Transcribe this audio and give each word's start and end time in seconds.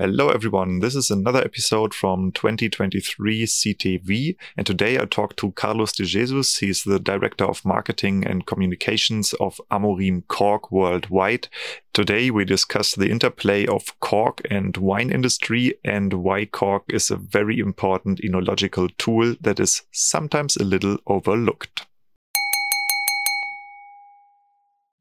Hello, 0.00 0.30
everyone. 0.30 0.78
This 0.78 0.96
is 0.96 1.10
another 1.10 1.44
episode 1.44 1.92
from 1.92 2.32
2023 2.32 3.44
SITEVI. 3.44 4.34
And 4.56 4.66
today 4.66 4.98
I 4.98 5.04
talk 5.04 5.36
to 5.36 5.52
Carlos 5.52 5.92
de 5.92 6.06
Jesus. 6.06 6.56
He's 6.56 6.84
the 6.84 6.98
Director 6.98 7.44
of 7.44 7.62
Marketing 7.66 8.26
and 8.26 8.46
Communications 8.46 9.34
of 9.34 9.60
Amorim 9.70 10.26
Cork 10.26 10.72
Worldwide. 10.72 11.48
Today 11.92 12.30
we 12.30 12.46
discuss 12.46 12.94
the 12.94 13.10
interplay 13.10 13.66
of 13.66 14.00
cork 14.00 14.40
and 14.50 14.74
wine 14.78 15.10
industry 15.10 15.74
and 15.84 16.14
why 16.14 16.46
cork 16.46 16.84
is 16.88 17.10
a 17.10 17.16
very 17.16 17.58
important 17.58 18.22
enological 18.22 18.88
tool 18.96 19.36
that 19.42 19.60
is 19.60 19.82
sometimes 19.90 20.56
a 20.56 20.64
little 20.64 20.96
overlooked. 21.08 21.84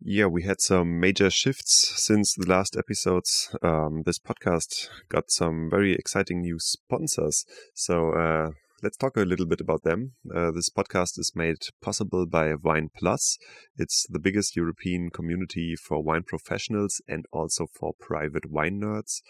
Yeah, 0.01 0.27
we 0.27 0.43
had 0.43 0.61
some 0.61 0.99
major 1.01 1.29
shifts 1.29 1.93
since 1.97 2.33
the 2.33 2.47
last 2.47 2.77
episodes. 2.77 3.53
Um, 3.61 4.03
this 4.05 4.17
podcast 4.17 4.87
got 5.09 5.29
some 5.29 5.69
very 5.69 5.93
exciting 5.93 6.39
new 6.39 6.57
sponsors. 6.57 7.45
So 7.73 8.13
uh, 8.13 8.51
let's 8.81 8.95
talk 8.95 9.17
a 9.17 9.25
little 9.25 9.45
bit 9.45 9.59
about 9.59 9.83
them. 9.83 10.13
Uh, 10.33 10.51
this 10.51 10.69
podcast 10.69 11.19
is 11.19 11.33
made 11.35 11.57
possible 11.81 12.25
by 12.25 12.53
Wine 12.55 12.89
Plus. 12.95 13.37
It's 13.77 14.05
the 14.09 14.19
biggest 14.19 14.55
European 14.55 15.09
community 15.09 15.75
for 15.75 16.01
wine 16.01 16.23
professionals 16.23 17.01
and 17.05 17.25
also 17.33 17.67
for 17.67 17.91
private 17.99 18.49
wine 18.49 18.79
nerds. 18.79 19.21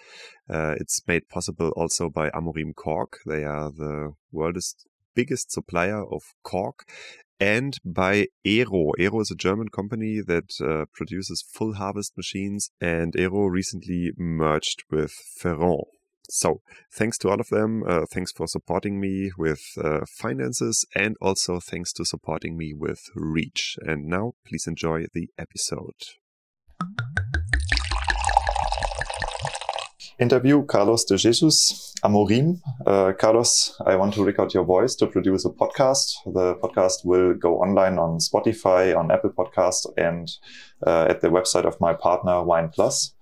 Uh, 0.48 0.76
it's 0.80 1.02
made 1.08 1.28
possible 1.30 1.70
also 1.76 2.12
by 2.12 2.30
Amorim 2.30 2.76
Cork. 2.76 3.18
They 3.26 3.44
are 3.44 3.72
the 3.72 4.14
world's 4.32 4.76
biggest 5.16 5.52
supplier 5.52 6.06
of 6.06 6.22
cork 6.44 6.86
and 7.40 7.78
by 7.86 8.28
Ero. 8.44 8.92
Ero 8.98 9.22
is 9.22 9.32
a 9.32 9.36
German 9.36 9.70
company 9.70 10.22
that 10.26 10.52
uh, 10.62 10.86
produces 10.94 11.42
full 11.42 11.76
harvest 11.76 12.18
machines, 12.18 12.70
and 12.82 13.16
Ero 13.18 13.46
recently 13.46 14.12
merged 14.18 14.84
with 14.92 15.12
Ferron. 15.38 15.84
So, 16.32 16.62
thanks 16.94 17.18
to 17.20 17.30
all 17.30 17.40
of 17.40 17.50
them. 17.50 17.84
Uh, 17.88 18.06
thanks 18.12 18.32
for 18.32 18.48
supporting 18.48 19.00
me 19.00 19.32
with 19.38 19.62
uh, 19.84 20.02
finances, 20.18 20.86
and 20.94 21.16
also 21.22 21.60
thanks 21.60 21.92
to 21.94 22.06
supporting 22.06 22.56
me 22.56 22.74
with 22.76 23.02
reach. 23.16 23.78
And 23.82 24.06
now, 24.06 24.34
please 24.46 24.68
enjoy 24.68 25.06
the 25.14 25.30
episode. 25.40 25.96
Interview 30.20 30.64
Carlos 30.66 31.06
de 31.06 31.18
Jesus, 31.18 31.94
Amorim. 32.04 32.62
Uh, 32.86 33.14
Carlos, 33.14 33.76
I 33.86 33.96
want 33.96 34.14
to 34.16 34.24
record 34.24 34.54
your 34.54 34.66
voice 34.66 34.96
to 34.96 35.08
produce 35.08 35.46
a 35.46 35.50
podcast. 35.50 36.14
The 36.26 36.56
podcast 36.56 37.06
will 37.06 37.34
go 37.34 37.62
online 37.62 37.98
on 37.98 38.20
Spotify, 38.20 38.96
on 38.96 39.12
Apple 39.12 39.32
Podcast, 39.32 39.88
and 39.98 40.30
uh, 40.86 41.08
at 41.10 41.22
the 41.22 41.30
website 41.30 41.66
of 41.66 41.80
my 41.80 41.94
partner, 41.94 42.44
Wine 42.44 42.70
Plus. 42.70 43.14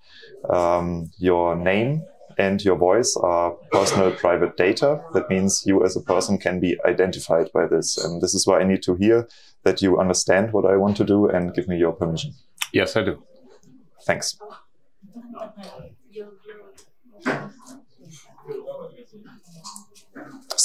Um, 0.49 1.11
your 1.17 1.55
name 1.55 2.03
and 2.37 2.63
your 2.63 2.75
voice 2.75 3.15
are 3.21 3.51
personal 3.71 4.11
private 4.11 4.57
data. 4.57 5.01
That 5.13 5.29
means 5.29 5.63
you 5.65 5.83
as 5.83 5.95
a 5.95 6.01
person 6.01 6.37
can 6.37 6.59
be 6.59 6.77
identified 6.85 7.51
by 7.53 7.67
this. 7.67 7.97
And 7.97 8.21
this 8.21 8.33
is 8.33 8.45
why 8.45 8.59
I 8.59 8.63
need 8.63 8.83
to 8.83 8.95
hear 8.95 9.27
that 9.63 9.81
you 9.81 9.99
understand 9.99 10.53
what 10.53 10.65
I 10.65 10.77
want 10.77 10.97
to 10.97 11.03
do 11.03 11.27
and 11.27 11.53
give 11.53 11.67
me 11.67 11.77
your 11.77 11.93
permission. 11.93 12.33
Yes, 12.71 12.95
I 12.95 13.03
do. 13.03 13.23
Thanks. 14.05 14.37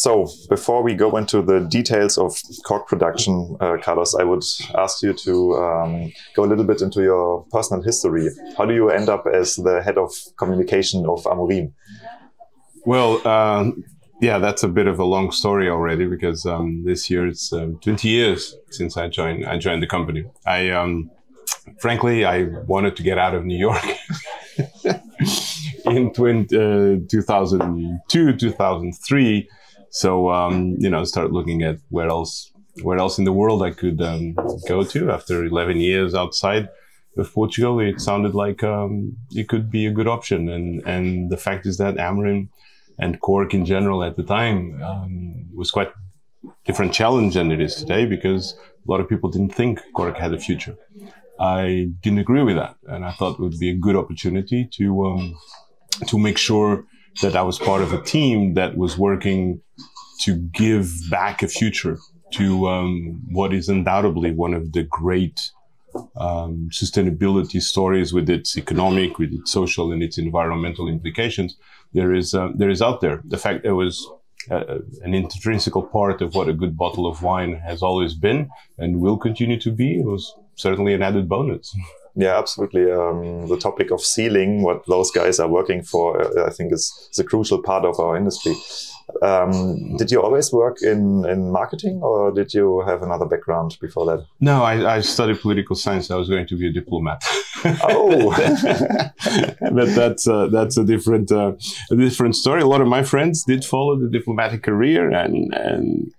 So, 0.03 0.27
before 0.49 0.83
we 0.83 0.95
go 0.95 1.17
into 1.17 1.43
the 1.43 1.61
details 1.61 2.19
of 2.19 2.37
cork 2.65 2.89
production, 2.89 3.57
uh, 3.61 3.77
Carlos, 3.81 4.17
I 4.17 4.25
would 4.25 4.43
ask 4.77 5.01
you 5.01 5.13
to 5.13 5.55
um, 5.55 6.13
go 6.35 6.43
a 6.43 6.49
little 6.51 6.65
bit 6.65 6.83
into 6.83 7.05
your 7.05 7.47
personal 7.53 7.85
history. 7.85 8.29
How 8.59 8.65
do 8.65 8.75
you 8.75 8.91
end 8.91 9.09
up 9.09 9.27
as 9.33 9.55
the 9.55 9.81
head 9.81 9.99
of 9.99 10.11
communication 10.37 11.07
of 11.07 11.23
Amorim? 11.23 11.73
Well, 12.85 13.21
uh, 13.25 13.71
yeah, 14.21 14.39
that's 14.39 14.65
a 14.65 14.69
bit 14.69 14.89
of 14.89 14.99
a 14.99 15.05
long 15.05 15.31
story 15.31 15.69
already 15.69 16.07
because 16.07 16.45
um, 16.47 16.83
this 16.85 17.09
year 17.09 17.29
it's 17.29 17.53
um, 17.53 17.79
20 17.79 18.09
years 18.09 18.57
since 18.73 18.97
I 18.97 19.07
joined. 19.07 19.47
I 19.47 19.57
joined 19.57 19.85
the 19.85 19.87
company. 19.87 20.25
I, 20.45 20.71
um, 20.71 21.13
frankly, 21.79 22.25
I 22.25 22.47
wanted 22.67 22.97
to 22.97 23.05
get 23.05 23.19
out 23.19 23.37
of 23.37 23.45
New 23.45 23.57
York. 23.57 23.87
in 25.87 26.13
20, 26.13 26.57
uh, 26.57 27.07
2002, 27.09 28.37
2003. 28.37 29.49
So, 29.93 30.31
um, 30.31 30.75
you 30.79 30.89
know, 30.89 31.05
start 31.05 31.33
looking 31.33 31.63
at 31.63 31.77
where 31.91 32.09
else, 32.09 32.51
where 32.83 32.97
else 32.97 33.19
in 33.19 33.25
the 33.25 33.33
world 33.33 33.63
I 33.63 33.73
could 33.73 34.01
um, 34.01 34.33
go 34.67 34.83
to 34.85 35.11
after 35.11 35.45
11 35.45 35.77
years 35.77 36.15
outside 36.15 36.71
of 37.19 37.31
Portugal. 37.31 37.79
It 37.79 38.01
sounded 38.01 38.35
like 38.35 38.65
um, 38.65 39.19
it 39.33 39.49
could 39.51 39.71
be 39.71 39.85
a 39.85 39.93
good 39.93 40.09
option. 40.09 40.49
And, 40.49 40.83
and 40.87 41.31
the 41.31 41.37
fact 41.37 41.67
is 41.67 41.77
that 41.77 41.97
Amorim 41.97 42.49
and 42.99 43.21
Cork 43.21 43.53
in 43.53 43.67
general 43.67 44.03
at 44.03 44.17
the 44.17 44.23
time 44.23 44.83
um, 44.83 45.47
was 45.55 45.71
quite 45.71 45.93
different 46.65 46.95
challenge 46.95 47.35
than 47.35 47.53
it 47.53 47.61
is 47.61 47.75
today 47.75 48.07
because 48.07 48.55
a 48.87 48.91
lot 48.91 49.01
of 49.01 49.11
people 49.11 49.31
didn't 49.31 49.55
think 49.55 49.79
Cork 49.95 50.17
had 50.17 50.33
a 50.33 50.39
future. 50.39 50.75
I 51.39 51.91
didn't 52.01 52.21
agree 52.21 52.43
with 52.43 52.57
that, 52.57 52.77
and 52.87 53.05
I 53.05 53.13
thought 53.13 53.35
it 53.35 53.41
would 53.41 53.59
be 53.59 53.71
a 53.71 53.75
good 53.75 53.97
opportunity 53.97 54.69
to 54.75 55.07
um, 55.07 55.37
to 56.07 56.19
make 56.19 56.39
sure 56.39 56.85
that 57.21 57.37
I 57.37 57.43
was 57.43 57.59
part 57.59 57.83
of 57.83 57.93
a 57.93 58.01
team 58.01 58.55
that 58.55 58.77
was 58.77 58.97
working 58.97 59.61
to 60.23 60.37
give 60.37 60.91
back 61.11 61.43
a 61.43 61.49
future 61.49 61.99
to 62.33 62.69
um, 62.69 63.21
what 63.31 63.53
is 63.53 63.69
undoubtedly 63.69 64.33
one 64.33 64.55
of 64.55 64.73
the 64.73 64.85
great 64.85 65.51
um, 66.17 66.71
sustainability 66.73 67.61
stories 67.61 68.13
with 68.13 68.31
its 68.31 68.57
economic, 68.57 69.19
with 69.19 69.33
its 69.33 69.53
social, 69.53 69.93
and 69.93 70.03
its 70.03 70.19
environmental 70.19 70.89
implications. 70.89 71.57
There 71.93 72.15
is 72.15 72.35
uh, 72.35 72.49
there 72.55 72.71
is 72.71 72.81
out 72.81 73.01
there. 73.01 73.21
The 73.25 73.37
fact 73.37 73.67
it 73.67 73.73
was 73.73 74.09
uh, 74.51 74.79
an 75.03 75.15
intrinsical 75.15 75.83
part 75.83 76.23
of 76.23 76.35
what 76.35 76.49
a 76.49 76.53
good 76.53 76.77
bottle 76.77 77.07
of 77.07 77.23
wine 77.23 77.55
has 77.65 77.83
always 77.83 78.15
been 78.15 78.49
and 78.79 79.01
will 79.01 79.17
continue 79.17 79.61
to 79.61 79.71
be 79.71 80.01
It 80.01 80.07
was 80.07 80.35
certainly 80.57 80.95
an 80.95 81.03
added 81.03 81.29
bonus. 81.29 81.77
Yeah, 82.15 82.39
absolutely. 82.39 82.91
Um, 82.91 83.47
the 83.47 83.57
topic 83.57 83.91
of 83.91 84.03
sealing, 84.03 84.63
what 84.63 84.85
those 84.87 85.11
guys 85.11 85.41
are 85.41 85.49
working 85.49 85.83
for, 85.83 86.21
uh, 86.21 86.47
I 86.47 86.51
think 86.51 86.73
is, 86.73 87.09
is 87.11 87.19
a 87.19 87.25
crucial 87.25 87.63
part 87.63 87.85
of 87.85 87.99
our 88.01 88.17
industry. 88.17 88.55
Um, 89.23 89.97
did 89.97 90.11
you 90.11 90.21
always 90.23 90.53
work 90.53 90.83
in, 90.83 91.25
in 91.27 91.51
marketing 91.53 92.01
or 92.03 92.33
did 92.33 92.53
you 92.55 92.83
have 92.87 93.03
another 93.03 93.27
background 93.27 93.77
before 93.81 94.07
that? 94.07 94.27
No, 94.41 94.63
I, 94.63 94.97
I 94.97 95.01
studied 95.01 95.41
political 95.41 95.77
science. 95.77 96.11
I 96.11 96.17
was 96.17 96.29
going 96.29 96.47
to 96.47 96.57
be 96.57 96.69
a 96.69 96.73
diplomat. 96.73 97.23
Oh, 97.85 98.31
but 99.61 99.95
that's 99.95 100.27
uh, 100.27 100.49
that's 100.49 100.77
a 100.77 100.85
different 100.85 101.31
uh, 101.31 101.53
a 101.91 101.97
different 101.97 102.35
story. 102.35 102.63
A 102.63 102.67
lot 102.67 102.81
of 102.81 102.89
my 102.89 103.03
friends 103.03 103.45
did 103.45 103.65
follow 103.65 103.97
the 103.97 104.09
diplomatic 104.09 104.65
career, 104.65 105.11
and 105.11 105.55
and 105.55 106.13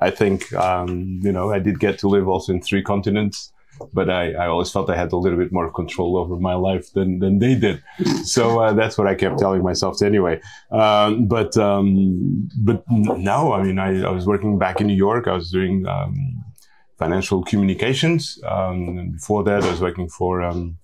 I 0.00 0.10
think 0.10 0.52
um, 0.54 1.20
you 1.22 1.30
know 1.30 1.52
I 1.52 1.60
did 1.60 1.78
get 1.78 1.98
to 2.00 2.08
live 2.08 2.26
also 2.26 2.52
in 2.52 2.60
three 2.60 2.82
continents 2.82 3.52
but 3.92 4.10
I, 4.10 4.32
I 4.32 4.46
always 4.46 4.70
felt 4.70 4.90
I 4.90 4.96
had 4.96 5.12
a 5.12 5.16
little 5.16 5.38
bit 5.38 5.52
more 5.52 5.70
control 5.70 6.16
over 6.16 6.36
my 6.36 6.54
life 6.54 6.92
than, 6.92 7.18
than 7.18 7.38
they 7.38 7.54
did. 7.54 7.82
So 8.24 8.60
uh, 8.60 8.72
that's 8.72 8.98
what 8.98 9.06
I 9.06 9.14
kept 9.14 9.38
telling 9.38 9.62
myself 9.62 10.02
anyway. 10.02 10.40
Um, 10.70 11.26
but 11.26 11.56
um, 11.56 12.48
but 12.58 12.84
no, 12.90 13.52
I 13.52 13.62
mean, 13.62 13.78
I, 13.78 14.02
I, 14.02 14.10
was 14.10 14.26
working 14.26 14.58
back 14.58 14.80
in 14.80 14.86
New 14.86 14.96
York. 14.96 15.26
I 15.26 15.34
was 15.34 15.50
doing 15.50 15.86
um, 15.86 16.44
financial 16.98 17.42
communications. 17.44 18.40
Um, 18.46 19.12
before 19.12 19.44
that, 19.44 19.62
I 19.62 19.70
was 19.70 19.80
working 19.80 20.08
for 20.08 20.42
um, 20.42 20.78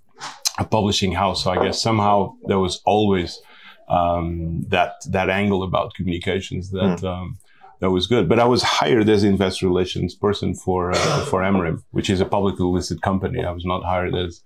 a 0.59 0.65
publishing 0.65 1.13
house. 1.13 1.45
So 1.45 1.51
I 1.51 1.63
guess 1.65 1.81
somehow 1.81 2.35
there 2.47 2.59
was 2.59 2.81
always 2.85 3.41
um, 3.89 4.65
that 4.69 4.95
that 5.11 5.31
angle 5.31 5.63
about 5.63 5.95
communications 5.95 6.71
that. 6.71 7.01
Mm 7.01 7.37
that 7.81 7.91
was 7.91 8.07
good. 8.07 8.29
But 8.29 8.39
I 8.39 8.45
was 8.45 8.63
hired 8.63 9.09
as 9.09 9.25
investor 9.25 9.67
relations 9.67 10.15
person 10.15 10.55
for 10.55 10.93
uh, 10.93 11.25
for 11.27 11.41
Amorim, 11.41 11.83
which 11.91 12.11
is 12.11 12.21
a 12.21 12.25
publicly 12.25 12.67
listed 12.67 13.03
company. 13.03 13.45
I 13.45 13.51
was 13.51 13.65
not 13.65 13.85
hired 13.85 14.15
as 14.15 14.43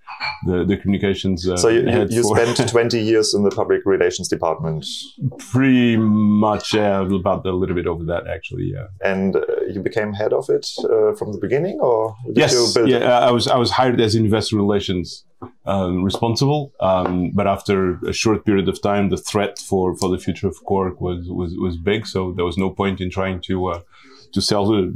the 0.46 0.64
the 0.64 0.76
communications. 0.76 1.48
Uh, 1.48 1.56
so 1.56 1.68
you, 1.68 1.88
you, 1.88 2.06
you 2.10 2.22
spent 2.24 2.68
twenty 2.74 3.00
years 3.00 3.34
in 3.34 3.44
the 3.44 3.50
public 3.50 3.82
relations 3.84 4.28
department. 4.28 4.86
Pretty 5.38 5.96
much 5.96 6.74
uh, 6.74 7.06
about 7.10 7.46
a 7.46 7.52
little 7.52 7.74
bit 7.74 7.86
over 7.86 8.04
that, 8.04 8.26
actually. 8.26 8.72
Yeah. 8.74 8.86
And 9.02 9.36
uh, 9.36 9.42
you 9.68 9.80
became 9.80 10.12
head 10.12 10.32
of 10.32 10.48
it 10.48 10.66
uh, 10.84 11.14
from 11.14 11.32
the 11.32 11.38
beginning, 11.40 11.78
or 11.80 12.14
yes, 12.34 12.76
yeah, 12.86 13.18
I 13.18 13.30
was 13.30 13.46
I 13.46 13.56
was 13.56 13.70
hired 13.70 14.00
as 14.00 14.14
investor 14.14 14.56
relations 14.56 15.24
um, 15.66 16.02
responsible. 16.02 16.72
Um, 16.80 17.30
but 17.30 17.46
after 17.46 17.98
a 18.06 18.12
short 18.12 18.44
period 18.44 18.68
of 18.68 18.80
time, 18.80 19.10
the 19.10 19.16
threat 19.16 19.58
for, 19.58 19.96
for 19.96 20.08
the 20.08 20.18
future 20.18 20.48
of 20.48 20.64
Cork 20.64 21.00
was, 21.00 21.28
was, 21.28 21.54
was 21.56 21.76
big. 21.76 22.06
So 22.06 22.32
there 22.32 22.44
was 22.44 22.58
no 22.58 22.70
point 22.70 23.00
in 23.00 23.10
trying 23.10 23.40
to, 23.42 23.66
uh, 23.66 23.80
to 24.32 24.40
sell 24.40 24.72
uh, 24.72 24.90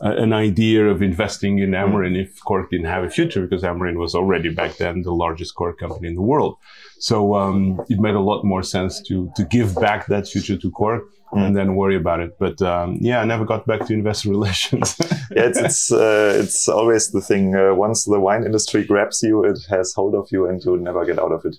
an 0.00 0.32
idea 0.32 0.88
of 0.88 1.02
investing 1.02 1.58
in 1.58 1.70
Amorim 1.70 2.20
if 2.20 2.42
Cork 2.44 2.70
didn't 2.70 2.86
have 2.86 3.04
a 3.04 3.10
future 3.10 3.42
because 3.42 3.62
Amorim 3.62 3.96
was 3.96 4.14
already 4.14 4.48
back 4.48 4.76
then 4.76 5.02
the 5.02 5.12
largest 5.12 5.54
cork 5.54 5.78
company 5.78 6.08
in 6.08 6.14
the 6.14 6.22
world. 6.22 6.56
So 6.98 7.34
um, 7.34 7.80
it 7.88 7.98
made 7.98 8.14
a 8.14 8.20
lot 8.20 8.44
more 8.44 8.62
sense 8.62 9.02
to, 9.08 9.30
to 9.36 9.44
give 9.44 9.74
back 9.76 10.06
that 10.06 10.28
future 10.28 10.56
to 10.56 10.70
Cork 10.70 11.04
mm. 11.32 11.46
and 11.46 11.56
then 11.56 11.74
worry 11.74 11.96
about 11.96 12.20
it. 12.20 12.38
But 12.38 12.60
um, 12.62 12.98
yeah, 13.00 13.20
I 13.20 13.24
never 13.24 13.44
got 13.44 13.66
back 13.66 13.86
to 13.86 13.92
investor 13.92 14.30
relations. 14.38 14.96
yeah, 15.30 15.46
it's 15.46 15.58
it's, 15.58 15.92
uh, 15.92 16.38
it's 16.42 16.68
always 16.68 17.10
the 17.10 17.20
thing. 17.20 17.54
Uh, 17.54 17.74
once 17.74 18.04
the 18.04 18.20
wine 18.20 18.44
industry 18.44 18.84
grabs 18.84 19.22
you, 19.22 19.44
it 19.44 19.58
has 19.68 19.92
hold 19.94 20.14
of 20.14 20.28
you, 20.30 20.46
and 20.46 20.62
you 20.64 20.76
never 20.76 21.04
get 21.04 21.18
out 21.18 21.32
of 21.32 21.44
it. 21.44 21.56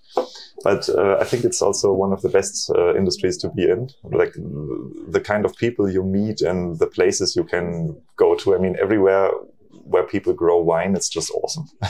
But 0.63 0.89
uh, 0.89 1.17
I 1.19 1.23
think 1.23 1.43
it's 1.43 1.61
also 1.61 1.91
one 1.93 2.13
of 2.13 2.21
the 2.21 2.29
best 2.29 2.71
uh, 2.71 2.95
industries 2.95 3.37
to 3.39 3.49
be 3.49 3.63
in. 3.63 3.89
Like 4.03 4.33
the 4.33 5.21
kind 5.23 5.45
of 5.45 5.55
people 5.55 5.89
you 5.89 6.03
meet 6.03 6.41
and 6.41 6.77
the 6.79 6.87
places 6.87 7.35
you 7.35 7.43
can 7.43 7.99
go 8.15 8.35
to. 8.35 8.55
I 8.55 8.57
mean, 8.59 8.75
everywhere 8.81 9.31
where 9.83 10.03
people 10.03 10.33
grow 10.33 10.61
wine, 10.61 10.95
it's 10.95 11.09
just 11.09 11.31
awesome. 11.31 11.65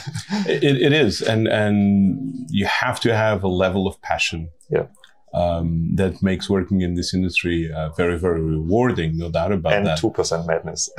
it, 0.46 0.64
it 0.64 0.92
is, 0.92 1.22
and 1.22 1.46
and 1.48 2.46
you 2.50 2.66
have 2.66 3.00
to 3.00 3.14
have 3.14 3.44
a 3.44 3.48
level 3.48 3.86
of 3.86 4.00
passion. 4.02 4.50
Yeah. 4.70 4.86
Um, 5.34 5.96
that 5.96 6.22
makes 6.22 6.50
working 6.50 6.82
in 6.82 6.92
this 6.94 7.14
industry 7.14 7.72
uh, 7.72 7.88
very, 7.90 8.18
very 8.18 8.42
rewarding, 8.42 9.16
no 9.16 9.30
doubt 9.30 9.52
about 9.52 9.72
and 9.72 9.86
that. 9.86 9.92
And 9.92 10.00
two 10.00 10.10
percent 10.10 10.46
madness. 10.46 10.90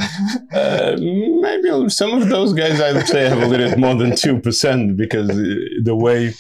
uh, 0.52 0.96
maybe 0.98 1.90
some 1.90 2.14
of 2.20 2.28
those 2.30 2.54
guys, 2.54 2.82
I 2.82 2.94
would 2.94 3.08
say, 3.08 3.30
have 3.30 3.44
a 3.44 3.46
little 3.46 3.70
bit 3.70 3.78
more 3.78 3.94
than 3.94 4.16
two 4.16 4.40
percent 4.40 4.98
because 4.98 5.28
the 5.28 5.96
way 5.96 6.34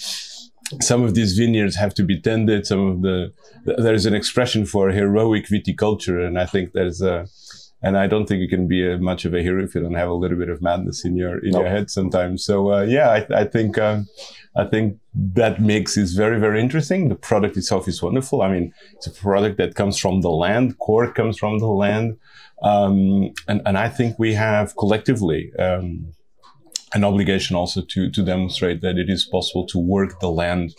some 0.81 1.03
of 1.03 1.13
these 1.13 1.37
vineyards 1.37 1.75
have 1.75 1.93
to 1.95 2.03
be 2.03 2.19
tended, 2.19 2.65
some 2.65 2.87
of 2.87 3.01
the 3.01 3.31
there's 3.65 4.05
an 4.05 4.13
expression 4.13 4.65
for 4.65 4.89
heroic 4.89 5.45
viticulture, 5.47 6.25
and 6.25 6.39
I 6.39 6.45
think 6.45 6.73
there's 6.73 7.01
a 7.01 7.27
and 7.83 7.97
I 7.97 8.07
don't 8.07 8.25
think 8.25 8.41
you 8.41 8.47
can 8.47 8.67
be 8.67 8.89
a, 8.89 8.97
much 8.97 9.25
of 9.25 9.33
a 9.33 9.41
hero 9.41 9.61
if 9.61 9.75
you 9.75 9.81
don't 9.81 9.93
have 9.93 10.09
a 10.09 10.13
little 10.13 10.37
bit 10.37 10.49
of 10.49 10.61
madness 10.61 11.03
in 11.03 11.17
your 11.17 11.37
in 11.39 11.51
nope. 11.51 11.63
your 11.63 11.69
head 11.69 11.91
sometimes. 11.91 12.43
So 12.43 12.73
uh, 12.73 12.81
yeah, 12.83 13.09
I, 13.09 13.41
I 13.41 13.43
think 13.43 13.77
um, 13.77 14.07
I 14.55 14.63
think 14.63 14.97
that 15.13 15.61
mix 15.61 15.97
is 15.97 16.13
very 16.13 16.39
very 16.39 16.61
interesting. 16.61 17.09
The 17.09 17.15
product 17.15 17.57
itself 17.57 17.87
is 17.87 18.01
wonderful. 18.01 18.41
I 18.41 18.49
mean, 18.49 18.73
it's 18.93 19.07
a 19.07 19.11
product 19.11 19.57
that 19.57 19.75
comes 19.75 19.99
from 19.99 20.21
the 20.21 20.31
land. 20.31 20.79
Cork 20.79 21.13
comes 21.13 21.37
from 21.37 21.59
the 21.59 21.67
land, 21.67 22.17
um, 22.63 23.33
and 23.47 23.61
and 23.65 23.77
I 23.77 23.89
think 23.89 24.17
we 24.17 24.33
have 24.33 24.75
collectively. 24.77 25.51
Um, 25.59 26.13
an 26.95 27.03
obligation 27.03 27.55
also 27.55 27.81
to 27.81 28.11
to 28.11 28.21
demonstrate 28.23 28.81
that 28.81 28.99
it 28.99 29.09
is 29.09 29.25
possible 29.25 29.65
to 29.65 29.79
work 29.79 30.19
the 30.19 30.29
land 30.29 30.75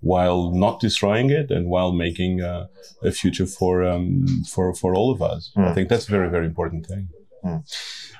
while 0.00 0.50
not 0.50 0.80
destroying 0.80 1.30
it 1.30 1.50
and 1.50 1.68
while 1.68 1.92
making 1.92 2.42
uh, 2.42 2.66
a 3.02 3.10
future 3.10 3.46
for 3.46 3.82
um, 3.82 4.26
for 4.48 4.74
for 4.74 4.94
all 4.94 5.10
of 5.10 5.22
us. 5.22 5.50
Mm. 5.56 5.68
I 5.68 5.74
think 5.74 5.88
that's 5.88 6.08
a 6.08 6.10
very 6.10 6.28
very 6.28 6.46
important 6.46 6.86
thing. 6.86 7.08
Mm. 7.44 7.62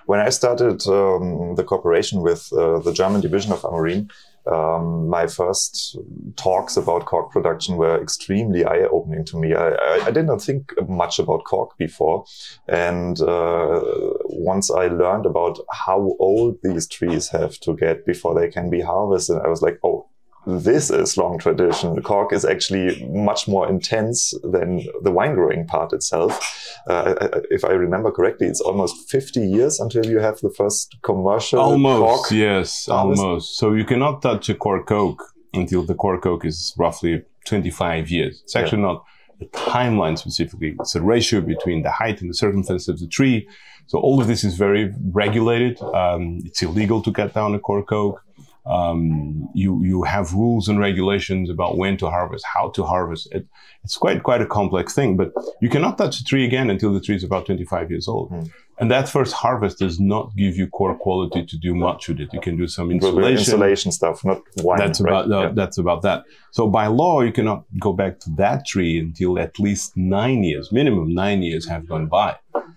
When 0.06 0.20
I 0.20 0.30
started 0.30 0.86
um, 0.86 1.56
the 1.56 1.64
cooperation 1.64 2.22
with 2.22 2.52
uh, 2.52 2.78
the 2.78 2.92
German 2.92 3.20
division 3.20 3.52
of 3.52 3.62
Amorim, 3.62 4.08
um, 4.46 5.08
my 5.08 5.26
first 5.26 5.98
talks 6.36 6.76
about 6.76 7.06
cork 7.06 7.32
production 7.32 7.76
were 7.76 8.00
extremely 8.00 8.64
eye-opening 8.64 9.24
to 9.24 9.36
me. 9.36 9.54
I, 9.54 9.70
I, 9.70 10.02
I, 10.06 10.10
did 10.12 10.26
not 10.26 10.40
think 10.40 10.72
much 10.88 11.18
about 11.18 11.42
cork 11.44 11.76
before, 11.76 12.24
and 12.68 13.20
uh, 13.20 13.80
once 14.26 14.70
I 14.70 14.86
learned 14.86 15.26
about 15.26 15.58
how 15.72 16.14
old 16.20 16.58
these 16.62 16.86
trees 16.86 17.28
have 17.30 17.58
to 17.60 17.74
get 17.74 18.06
before 18.06 18.38
they 18.38 18.48
can 18.48 18.70
be 18.70 18.80
harvested, 18.80 19.38
I 19.38 19.48
was 19.48 19.62
like, 19.62 19.80
"Oh, 19.82 20.06
this 20.46 20.90
is 20.90 21.16
long 21.16 21.38
tradition. 21.38 22.00
Cork 22.02 22.32
is 22.32 22.44
actually 22.44 23.04
much 23.06 23.48
more 23.48 23.68
intense 23.68 24.32
than 24.44 24.86
the 25.02 25.10
wine 25.10 25.34
growing 25.34 25.66
part 25.66 25.92
itself. 25.92 26.40
Uh, 26.88 27.14
if 27.50 27.64
I 27.64 27.72
remember 27.72 28.12
correctly, 28.12 28.46
it's 28.46 28.60
almost 28.60 29.10
50 29.10 29.40
years 29.40 29.80
until 29.80 30.06
you 30.06 30.20
have 30.20 30.38
the 30.40 30.50
first 30.50 30.96
commercial 31.02 31.58
almost, 31.58 32.30
yes, 32.30 32.86
harvest. 32.86 33.22
almost. 33.22 33.58
So 33.58 33.72
you 33.72 33.84
cannot 33.84 34.22
touch 34.22 34.48
a 34.48 34.54
cork 34.54 34.90
oak 34.92 35.20
until 35.52 35.82
the 35.82 35.94
cork 35.94 36.24
oak 36.26 36.44
is 36.44 36.72
roughly 36.78 37.24
25 37.46 38.08
years. 38.08 38.40
It's 38.44 38.54
actually 38.54 38.82
yeah. 38.82 38.88
not 38.88 39.04
a 39.40 39.46
timeline 39.46 40.16
specifically. 40.16 40.76
It's 40.78 40.94
a 40.94 41.02
ratio 41.02 41.40
between 41.40 41.82
the 41.82 41.90
height 41.90 42.20
and 42.20 42.30
the 42.30 42.34
circumference 42.34 42.86
of 42.86 43.00
the 43.00 43.08
tree. 43.08 43.48
So 43.88 43.98
all 43.98 44.20
of 44.20 44.26
this 44.26 44.44
is 44.44 44.56
very 44.56 44.92
regulated. 45.12 45.80
Um, 45.82 46.40
it's 46.44 46.62
illegal 46.62 47.02
to 47.02 47.12
cut 47.12 47.34
down 47.34 47.54
a 47.54 47.58
cork 47.58 47.90
oak. 47.92 48.22
Um, 48.68 49.48
you 49.54 49.84
you 49.84 50.02
have 50.02 50.32
rules 50.32 50.68
and 50.68 50.78
regulations 50.80 51.48
about 51.50 51.76
when 51.76 51.96
to 51.98 52.10
harvest, 52.10 52.44
how 52.52 52.70
to 52.70 52.82
harvest. 52.82 53.28
It, 53.32 53.46
it's 53.84 53.96
quite 53.96 54.22
quite 54.22 54.42
a 54.42 54.46
complex 54.46 54.92
thing. 54.92 55.16
But 55.16 55.32
you 55.60 55.68
cannot 55.68 55.98
touch 55.98 56.18
a 56.20 56.24
tree 56.24 56.44
again 56.44 56.68
until 56.70 56.92
the 56.92 57.00
tree 57.00 57.14
is 57.14 57.22
about 57.22 57.46
25 57.46 57.90
years 57.90 58.08
old. 58.08 58.32
Mm. 58.32 58.50
And 58.78 58.90
that 58.90 59.08
first 59.08 59.32
harvest 59.32 59.78
does 59.78 59.98
not 59.98 60.36
give 60.36 60.56
you 60.56 60.66
cork 60.66 60.98
quality 60.98 61.46
to 61.46 61.56
do 61.56 61.74
much 61.74 62.08
with 62.08 62.20
it. 62.20 62.28
You 62.32 62.40
can 62.40 62.56
do 62.56 62.66
some 62.66 62.90
insulation, 62.90 63.38
insulation 63.38 63.92
stuff, 63.92 64.22
not 64.22 64.42
wine. 64.58 64.78
That's 64.78 65.00
right? 65.00 65.10
about 65.10 65.32
uh, 65.32 65.40
yeah. 65.46 65.52
that's 65.54 65.78
about 65.78 66.02
that. 66.02 66.24
So 66.50 66.68
by 66.68 66.88
law, 66.88 67.22
you 67.22 67.32
cannot 67.32 67.64
go 67.78 67.92
back 67.92 68.20
to 68.20 68.30
that 68.36 68.66
tree 68.66 68.98
until 68.98 69.38
at 69.38 69.58
least 69.58 69.96
nine 69.96 70.44
years, 70.44 70.72
minimum 70.72 71.14
nine 71.14 71.42
years 71.42 71.66
have 71.68 71.88
gone 71.88 72.06
by. 72.06 72.36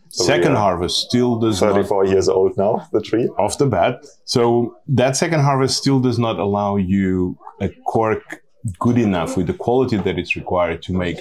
So 0.10 0.24
second 0.24 0.56
harvest 0.56 0.98
still 1.00 1.38
does 1.38 1.60
34 1.60 2.04
not, 2.04 2.12
years 2.12 2.28
old 2.28 2.58
now, 2.58 2.88
the 2.92 3.02
tree. 3.02 3.28
Off 3.38 3.58
the 3.58 3.68
bat. 3.68 4.06
So 4.26 4.76
that 4.88 5.16
second 5.16 5.42
harvest 5.42 5.78
still 5.78 6.00
does 6.00 6.18
not 6.18 6.40
allow 6.40 6.78
you 6.78 7.38
a 7.62 7.70
cork 7.88 8.42
good 8.80 8.98
enough 8.98 9.38
with 9.38 9.48
the 9.48 9.54
quality 9.54 9.98
that 9.98 10.18
it's 10.18 10.36
required 10.36 10.82
to 10.84 10.94
make, 10.94 11.20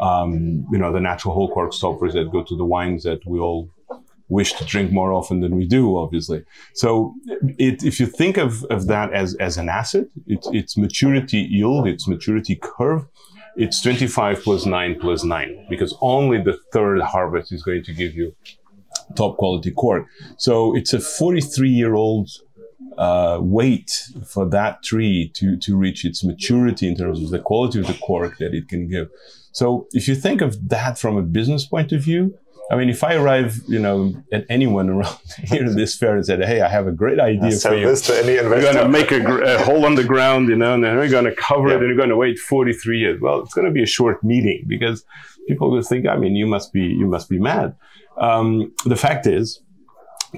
um, 0.00 0.66
you 0.72 0.78
know, 0.78 0.92
the 0.92 1.00
natural 1.00 1.34
whole 1.34 1.52
cork 1.52 1.72
stoppers 1.72 2.14
that 2.14 2.32
go 2.32 2.42
to 2.42 2.56
the 2.56 2.64
wines 2.64 3.04
that 3.04 3.24
we 3.26 3.38
all 3.38 3.70
wish 4.28 4.52
to 4.54 4.64
drink 4.64 4.92
more 4.92 5.12
often 5.12 5.40
than 5.40 5.56
we 5.56 5.66
do, 5.66 5.96
obviously. 5.96 6.44
So 6.74 7.14
it, 7.58 7.82
if 7.82 8.00
you 8.00 8.06
think 8.06 8.36
of, 8.38 8.64
of 8.64 8.86
that 8.86 9.12
as, 9.12 9.34
as 9.34 9.58
an 9.58 9.68
asset, 9.68 10.06
it's, 10.26 10.48
it's 10.52 10.76
maturity 10.76 11.38
yield, 11.38 11.86
it's 11.86 12.08
maturity 12.08 12.56
curve, 12.56 13.06
it's 13.60 13.82
25 13.82 14.42
plus 14.42 14.64
9 14.64 14.98
plus 15.00 15.22
9 15.22 15.66
because 15.68 15.94
only 16.00 16.42
the 16.42 16.58
third 16.72 17.00
harvest 17.02 17.52
is 17.52 17.62
going 17.62 17.84
to 17.84 17.92
give 17.92 18.14
you 18.14 18.34
top 19.14 19.36
quality 19.36 19.70
cork. 19.70 20.06
So 20.38 20.74
it's 20.74 20.94
a 20.94 21.00
43 21.00 21.68
year 21.68 21.94
old 21.94 22.30
uh, 22.96 23.38
wait 23.40 24.08
for 24.26 24.48
that 24.48 24.82
tree 24.82 25.30
to, 25.34 25.58
to 25.58 25.76
reach 25.76 26.06
its 26.06 26.24
maturity 26.24 26.88
in 26.88 26.96
terms 26.96 27.22
of 27.22 27.28
the 27.28 27.38
quality 27.38 27.80
of 27.80 27.86
the 27.86 27.94
cork 27.94 28.38
that 28.38 28.54
it 28.54 28.66
can 28.68 28.88
give. 28.88 29.10
So 29.52 29.86
if 29.92 30.08
you 30.08 30.14
think 30.14 30.40
of 30.40 30.70
that 30.70 30.98
from 30.98 31.18
a 31.18 31.22
business 31.22 31.66
point 31.66 31.92
of 31.92 32.02
view, 32.02 32.38
I 32.70 32.76
mean, 32.76 32.88
if 32.88 33.02
I 33.02 33.14
arrive, 33.14 33.60
you 33.66 33.80
know, 33.80 34.14
at 34.32 34.46
anyone 34.48 34.88
around 34.88 35.18
here 35.44 35.64
in 35.64 35.76
this 35.76 35.96
fair 35.96 36.14
and 36.14 36.24
said, 36.24 36.42
"Hey, 36.44 36.60
I 36.60 36.68
have 36.68 36.86
a 36.86 36.92
great 36.92 37.18
idea 37.18 37.50
for 37.58 37.74
you. 37.74 37.86
This 37.86 38.02
to 38.06 38.16
any 38.16 38.36
investor. 38.36 38.48
We're 38.48 38.72
going 38.72 38.76
to 38.76 38.88
make 38.88 39.10
a, 39.10 39.56
a, 39.56 39.58
hole 39.64 39.84
on 39.84 39.96
the 39.96 40.04
ground, 40.04 40.48
you 40.48 40.56
know, 40.56 40.74
and 40.74 40.84
then 40.84 40.96
we're 40.96 41.10
going 41.10 41.24
to 41.24 41.34
cover 41.34 41.68
yeah. 41.68 41.74
it, 41.74 41.78
and 41.78 41.88
you're 41.88 41.96
going 41.96 42.10
to 42.10 42.16
wait 42.16 42.38
43 42.38 42.98
years." 42.98 43.20
Well, 43.20 43.40
it's 43.40 43.54
going 43.54 43.66
to 43.66 43.72
be 43.72 43.82
a 43.82 43.86
short 43.86 44.22
meeting 44.22 44.64
because 44.68 45.04
people 45.48 45.70
will 45.70 45.82
think, 45.82 46.06
"I 46.06 46.16
mean, 46.16 46.36
you 46.36 46.46
must 46.46 46.72
be 46.72 46.82
you 46.82 47.06
must 47.06 47.28
be 47.28 47.40
mad." 47.40 47.74
Um, 48.18 48.72
the 48.84 48.96
fact 48.96 49.26
is, 49.26 49.62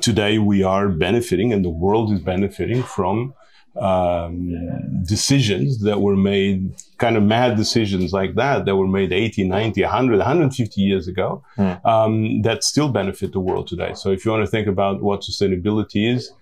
today 0.00 0.38
we 0.38 0.62
are 0.62 0.88
benefiting, 0.88 1.52
and 1.52 1.62
the 1.62 1.70
world 1.70 2.12
is 2.12 2.20
benefiting 2.20 2.82
from 2.82 3.34
um, 3.80 5.04
decisions 5.04 5.80
that 5.80 6.00
were 6.00 6.16
made, 6.16 6.74
kind 6.98 7.16
of 7.16 7.22
mad 7.22 7.56
decisions 7.56 8.12
like 8.12 8.34
that, 8.34 8.64
that 8.64 8.76
were 8.76 8.86
made 8.86 9.12
80, 9.12 9.48
90, 9.48 9.82
100, 9.82 10.18
150 10.18 10.80
years 10.80 11.08
ago, 11.08 11.42
mm. 11.56 11.84
um, 11.84 12.42
that 12.42 12.64
still 12.64 12.90
benefit 12.90 13.32
the 13.32 13.40
world 13.40 13.66
today. 13.66 13.94
So 13.94 14.10
if 14.10 14.24
you 14.24 14.30
want 14.30 14.44
to 14.44 14.50
think 14.50 14.68
about 14.68 15.02
what 15.02 15.22
sustainability 15.22 16.14
is, 16.14 16.32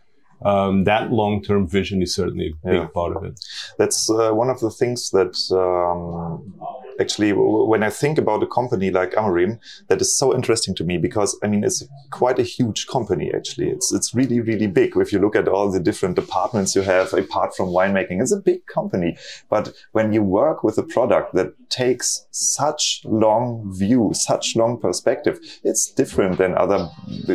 um, 0.42 0.84
that 0.84 1.12
long-term 1.12 1.68
vision 1.68 2.02
is 2.02 2.14
certainly 2.14 2.49
a 2.49 2.66
big 2.66 2.80
yeah. 2.80 2.87
part 2.87 3.16
of 3.16 3.25
it. 3.25 3.38
That's 3.78 4.08
uh, 4.10 4.30
one 4.32 4.49
of 4.49 4.60
the 4.60 4.70
things 4.70 5.10
that 5.10 5.37
um, 5.52 6.54
actually, 6.99 7.32
when 7.32 7.82
I 7.82 7.90
think 7.90 8.18
about 8.18 8.42
a 8.42 8.47
company 8.47 8.90
like 8.90 9.12
Amorim, 9.12 9.59
that 9.88 10.00
is 10.00 10.16
so 10.16 10.35
interesting 10.35 10.75
to 10.76 10.85
me 10.85 10.99
because 10.99 11.38
I 11.42 11.47
mean, 11.47 11.64
it's 11.64 11.87
quite 12.11 12.38
a 12.38 12.42
huge 12.42 12.87
company. 12.87 13.30
Actually, 13.35 13.70
it's 13.70 13.92
it's 13.92 14.14
really 14.14 14.40
really 14.40 14.66
big. 14.66 14.97
If 14.97 15.12
you 15.12 15.18
look 15.18 15.37
at 15.37 15.49
all 15.49 15.70
the 15.70 15.80
different 15.80 16.16
departments 16.16 16.75
you 16.75 16.82
have, 16.82 17.12
apart 17.12 17.56
from 17.56 17.68
winemaking, 17.68 18.20
it's 18.20 18.32
a 18.32 18.40
big 18.40 18.66
company. 18.66 19.16
But 19.49 19.73
when 19.92 20.12
you 20.12 20.23
work 20.23 20.64
with 20.64 20.78
a 20.78 20.82
product 20.82 21.35
that 21.35 21.54
takes 21.68 22.26
such 22.30 23.02
long 23.04 23.73
view, 23.76 24.11
such 24.12 24.56
long 24.56 24.80
perspective, 24.80 25.38
it's 25.62 25.92
different 25.92 26.38
than 26.38 26.56
other 26.56 26.88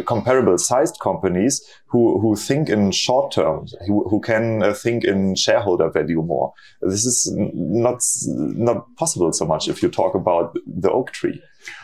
comparable 0.06 0.58
sized 0.58 1.00
companies 1.00 1.62
who 1.96 2.20
who 2.20 2.36
think 2.36 2.70
in 2.70 2.92
short 2.92 3.32
term, 3.32 3.68
who, 3.88 4.08
who 4.10 4.20
can 4.20 4.64
uh, 4.64 4.74
think 4.74 5.04
in 5.04 5.36
shareholder 5.36 5.90
value 5.90 6.22
more. 6.22 6.54
This 6.82 7.06
is 7.06 7.32
not 7.36 8.02
not 8.26 8.86
possible 8.98 9.32
so 9.32 9.46
much 9.46 9.55
if 9.68 9.82
you 9.82 9.90
talk 9.90 10.16
about 10.16 10.58
the 10.66 10.92
oak 10.92 11.12
tree. 11.12 11.42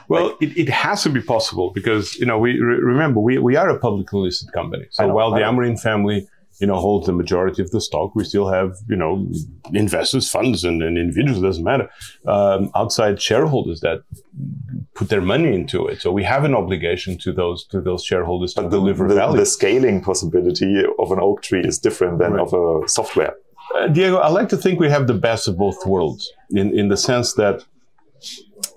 Well, 0.07 0.27
like, 0.27 0.41
it, 0.41 0.57
it 0.57 0.69
has 0.69 1.03
to 1.03 1.09
be 1.09 1.21
possible 1.21 1.71
because 1.71 2.15
you 2.15 2.25
know 2.25 2.37
we 2.37 2.59
re- 2.59 2.77
remember 2.77 3.19
we, 3.19 3.37
we 3.37 3.55
are 3.55 3.69
a 3.69 3.79
publicly 3.79 4.21
listed 4.21 4.51
company. 4.53 4.85
So 4.91 5.07
know, 5.07 5.13
while 5.13 5.31
the 5.31 5.39
Amorim 5.39 5.79
family 5.79 6.27
you 6.59 6.67
know 6.67 6.75
holds 6.75 7.07
the 7.07 7.13
majority 7.13 7.61
of 7.61 7.71
the 7.71 7.81
stock, 7.81 8.15
we 8.15 8.23
still 8.23 8.49
have 8.49 8.75
you 8.87 8.95
know 8.95 9.27
investors, 9.73 10.29
funds, 10.29 10.63
and, 10.63 10.83
and 10.83 10.97
individuals. 10.97 11.39
It 11.39 11.47
doesn't 11.47 11.63
matter. 11.63 11.89
Um, 12.25 12.71
outside 12.75 13.21
shareholders 13.21 13.79
that 13.81 14.03
put 14.93 15.09
their 15.09 15.21
money 15.21 15.53
into 15.55 15.87
it. 15.87 16.01
So 16.01 16.11
we 16.11 16.23
have 16.23 16.43
an 16.43 16.53
obligation 16.53 17.17
to 17.19 17.31
those 17.31 17.65
to 17.67 17.81
those 17.81 18.03
shareholders 18.03 18.53
to 18.53 18.61
but 18.61 18.69
deliver 18.69 19.07
the, 19.07 19.15
value. 19.15 19.39
The 19.39 19.45
scaling 19.45 20.01
possibility 20.01 20.83
of 20.99 21.11
an 21.11 21.19
oak 21.19 21.41
tree 21.41 21.61
is 21.61 21.79
different 21.79 22.19
than 22.19 22.33
right. 22.33 22.41
of 22.41 22.53
a 22.53 22.87
software. 22.87 23.35
Uh, 23.75 23.87
Diego, 23.87 24.17
I 24.17 24.29
like 24.29 24.49
to 24.49 24.57
think 24.57 24.79
we 24.79 24.89
have 24.89 25.07
the 25.07 25.13
best 25.13 25.47
of 25.47 25.57
both 25.57 25.85
worlds 25.85 26.31
in, 26.51 26.77
in 26.77 26.89
the 26.89 26.97
sense 26.97 27.33
that 27.33 27.63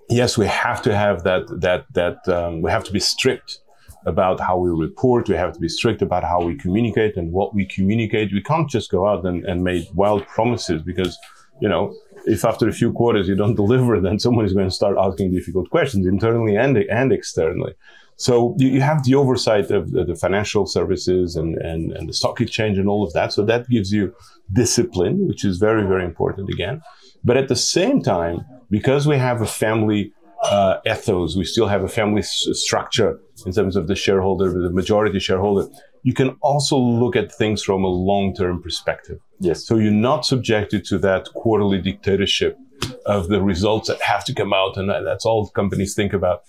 yes, 0.08 0.38
we 0.38 0.46
have 0.46 0.82
to 0.82 0.96
have 0.96 1.24
that 1.24 1.44
that 1.60 1.86
that 1.92 2.28
um, 2.28 2.62
we 2.62 2.70
have 2.70 2.84
to 2.84 2.92
be 2.92 3.00
strict 3.00 3.60
about 4.06 4.40
how 4.40 4.56
we 4.58 4.70
report. 4.70 5.28
We 5.28 5.36
have 5.36 5.54
to 5.54 5.60
be 5.60 5.68
strict 5.68 6.02
about 6.02 6.24
how 6.24 6.42
we 6.42 6.56
communicate 6.56 7.16
and 7.16 7.32
what 7.32 7.54
we 7.54 7.64
communicate. 7.66 8.32
We 8.32 8.42
can't 8.42 8.68
just 8.68 8.90
go 8.90 9.06
out 9.08 9.24
and, 9.24 9.44
and 9.44 9.64
make 9.64 9.88
wild 9.94 10.26
promises 10.26 10.82
because, 10.82 11.18
you 11.60 11.68
know, 11.68 11.94
if 12.26 12.44
after 12.44 12.68
a 12.68 12.72
few 12.72 12.92
quarters 12.92 13.28
you 13.28 13.34
don't 13.34 13.54
deliver, 13.62 14.00
then 14.00 14.18
someone 14.18 14.44
is 14.44 14.52
going 14.52 14.68
to 14.68 14.74
start 14.74 14.96
asking 14.98 15.32
difficult 15.32 15.70
questions 15.70 16.06
internally 16.06 16.56
and, 16.56 16.76
and 16.76 17.12
externally. 17.12 17.74
So 18.16 18.54
you, 18.58 18.68
you 18.68 18.80
have 18.80 19.04
the 19.04 19.14
oversight 19.14 19.70
of 19.70 19.90
the, 19.90 20.04
the 20.04 20.14
financial 20.14 20.66
services 20.66 21.36
and, 21.36 21.56
and, 21.58 21.92
and 21.92 22.08
the 22.08 22.12
stock 22.12 22.40
exchange 22.40 22.78
and 22.78 22.88
all 22.88 23.02
of 23.02 23.12
that. 23.12 23.32
So 23.32 23.44
that 23.44 23.68
gives 23.68 23.92
you 23.92 24.14
discipline, 24.52 25.26
which 25.26 25.44
is 25.44 25.58
very, 25.58 25.86
very 25.86 26.04
important 26.04 26.48
again. 26.50 26.80
But 27.24 27.36
at 27.36 27.48
the 27.48 27.56
same 27.56 28.02
time, 28.02 28.44
because 28.70 29.06
we 29.06 29.16
have 29.16 29.40
a 29.40 29.46
family 29.46 30.12
uh, 30.42 30.78
ethos, 30.86 31.36
we 31.36 31.44
still 31.44 31.68
have 31.68 31.82
a 31.82 31.88
family 31.88 32.20
s- 32.20 32.46
structure 32.52 33.18
in 33.46 33.52
terms 33.52 33.76
of 33.76 33.88
the 33.88 33.96
shareholder, 33.96 34.50
the 34.50 34.70
majority 34.70 35.18
shareholder. 35.18 35.68
You 36.02 36.12
can 36.12 36.36
also 36.42 36.76
look 36.76 37.16
at 37.16 37.32
things 37.32 37.62
from 37.62 37.82
a 37.82 37.88
long-term 37.88 38.62
perspective. 38.62 39.18
Yes. 39.40 39.66
So 39.66 39.78
you're 39.78 39.90
not 39.90 40.26
subjected 40.26 40.84
to 40.86 40.98
that 40.98 41.28
quarterly 41.34 41.80
dictatorship 41.80 42.58
of 43.06 43.28
the 43.28 43.42
results 43.42 43.88
that 43.88 44.00
have 44.02 44.24
to 44.26 44.34
come 44.34 44.52
out, 44.52 44.76
and 44.76 44.90
that's 44.90 45.24
all 45.24 45.48
companies 45.48 45.94
think 45.94 46.12
about. 46.12 46.42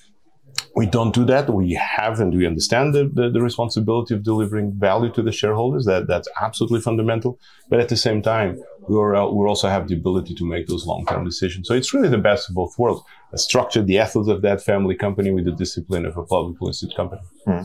We 0.75 0.85
don't 0.85 1.13
do 1.13 1.23
that. 1.25 1.49
We 1.49 1.73
have 1.73 2.19
and 2.19 2.35
we 2.35 2.45
understand 2.45 2.93
the, 2.93 3.09
the, 3.11 3.29
the, 3.29 3.41
responsibility 3.41 4.13
of 4.13 4.23
delivering 4.23 4.73
value 4.73 5.09
to 5.13 5.21
the 5.21 5.31
shareholders. 5.31 5.85
That 5.85 6.07
that's 6.07 6.27
absolutely 6.41 6.81
fundamental. 6.81 7.39
But 7.69 7.79
at 7.79 7.87
the 7.87 7.95
same 7.95 8.21
time, 8.21 8.61
we're, 8.89 9.15
uh, 9.15 9.25
we 9.27 9.47
also 9.47 9.69
have 9.69 9.87
the 9.87 9.95
ability 9.95 10.35
to 10.35 10.45
make 10.45 10.67
those 10.67 10.85
long-term 10.85 11.23
decisions. 11.23 11.69
So 11.69 11.73
it's 11.73 11.93
really 11.93 12.09
the 12.09 12.17
best 12.17 12.49
of 12.49 12.55
both 12.55 12.77
worlds. 12.77 13.03
A 13.31 13.37
structure, 13.37 13.81
the 13.81 13.95
ethos 13.95 14.27
of 14.27 14.41
that 14.41 14.61
family 14.61 14.95
company 14.95 15.31
with 15.31 15.45
the 15.45 15.53
discipline 15.53 16.05
of 16.05 16.17
a 16.17 16.23
public 16.23 16.59
listed 16.59 16.93
company. 16.93 17.21
Hmm. 17.45 17.63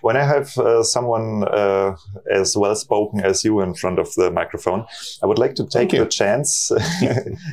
When 0.00 0.16
I 0.16 0.24
have 0.24 0.56
uh, 0.58 0.82
someone 0.82 1.44
uh, 1.44 1.96
as 2.30 2.56
well 2.56 2.74
spoken 2.74 3.20
as 3.20 3.44
you 3.44 3.60
in 3.60 3.74
front 3.74 3.98
of 3.98 4.12
the 4.14 4.30
microphone, 4.30 4.86
I 5.22 5.26
would 5.26 5.38
like 5.38 5.54
to 5.56 5.66
take 5.66 5.90
the 5.90 6.06
chance. 6.06 6.70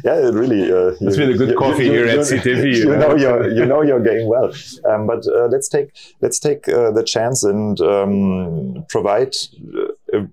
yeah, 0.03 0.29
really. 0.31 0.71
Uh, 0.71 0.95
That's 0.99 1.17
a 1.17 1.33
good 1.33 1.49
you, 1.49 1.57
coffee 1.57 1.85
you, 1.85 1.91
here 1.91 2.05
you, 2.05 2.19
at 2.19 2.19
SITEVI. 2.19 2.75
You, 2.75 2.95
know 2.95 3.15
your 3.15 3.49
you 3.49 3.65
know 3.65 3.81
your 3.81 3.99
game 3.99 4.27
well. 4.27 4.51
Um, 4.89 5.07
but 5.07 5.25
uh, 5.27 5.47
let's 5.47 5.67
take 5.67 5.89
let's 6.21 6.39
take 6.39 6.67
uh, 6.67 6.91
the 6.91 7.03
chance 7.03 7.43
and 7.43 7.79
um, 7.81 8.85
provide 8.89 9.33
uh, 10.13 10.25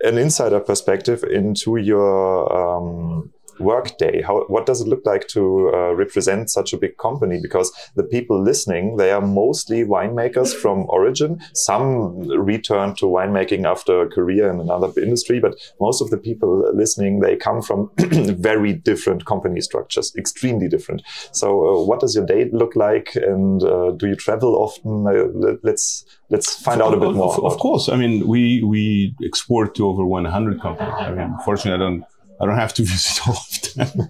an 0.00 0.18
insider 0.18 0.60
perspective 0.60 1.24
into 1.24 1.76
your. 1.76 2.52
Um, 2.52 3.32
workday? 3.60 4.22
How 4.22 4.44
what 4.48 4.66
does 4.66 4.80
it 4.80 4.88
look 4.88 5.04
like 5.04 5.28
to 5.28 5.70
uh, 5.74 5.92
represent 5.94 6.50
such 6.50 6.72
a 6.72 6.78
big 6.78 6.96
company? 6.98 7.38
Because 7.40 7.72
the 7.94 8.02
people 8.04 8.42
listening 8.42 8.96
they 8.96 9.10
are 9.10 9.20
mostly 9.20 9.84
winemakers 9.84 10.54
from 10.54 10.86
origin. 10.88 11.40
Some 11.54 12.18
return 12.28 12.94
to 12.96 13.06
winemaking 13.06 13.64
after 13.64 14.02
a 14.02 14.08
career 14.08 14.50
in 14.50 14.60
another 14.60 14.90
industry 15.00 15.40
but 15.40 15.54
most 15.80 16.00
of 16.00 16.10
the 16.10 16.18
people 16.18 16.70
listening 16.74 17.20
they 17.20 17.36
come 17.36 17.62
from 17.62 17.90
very 17.98 18.72
different 18.72 19.24
company 19.26 19.60
structures 19.60 20.14
extremely 20.16 20.68
different. 20.68 21.02
So 21.32 21.48
uh, 21.48 21.84
what 21.84 22.00
does 22.00 22.14
your 22.14 22.26
day 22.26 22.48
look 22.52 22.76
like? 22.76 23.14
And 23.14 23.62
uh, 23.62 23.92
do 23.92 24.08
you 24.08 24.16
travel 24.16 24.56
often? 24.56 25.06
Uh, 25.06 25.56
let's 25.62 26.04
let's 26.30 26.60
find 26.62 26.82
out 26.82 26.94
a 26.94 26.96
bit 26.96 27.12
more 27.12 27.34
of, 27.34 27.44
of 27.44 27.58
course. 27.58 27.88
I 27.88 27.96
mean 27.96 28.26
we 28.26 28.62
we 28.62 29.14
export 29.24 29.74
to 29.76 29.86
over 29.86 30.04
100 30.04 30.60
companies. 30.60 30.94
I 30.98 31.10
mean 31.12 31.36
fortunately 31.44 31.84
i 31.84 31.88
don't 31.88 32.04
I 32.40 32.46
don't 32.46 32.56
have 32.56 32.74
to 32.74 32.82
visit 32.94 33.26
all 33.26 33.36
of 33.36 33.48
them. 33.74 34.08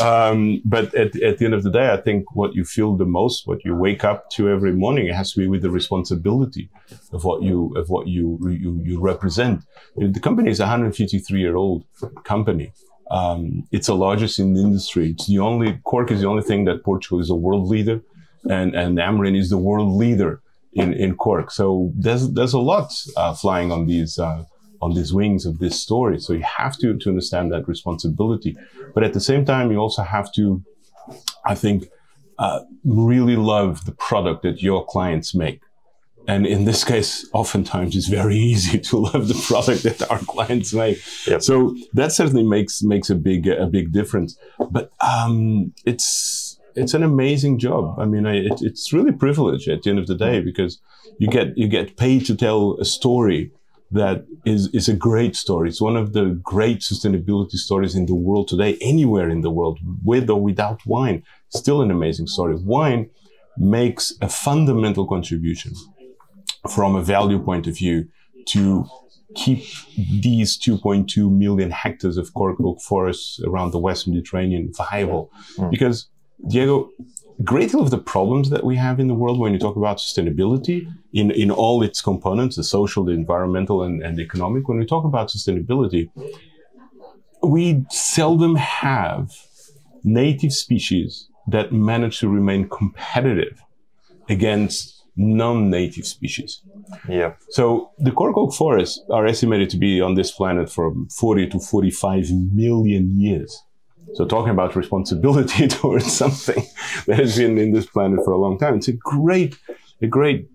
um, 0.06 0.62
but 0.64 0.94
at, 0.94 1.14
at 1.22 1.38
the 1.38 1.44
end 1.44 1.54
of 1.54 1.62
the 1.62 1.70
day, 1.70 1.90
I 1.90 1.96
think 1.96 2.34
what 2.34 2.54
you 2.54 2.64
feel 2.64 2.96
the 2.96 3.04
most, 3.04 3.46
what 3.46 3.64
you 3.64 3.74
wake 3.74 4.04
up 4.04 4.30
to 4.30 4.48
every 4.48 4.72
morning, 4.72 5.06
it 5.06 5.14
has 5.14 5.32
to 5.32 5.40
be 5.40 5.46
with 5.46 5.62
the 5.62 5.70
responsibility 5.70 6.70
of 7.12 7.24
what 7.24 7.42
you 7.42 7.74
of 7.76 7.88
what 7.88 8.06
you 8.06 8.38
you, 8.42 8.80
you 8.84 9.00
represent. 9.00 9.62
The 9.96 10.20
company 10.20 10.50
is 10.50 10.60
a 10.60 10.64
153 10.64 11.40
year 11.40 11.56
old 11.56 11.84
company. 12.24 12.72
Um, 13.10 13.64
it's 13.72 13.88
the 13.88 13.94
largest 13.94 14.38
in 14.38 14.54
the 14.54 14.62
industry. 14.62 15.10
It's 15.10 15.26
the 15.26 15.38
only 15.38 15.78
Cork 15.84 16.10
is 16.10 16.22
the 16.22 16.28
only 16.28 16.42
thing 16.42 16.64
that 16.64 16.82
Portugal 16.82 17.20
is 17.20 17.28
a 17.28 17.34
world 17.34 17.68
leader, 17.68 18.00
and 18.48 18.74
and 18.74 18.98
Amorim 18.98 19.38
is 19.38 19.50
the 19.50 19.58
world 19.58 19.92
leader 19.92 20.40
in 20.72 20.94
in 20.94 21.16
Cork. 21.16 21.50
So 21.50 21.92
there's 21.94 22.30
there's 22.32 22.54
a 22.54 22.58
lot 22.58 22.90
uh, 23.16 23.34
flying 23.34 23.70
on 23.70 23.86
these. 23.86 24.18
Uh, 24.18 24.44
on 24.82 24.94
these 24.94 25.14
wings 25.14 25.46
of 25.46 25.60
this 25.60 25.80
story. 25.80 26.18
So 26.18 26.32
you 26.32 26.42
have 26.42 26.76
to, 26.78 26.98
to 26.98 27.08
understand 27.08 27.52
that 27.52 27.68
responsibility. 27.68 28.56
But 28.94 29.04
at 29.04 29.12
the 29.14 29.20
same 29.20 29.44
time, 29.44 29.70
you 29.70 29.78
also 29.78 30.02
have 30.02 30.32
to, 30.34 30.62
I 31.46 31.54
think, 31.54 31.88
uh, 32.38 32.60
really 32.84 33.36
love 33.36 33.84
the 33.84 33.92
product 33.92 34.42
that 34.42 34.60
your 34.60 34.84
clients 34.84 35.34
make. 35.34 35.60
And 36.26 36.46
in 36.46 36.64
this 36.64 36.82
case, 36.84 37.28
oftentimes 37.32 37.94
it's 37.94 38.08
very 38.08 38.36
easy 38.52 38.78
to 38.80 38.96
love 38.98 39.28
the 39.28 39.40
product 39.46 39.84
that 39.84 40.10
our 40.10 40.18
clients 40.18 40.74
make. 40.74 40.98
Yep. 41.26 41.42
So 41.42 41.76
that 41.94 42.12
certainly 42.12 42.44
makes 42.44 42.82
makes 42.82 43.10
a 43.10 43.14
big 43.14 43.46
a 43.46 43.66
big 43.66 43.92
difference. 43.92 44.36
But 44.70 44.92
um, 45.00 45.72
it's 45.84 46.58
it's 46.74 46.94
an 46.94 47.02
amazing 47.02 47.58
job. 47.58 47.98
I 47.98 48.04
mean, 48.06 48.26
I, 48.26 48.36
it, 48.36 48.62
it's 48.62 48.92
really 48.92 49.12
privilege 49.12 49.68
at 49.68 49.82
the 49.82 49.90
end 49.90 49.98
of 49.98 50.06
the 50.06 50.14
day 50.14 50.40
because 50.40 50.80
you 51.18 51.28
get 51.28 51.56
you 51.56 51.68
get 51.68 51.96
paid 51.96 52.24
to 52.26 52.36
tell 52.36 52.76
a 52.80 52.84
story 52.84 53.50
that 53.92 54.24
is, 54.44 54.68
is 54.72 54.88
a 54.88 54.94
great 54.94 55.36
story. 55.36 55.68
It's 55.68 55.80
one 55.80 55.96
of 55.96 56.12
the 56.12 56.38
great 56.42 56.80
sustainability 56.80 57.52
stories 57.52 57.94
in 57.94 58.06
the 58.06 58.14
world 58.14 58.48
today, 58.48 58.78
anywhere 58.80 59.28
in 59.28 59.42
the 59.42 59.50
world, 59.50 59.78
with 60.04 60.28
or 60.30 60.40
without 60.40 60.80
wine. 60.86 61.22
Still 61.50 61.82
an 61.82 61.90
amazing 61.90 62.26
story. 62.26 62.56
Wine 62.56 63.10
makes 63.56 64.14
a 64.20 64.28
fundamental 64.28 65.06
contribution 65.06 65.72
from 66.70 66.96
a 66.96 67.02
value 67.02 67.38
point 67.38 67.66
of 67.66 67.76
view 67.76 68.08
to 68.46 68.86
keep 69.34 69.64
these 69.96 70.58
2.2 70.58 71.30
million 71.30 71.70
hectares 71.70 72.16
of 72.16 72.32
cork 72.34 72.58
oak 72.62 72.80
forests 72.80 73.40
around 73.46 73.72
the 73.72 73.78
West 73.78 74.08
Mediterranean 74.08 74.72
viable. 74.76 75.30
Mm. 75.56 75.70
Because, 75.70 76.08
Diego, 76.48 76.90
great 77.44 77.70
deal 77.70 77.80
of 77.80 77.90
the 77.90 77.98
problems 77.98 78.50
that 78.50 78.64
we 78.64 78.76
have 78.76 79.00
in 79.00 79.08
the 79.08 79.14
world 79.14 79.38
when 79.38 79.52
you 79.52 79.58
talk 79.58 79.76
about 79.76 79.98
sustainability 79.98 80.86
in, 81.12 81.30
in 81.30 81.50
all 81.50 81.82
its 81.82 82.00
components, 82.00 82.56
the 82.56 82.64
social, 82.64 83.04
the 83.04 83.12
environmental, 83.12 83.82
and, 83.82 84.02
and 84.02 84.16
the 84.16 84.22
economic, 84.22 84.68
when 84.68 84.78
we 84.78 84.86
talk 84.86 85.04
about 85.04 85.28
sustainability, 85.28 86.10
we 87.42 87.84
seldom 87.90 88.56
have 88.56 89.30
native 90.04 90.52
species 90.52 91.28
that 91.46 91.72
manage 91.72 92.20
to 92.20 92.28
remain 92.28 92.68
competitive 92.68 93.60
against 94.28 95.02
non-native 95.16 96.06
species. 96.06 96.62
Yeah. 97.08 97.34
So 97.50 97.90
the 97.98 98.12
cork 98.12 98.36
oak 98.36 98.54
forests 98.54 99.02
are 99.10 99.26
estimated 99.26 99.68
to 99.70 99.76
be 99.76 100.00
on 100.00 100.14
this 100.14 100.30
planet 100.30 100.70
for 100.70 100.94
40 101.10 101.48
to 101.48 101.58
45 101.58 102.30
million 102.52 103.10
years. 103.20 103.62
So 104.14 104.26
talking 104.26 104.52
about 104.52 104.76
responsibility 104.76 105.68
towards 105.76 106.12
something 106.12 106.64
that 107.06 107.18
has 107.18 107.36
been 107.36 107.58
in 107.58 107.72
this 107.72 107.86
planet 107.86 108.20
for 108.24 108.32
a 108.32 108.38
long 108.38 108.58
time. 108.58 108.76
It's 108.76 108.88
a 108.88 108.92
great, 108.92 109.56
a 110.00 110.06
great 110.06 110.48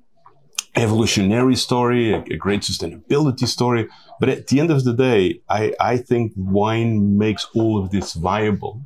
evolutionary 0.75 1.55
story, 1.55 2.13
a, 2.13 2.21
a, 2.21 2.37
great 2.37 2.61
sustainability 2.61 3.47
story. 3.47 3.87
But 4.19 4.29
at 4.29 4.47
the 4.47 4.59
end 4.59 4.69
of 4.69 4.83
the 4.83 4.93
day, 4.93 5.41
I, 5.49 5.73
I 5.79 5.97
think 5.97 6.33
wine 6.35 7.17
makes 7.17 7.47
all 7.55 7.81
of 7.81 7.89
this 7.89 8.13
viable 8.13 8.81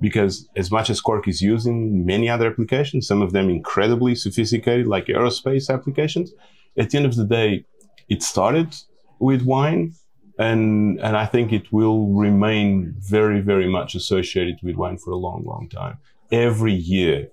because 0.00 0.48
as 0.56 0.70
much 0.70 0.90
as 0.90 1.00
cork 1.00 1.28
is 1.28 1.40
used 1.40 1.66
in 1.66 2.04
many 2.04 2.28
other 2.28 2.50
applications, 2.50 3.06
some 3.06 3.22
of 3.22 3.32
them 3.32 3.48
incredibly 3.48 4.14
sophisticated, 4.14 4.86
like 4.86 5.06
aerospace 5.06 5.72
applications, 5.72 6.32
at 6.76 6.90
the 6.90 6.98
end 6.98 7.06
of 7.06 7.16
the 7.16 7.24
day, 7.24 7.64
it 8.08 8.22
started 8.22 8.74
with 9.18 9.42
wine 9.42 9.94
and 10.38 11.00
and 11.00 11.16
I 11.16 11.26
think 11.26 11.52
it 11.52 11.72
will 11.72 12.08
remain 12.08 12.94
very 12.98 13.40
very 13.40 13.68
much 13.68 13.94
associated 13.94 14.58
with 14.62 14.76
wine 14.76 14.98
for 14.98 15.10
a 15.10 15.16
long 15.16 15.44
long 15.44 15.68
time. 15.68 15.98
Every 16.32 16.74
year, 16.74 17.28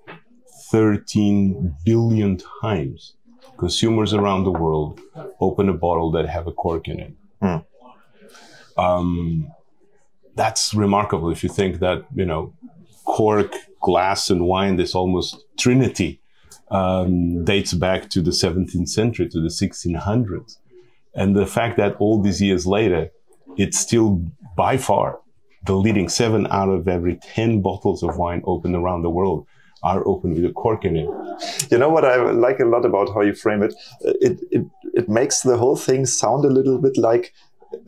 13 0.72 1.76
billion 1.84 2.38
times, 2.62 3.16
consumers 3.58 4.14
around 4.14 4.44
the 4.44 4.52
world 4.52 5.02
open 5.40 5.70
a 5.70 5.74
bottle 5.74 6.12
that 6.12 6.28
have 6.30 6.48
a 6.48 6.52
cork 6.52 6.88
in 6.88 7.00
it. 7.00 7.14
Mm. 7.42 7.66
Um, 8.78 9.52
that's 10.36 10.74
remarkable 10.74 11.30
if 11.32 11.44
you 11.44 11.50
think 11.50 11.80
that 11.80 12.06
you 12.16 12.26
know 12.26 12.54
cork, 13.06 13.54
glass, 13.82 14.30
and 14.30 14.46
wine. 14.46 14.78
This 14.78 14.96
almost 14.96 15.44
trinity 15.58 16.22
um, 16.72 17.44
dates 17.44 17.74
back 17.74 18.10
to 18.12 18.22
the 18.22 18.32
17th 18.32 18.90
century, 18.90 19.28
to 19.30 19.40
the 19.40 19.50
1600s. 19.50 20.58
And 21.15 21.36
the 21.36 21.46
fact 21.46 21.77
that 21.77 21.96
all 21.98 22.22
these 22.22 22.41
years 22.41 22.65
later, 22.65 23.10
it's 23.58 23.79
still 23.79 24.25
by 24.55 24.77
far 24.77 25.20
the 25.65 25.75
leading 25.75 26.10
seven 26.10 26.48
out 26.51 26.70
of 26.70 26.88
every 26.88 27.15
10 27.15 27.62
bottles 27.62 28.03
of 28.03 28.17
wine 28.17 28.41
opened 28.46 28.75
around 28.75 29.01
the 29.01 29.10
world 29.10 29.48
are 29.82 30.05
open 30.08 30.34
with 30.34 30.46
a 30.46 30.51
cork 30.51 30.86
in 30.86 30.96
it. 30.96 31.10
You 31.70 31.77
know 31.77 31.89
what 31.89 32.05
I 32.05 32.15
like 32.32 32.60
a 32.60 32.65
lot 32.65 32.86
about 32.86 33.13
how 33.13 33.22
you 33.22 33.34
frame 33.34 33.63
it? 33.63 33.74
Uh, 34.05 34.13
it, 34.22 34.39
it, 34.51 34.65
it 34.93 35.10
makes 35.10 35.41
the 35.41 35.58
whole 35.58 35.75
thing 35.75 36.05
sound 36.05 36.46
a 36.46 36.50
little 36.50 36.79
bit 36.79 36.98
like 36.98 37.34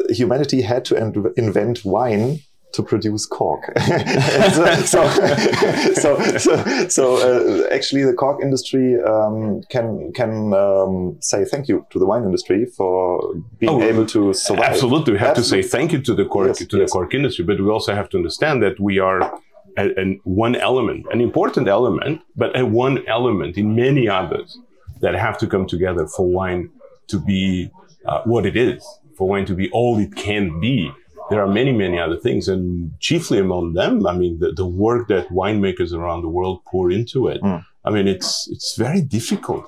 humanity 0.10 0.62
had 0.62 0.84
to 0.86 1.34
invent 1.38 1.86
wine 1.86 2.40
to 2.76 2.84
produce 2.84 3.26
cork. 3.26 3.64
so, 3.80 4.66
so, 4.86 6.20
so, 6.38 6.88
so, 6.90 7.04
uh, 7.18 7.74
actually, 7.74 8.04
the 8.04 8.14
cork 8.14 8.42
industry 8.42 8.96
um, 9.04 9.62
can 9.70 10.12
can 10.14 10.54
um, 10.54 11.18
say 11.22 11.46
thank 11.46 11.68
you 11.68 11.86
to 11.90 12.00
the 12.00 12.06
wine 12.06 12.24
industry 12.24 12.66
for 12.66 13.34
being 13.60 13.82
oh, 13.82 13.82
able 13.82 14.06
to 14.06 14.34
survive. 14.34 14.72
Absolutely, 14.72 15.14
we 15.14 15.20
have 15.20 15.38
absolutely. 15.38 15.64
to 15.64 15.68
say 15.68 15.78
thank 15.78 15.92
you 15.92 16.02
to 16.02 16.14
the 16.14 16.26
cork 16.26 16.48
yes, 16.48 16.58
to 16.58 16.78
yes. 16.78 16.90
the 16.90 16.92
cork 16.92 17.14
industry, 17.14 17.46
but 17.46 17.60
we 17.60 17.70
also 17.70 17.94
have 17.96 18.10
to 18.10 18.18
understand 18.18 18.62
that 18.62 18.80
we 18.80 19.00
are 19.00 19.40
and 19.78 20.20
one 20.24 20.56
element, 20.56 21.06
an 21.12 21.22
important 21.22 21.68
element, 21.68 22.22
but 22.36 22.58
a 22.58 22.66
one 22.66 23.06
element 23.08 23.58
in 23.58 23.76
many 23.76 24.08
others 24.08 24.58
that 25.02 25.16
have 25.16 25.38
to 25.38 25.48
come 25.48 25.68
together 25.68 26.08
for 26.08 26.26
wine 26.26 26.70
to 27.08 27.20
be 27.20 27.70
uh, 28.06 28.22
what 28.24 28.46
it 28.46 28.56
is, 28.56 28.86
for 29.18 29.28
wine 29.28 29.46
to 29.46 29.54
be 29.54 29.70
all 29.72 30.00
it 30.00 30.16
can 30.16 30.60
be. 30.60 30.92
There 31.30 31.42
are 31.42 31.48
many, 31.48 31.72
many 31.72 32.00
other 32.00 32.18
things, 32.18 32.48
and 32.48 32.92
chiefly 33.00 33.40
among 33.40 33.74
them, 33.74 34.06
I 34.06 34.14
mean, 34.14 34.40
the, 34.40 34.52
the 34.52 34.66
work 34.66 35.08
that 35.08 35.30
winemakers 35.30 35.92
around 35.92 36.22
the 36.22 36.30
world 36.30 36.64
pour 36.66 36.92
into 36.92 37.28
it. 37.28 37.42
Mm. 37.42 37.66
I 37.84 37.90
mean, 37.90 38.08
it's 38.08 38.48
it's 38.52 38.76
very 38.76 39.02
difficult 39.02 39.66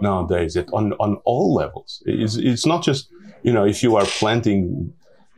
nowadays 0.00 0.56
at, 0.56 0.68
on 0.72 0.92
on 0.94 1.16
all 1.24 1.54
levels. 1.54 2.02
It's, 2.06 2.36
it's 2.36 2.66
not 2.66 2.82
just 2.82 3.08
you 3.42 3.52
know 3.52 3.64
if 3.64 3.82
you 3.82 3.96
are 3.96 4.04
planting 4.04 4.92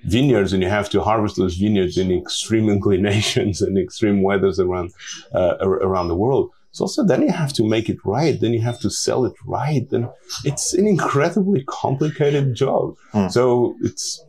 vineyards 0.04 0.52
and 0.52 0.62
you 0.62 0.68
have 0.68 0.90
to 0.90 1.00
harvest 1.00 1.36
those 1.36 1.56
vineyards 1.56 1.96
in 1.96 2.10
extreme 2.10 2.68
inclinations 2.76 3.62
and 3.62 3.78
extreme 3.78 4.22
weathers 4.22 4.58
around 4.58 4.92
uh, 5.34 5.56
around 5.60 6.08
the 6.08 6.16
world. 6.16 6.50
So 6.72 6.84
also 6.84 7.04
then 7.04 7.22
you 7.22 7.30
have 7.30 7.52
to 7.54 7.68
make 7.68 7.88
it 7.88 7.98
right. 8.04 8.40
Then 8.40 8.52
you 8.54 8.62
have 8.62 8.80
to 8.80 8.90
sell 8.90 9.26
it 9.26 9.34
right. 9.44 9.86
And 9.92 10.08
it's 10.44 10.72
an 10.72 10.86
incredibly 10.86 11.64
complicated 11.64 12.54
job. 12.54 12.96
Mm. 13.12 13.30
So 13.30 13.76
it's, 13.82 14.24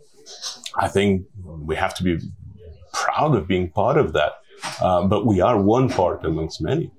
I 0.75 0.87
think 0.87 1.25
we 1.43 1.75
have 1.75 1.93
to 1.95 2.03
be 2.03 2.19
proud 2.93 3.35
of 3.35 3.47
being 3.47 3.69
part 3.69 3.97
of 3.97 4.13
that. 4.13 4.33
Uh, 4.81 5.05
but 5.07 5.25
we 5.25 5.41
are 5.41 5.61
one 5.61 5.89
part 5.89 6.23
amongst 6.25 6.61
many. 6.61 6.91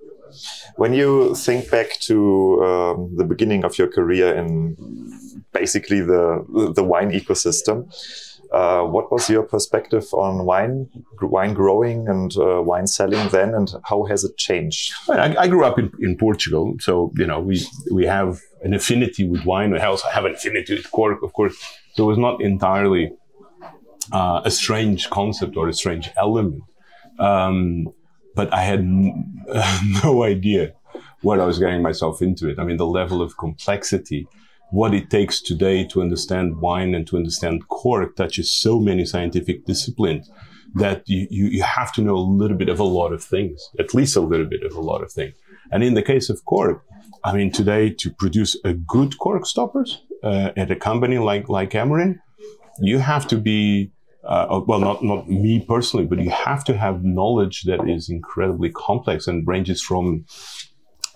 When 0.77 0.93
you 0.93 1.35
think 1.35 1.71
back 1.71 1.99
to 2.01 2.65
um, 2.65 3.17
the 3.17 3.25
beginning 3.25 3.65
of 3.65 3.79
your 3.79 3.89
career 3.89 4.35
in 4.35 4.77
basically 5.53 6.01
the 6.01 6.73
the 6.75 6.83
wine 6.83 7.13
ecosystem, 7.13 7.89
uh, 8.55 8.85
what 8.85 9.11
was 9.11 9.29
your 9.29 9.43
perspective 9.43 10.07
on 10.13 10.45
wine, 10.45 10.89
wine 11.21 11.55
growing 11.55 12.09
and 12.09 12.37
uh, 12.37 12.63
wine 12.63 12.87
selling 12.87 13.29
then, 13.29 13.55
and 13.55 13.75
how 13.85 14.05
has 14.05 14.25
it 14.25 14.37
changed? 14.37 14.93
I, 15.09 15.35
I, 15.37 15.49
grew 15.49 15.65
up 15.65 15.79
in, 15.79 15.91
in 16.01 16.17
Portugal, 16.17 16.75
so 16.81 17.13
you 17.17 17.27
know 17.27 17.41
we 17.41 17.67
we 17.91 18.05
have 18.07 18.41
an 18.63 18.75
affinity 18.75 19.29
with 19.29 19.45
wine. 19.45 19.73
We 19.73 19.81
also 19.81 20.09
have 20.09 20.25
an 20.25 20.35
affinity 20.35 20.75
with 20.75 20.91
cork, 20.91 21.23
of 21.23 21.33
course. 21.33 21.57
So 21.95 22.05
it 22.05 22.07
was 22.07 22.19
not 22.19 22.41
entirely 22.41 23.13
uh, 24.13 24.43
a 24.45 24.51
strange 24.51 25.11
concept 25.11 25.57
or 25.57 25.69
a 25.69 25.73
strange 25.73 26.11
element, 26.17 26.63
um, 27.19 27.89
but 28.35 28.53
I 28.53 28.63
had 28.63 28.81
n- 28.81 29.45
no 30.05 30.25
idea 30.25 30.75
what 31.23 31.41
I 31.41 31.47
was 31.47 31.59
getting 31.59 31.83
myself 31.83 32.21
into. 32.21 32.49
It. 32.49 32.59
I 32.59 32.65
mean, 32.65 32.77
the 32.77 32.87
level 32.87 33.23
of 33.23 33.37
complexity 33.39 34.27
what 34.71 34.93
it 34.93 35.09
takes 35.09 35.41
today 35.41 35.85
to 35.85 36.03
understand 36.03 36.61
wine 36.61 36.97
and 36.97 37.07
to 37.07 37.17
understand 37.17 37.69
cork 37.69 38.17
touches 38.17 38.53
so 38.53 38.81
many 38.81 39.05
scientific 39.05 39.65
disciplines 39.67 40.29
that 40.75 41.09
you, 41.09 41.29
you, 41.31 41.47
you, 41.47 41.63
have 41.63 41.93
to 41.93 42.03
know 42.03 42.17
a 42.17 42.29
little 42.41 42.57
bit 42.57 42.69
of 42.69 42.81
a 42.81 42.85
lot 42.85 43.13
of 43.13 43.23
things, 43.23 43.71
at 43.79 43.95
least 43.95 44.17
a 44.17 44.21
little 44.21 44.47
bit 44.47 44.65
of 44.65 44.75
a 44.75 44.81
lot 44.81 45.01
of 45.01 45.13
things. 45.13 45.37
And 45.71 45.85
in 45.85 45.95
the 45.95 46.03
case 46.03 46.29
of 46.29 46.45
cork, 46.45 46.85
I 47.23 47.33
mean, 47.33 47.53
today 47.53 47.91
to 47.91 48.11
produce 48.11 48.57
a 48.65 48.75
good 48.75 49.17
cork 49.19 49.47
stoppers 49.47 50.03
uh, 50.25 50.53
at 50.57 50.71
a 50.71 50.77
company 50.77 51.19
like, 51.19 51.49
like 51.49 51.71
Amorim, 51.71 52.19
you 52.81 52.99
have 52.99 53.29
to 53.29 53.37
be, 53.37 53.93
uh, 54.25 54.61
well, 54.67 54.81
not, 54.81 55.05
not 55.05 55.29
me 55.29 55.61
personally, 55.61 56.07
but 56.07 56.19
you 56.19 56.31
have 56.31 56.65
to 56.65 56.77
have 56.77 57.05
knowledge 57.05 57.63
that 57.63 57.89
is 57.89 58.09
incredibly 58.09 58.71
complex 58.71 59.27
and 59.27 59.47
ranges 59.47 59.83
from 59.83 60.25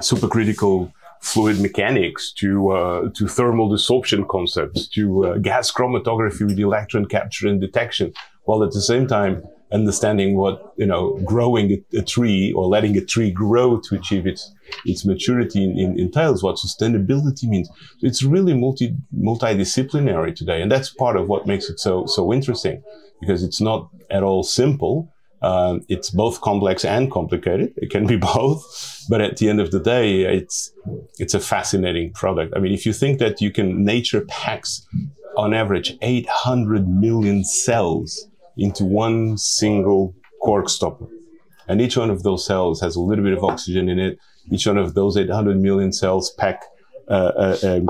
supercritical 0.03 0.93
fluid 1.21 1.61
mechanics 1.61 2.33
to 2.33 2.71
uh, 2.71 3.09
to 3.15 3.27
thermal 3.27 3.69
desorption 3.69 4.27
concepts 4.29 4.87
to 4.87 5.27
uh, 5.27 5.38
gas 5.38 5.73
chromatography 5.73 6.47
with 6.47 6.59
electron 6.59 7.05
capture 7.07 7.49
and 7.49 7.61
detection, 7.61 8.12
while 8.45 8.62
at 8.62 8.71
the 8.71 8.81
same 8.81 9.07
time 9.07 9.43
understanding 9.72 10.37
what 10.37 10.72
you 10.76 10.87
know 10.87 11.18
growing 11.24 11.85
a, 11.94 12.02
tree 12.02 12.52
or 12.52 12.66
letting 12.66 12.96
a 12.96 13.04
tree 13.04 13.31
grow 13.31 13.78
to 13.78 13.94
achieve 13.94 14.26
its 14.26 14.52
its 14.85 15.04
maturity 15.04 15.64
in, 15.64 15.78
in, 15.78 15.98
entails, 15.98 16.42
what 16.42 16.57
sustainability 16.57 17.44
means. 17.44 17.68
It's 18.02 18.22
really 18.22 18.54
multi 18.54 18.96
multidisciplinary 19.16 20.35
today, 20.35 20.62
and 20.62 20.70
that's 20.70 20.90
part 20.90 21.16
of 21.16 21.28
what 21.28 21.46
makes 21.46 21.68
it 21.68 21.78
so 21.81 22.07
so 22.07 22.33
interesting 22.33 22.83
because 23.20 23.42
it's 23.42 23.61
not 23.61 23.90
at 24.11 24.22
all 24.22 24.42
simple. 24.42 25.12
Um, 25.40 25.85
it's 25.88 26.11
both 26.11 26.40
complex 26.40 26.85
and 26.85 27.12
complicated. 27.12 27.72
It 27.76 27.90
can 27.90 28.07
be 28.07 28.16
both, 28.35 29.07
but 29.09 29.20
at 29.20 29.37
the 29.37 29.48
end 29.48 29.61
of 29.61 29.70
the 29.70 29.81
day, 29.81 30.22
it's 30.22 30.72
it's 31.18 31.35
a 31.35 31.40
fascinating 31.40 32.12
product. 32.12 32.54
I 32.57 32.61
mean, 32.61 32.72
if 32.72 32.87
you 32.87 32.92
think 32.92 33.18
that 33.18 33.40
you 33.40 33.50
can, 33.50 33.85
nature 33.85 34.22
packs 34.22 34.87
on 35.37 35.54
average 35.54 35.96
800 36.02 36.88
million 36.88 37.44
cells 37.44 38.28
into 38.59 38.85
one 38.85 39.38
single 39.38 40.14
cork 40.42 40.68
stopper, 40.68 41.07
and 41.68 41.81
each 41.81 41.97
one 41.97 42.11
of 42.11 42.23
those 42.23 42.44
cells 42.44 42.81
has 42.81 42.97
a 42.97 43.01
little 43.01 43.25
bit 43.25 43.33
of 43.33 43.44
oxygen 43.44 43.88
in 43.88 43.99
it. 43.99 44.18
Each 44.51 44.66
one 44.66 44.79
of 44.79 44.94
those 44.94 45.16
800 45.16 45.61
million 45.61 45.92
cells 45.92 46.31
pack 46.33 46.62
uh, 47.09 47.57
a, 47.62 47.83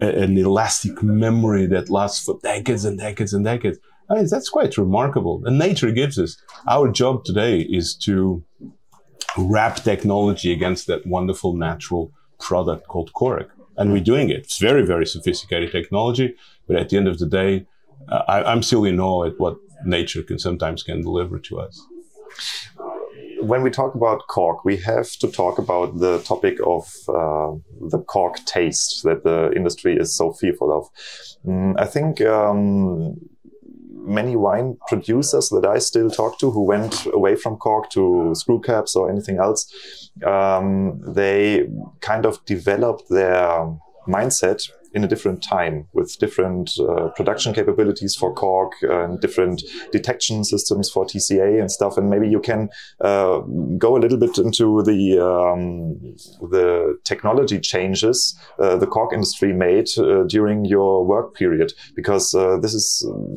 a, 0.00 0.06
an 0.22 0.36
elastic 0.36 1.02
memory 1.02 1.66
that 1.66 1.90
lasts 1.90 2.24
for 2.24 2.38
decades 2.42 2.84
and 2.84 2.98
decades 2.98 3.32
and 3.32 3.44
decades. 3.44 3.78
I 4.10 4.14
mean, 4.14 4.26
that's 4.30 4.48
quite 4.48 4.78
remarkable. 4.78 5.42
And 5.44 5.58
nature 5.58 5.90
gives 5.90 6.18
us. 6.18 6.40
Our 6.66 6.90
job 6.90 7.24
today 7.24 7.60
is 7.60 7.94
to 8.04 8.42
wrap 9.36 9.76
technology 9.76 10.52
against 10.52 10.86
that 10.86 11.06
wonderful 11.06 11.54
natural 11.54 12.12
product 12.40 12.86
called 12.88 13.12
cork. 13.12 13.50
And 13.76 13.92
we're 13.92 14.02
doing 14.02 14.30
it. 14.30 14.38
It's 14.38 14.58
very, 14.58 14.84
very 14.84 15.06
sophisticated 15.06 15.72
technology. 15.72 16.34
But 16.66 16.76
at 16.76 16.88
the 16.88 16.96
end 16.96 17.06
of 17.06 17.18
the 17.18 17.26
day, 17.26 17.66
uh, 18.08 18.22
I, 18.26 18.52
am 18.52 18.62
still 18.62 18.84
in 18.84 18.98
awe 18.98 19.26
at 19.26 19.38
what 19.38 19.56
nature 19.84 20.22
can 20.22 20.38
sometimes 20.38 20.82
can 20.82 21.02
deliver 21.02 21.38
to 21.38 21.60
us. 21.60 21.86
When 23.40 23.62
we 23.62 23.70
talk 23.70 23.94
about 23.94 24.26
cork, 24.28 24.64
we 24.64 24.76
have 24.78 25.10
to 25.20 25.28
talk 25.28 25.58
about 25.58 25.98
the 25.98 26.18
topic 26.20 26.58
of 26.66 26.92
uh, 27.08 27.52
the 27.88 28.02
cork 28.06 28.36
taste 28.46 29.04
that 29.04 29.22
the 29.22 29.52
industry 29.54 29.96
is 29.96 30.14
so 30.14 30.32
fearful 30.32 30.76
of. 30.76 30.88
Mm, 31.46 31.74
I 31.78 31.86
think 31.86 32.20
um, 32.20 33.16
many 34.08 34.34
wine 34.34 34.76
producers 34.88 35.50
that 35.50 35.66
I 35.66 35.78
still 35.78 36.10
talk 36.10 36.38
to 36.40 36.50
who 36.50 36.64
went 36.64 37.06
away 37.12 37.36
from 37.36 37.56
cork 37.56 37.90
to 37.90 38.32
screw 38.34 38.60
caps 38.60 38.96
or 38.96 39.10
anything 39.10 39.38
else, 39.38 40.10
um, 40.26 41.00
they 41.06 41.68
kind 42.00 42.26
of 42.26 42.44
developed 42.44 43.04
their 43.10 43.68
mindset 44.08 44.68
in 44.98 45.04
a 45.04 45.08
different 45.08 45.42
time 45.42 45.86
with 45.92 46.18
different 46.18 46.66
uh, 46.80 47.08
production 47.16 47.54
capabilities 47.54 48.14
for 48.16 48.34
Cork 48.34 48.72
and 48.82 49.20
different 49.20 49.62
detection 49.92 50.44
systems 50.44 50.90
for 50.90 51.04
TCA 51.06 51.60
and 51.60 51.70
stuff. 51.70 51.96
And 51.96 52.10
maybe 52.10 52.28
you 52.28 52.40
can 52.40 52.68
uh, 53.00 53.38
go 53.78 53.96
a 53.96 54.02
little 54.04 54.18
bit 54.18 54.36
into 54.38 54.82
the 54.82 55.00
um, 55.30 56.16
the 56.54 56.98
technology 57.04 57.60
changes 57.60 58.18
uh, 58.58 58.76
the 58.76 58.86
Cork 58.86 59.12
industry 59.12 59.52
made 59.52 59.88
uh, 59.98 60.24
during 60.24 60.64
your 60.64 61.04
work 61.04 61.34
period, 61.34 61.72
because 61.94 62.34
uh, 62.34 62.58
this 62.58 62.74
is 62.74 62.86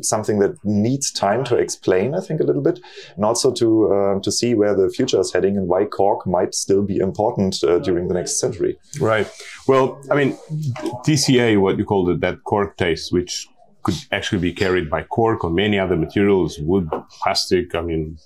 something 0.01 0.39
that 0.39 0.53
needs 0.63 1.11
time 1.11 1.43
to 1.45 1.55
explain, 1.55 2.15
I 2.15 2.21
think, 2.21 2.41
a 2.41 2.43
little 2.43 2.63
bit, 2.63 2.79
and 3.15 3.23
also 3.23 3.51
to 3.53 3.67
uh, 3.93 4.19
to 4.19 4.31
see 4.31 4.55
where 4.55 4.75
the 4.75 4.89
future 4.89 5.19
is 5.19 5.31
heading 5.31 5.57
and 5.57 5.67
why 5.67 5.85
Cork 5.85 6.25
might 6.25 6.55
still 6.55 6.81
be 6.81 6.97
important 6.97 7.61
during 7.83 8.07
the 8.07 8.15
next 8.15 8.39
century. 8.39 8.77
Right. 8.99 9.27
Well, 9.71 10.01
I 10.11 10.15
mean, 10.15 10.37
TCA, 11.05 11.57
what 11.57 11.77
you 11.77 11.85
call 11.85 12.09
it, 12.09 12.19
that 12.19 12.43
cork 12.43 12.75
taste, 12.75 13.13
which 13.13 13.47
could 13.83 13.95
actually 14.11 14.39
be 14.39 14.51
carried 14.51 14.89
by 14.89 15.03
cork 15.03 15.45
or 15.45 15.49
many 15.49 15.79
other 15.79 15.95
materials, 15.95 16.59
wood, 16.59 16.89
plastic. 17.09 17.73
I 17.73 17.79
mean, 17.79 18.17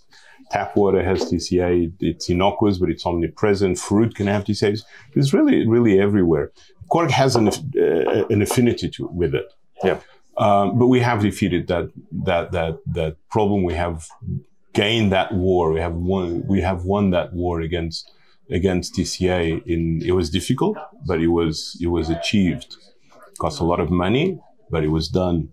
tap 0.49 0.75
water 0.75 1.03
has 1.03 1.19
TCA. 1.31 1.93
It's 1.99 2.29
innocuous, 2.31 2.79
but 2.79 2.89
it's 2.89 3.05
omnipresent. 3.05 3.77
Fruit 3.77 4.15
can 4.15 4.25
have 4.25 4.43
TCA. 4.43 4.81
It's 5.13 5.33
really, 5.35 5.67
really 5.67 5.99
everywhere. 5.99 6.51
Cork 6.89 7.11
has 7.11 7.35
an, 7.35 7.49
uh, 7.49 8.25
an 8.33 8.41
affinity 8.41 8.89
to 8.89 9.07
with 9.13 9.35
it. 9.35 9.45
Yeah. 9.83 9.99
Um, 10.37 10.79
but 10.79 10.87
we 10.87 10.99
have 11.01 11.21
defeated 11.21 11.67
that 11.67 11.91
that 12.25 12.53
that 12.53 12.79
that 12.87 13.17
problem. 13.29 13.61
We 13.61 13.75
have 13.75 14.07
gained 14.73 15.11
that 15.11 15.31
war. 15.31 15.71
We 15.71 15.79
have 15.79 15.93
won. 15.93 16.47
We 16.47 16.61
have 16.61 16.85
won 16.85 17.11
that 17.11 17.33
war 17.33 17.61
against 17.61 18.09
against 18.49 18.95
TCA 18.95 19.65
in 19.65 20.01
it 20.05 20.11
was 20.11 20.29
difficult, 20.29 20.77
but 21.05 21.21
it 21.21 21.27
was 21.27 21.77
it 21.81 21.87
was 21.87 22.09
achieved. 22.09 22.75
It 23.31 23.37
cost 23.39 23.59
a 23.59 23.65
lot 23.65 23.79
of 23.79 23.89
money, 23.89 24.39
but 24.69 24.83
it 24.83 24.89
was 24.89 25.07
done. 25.09 25.49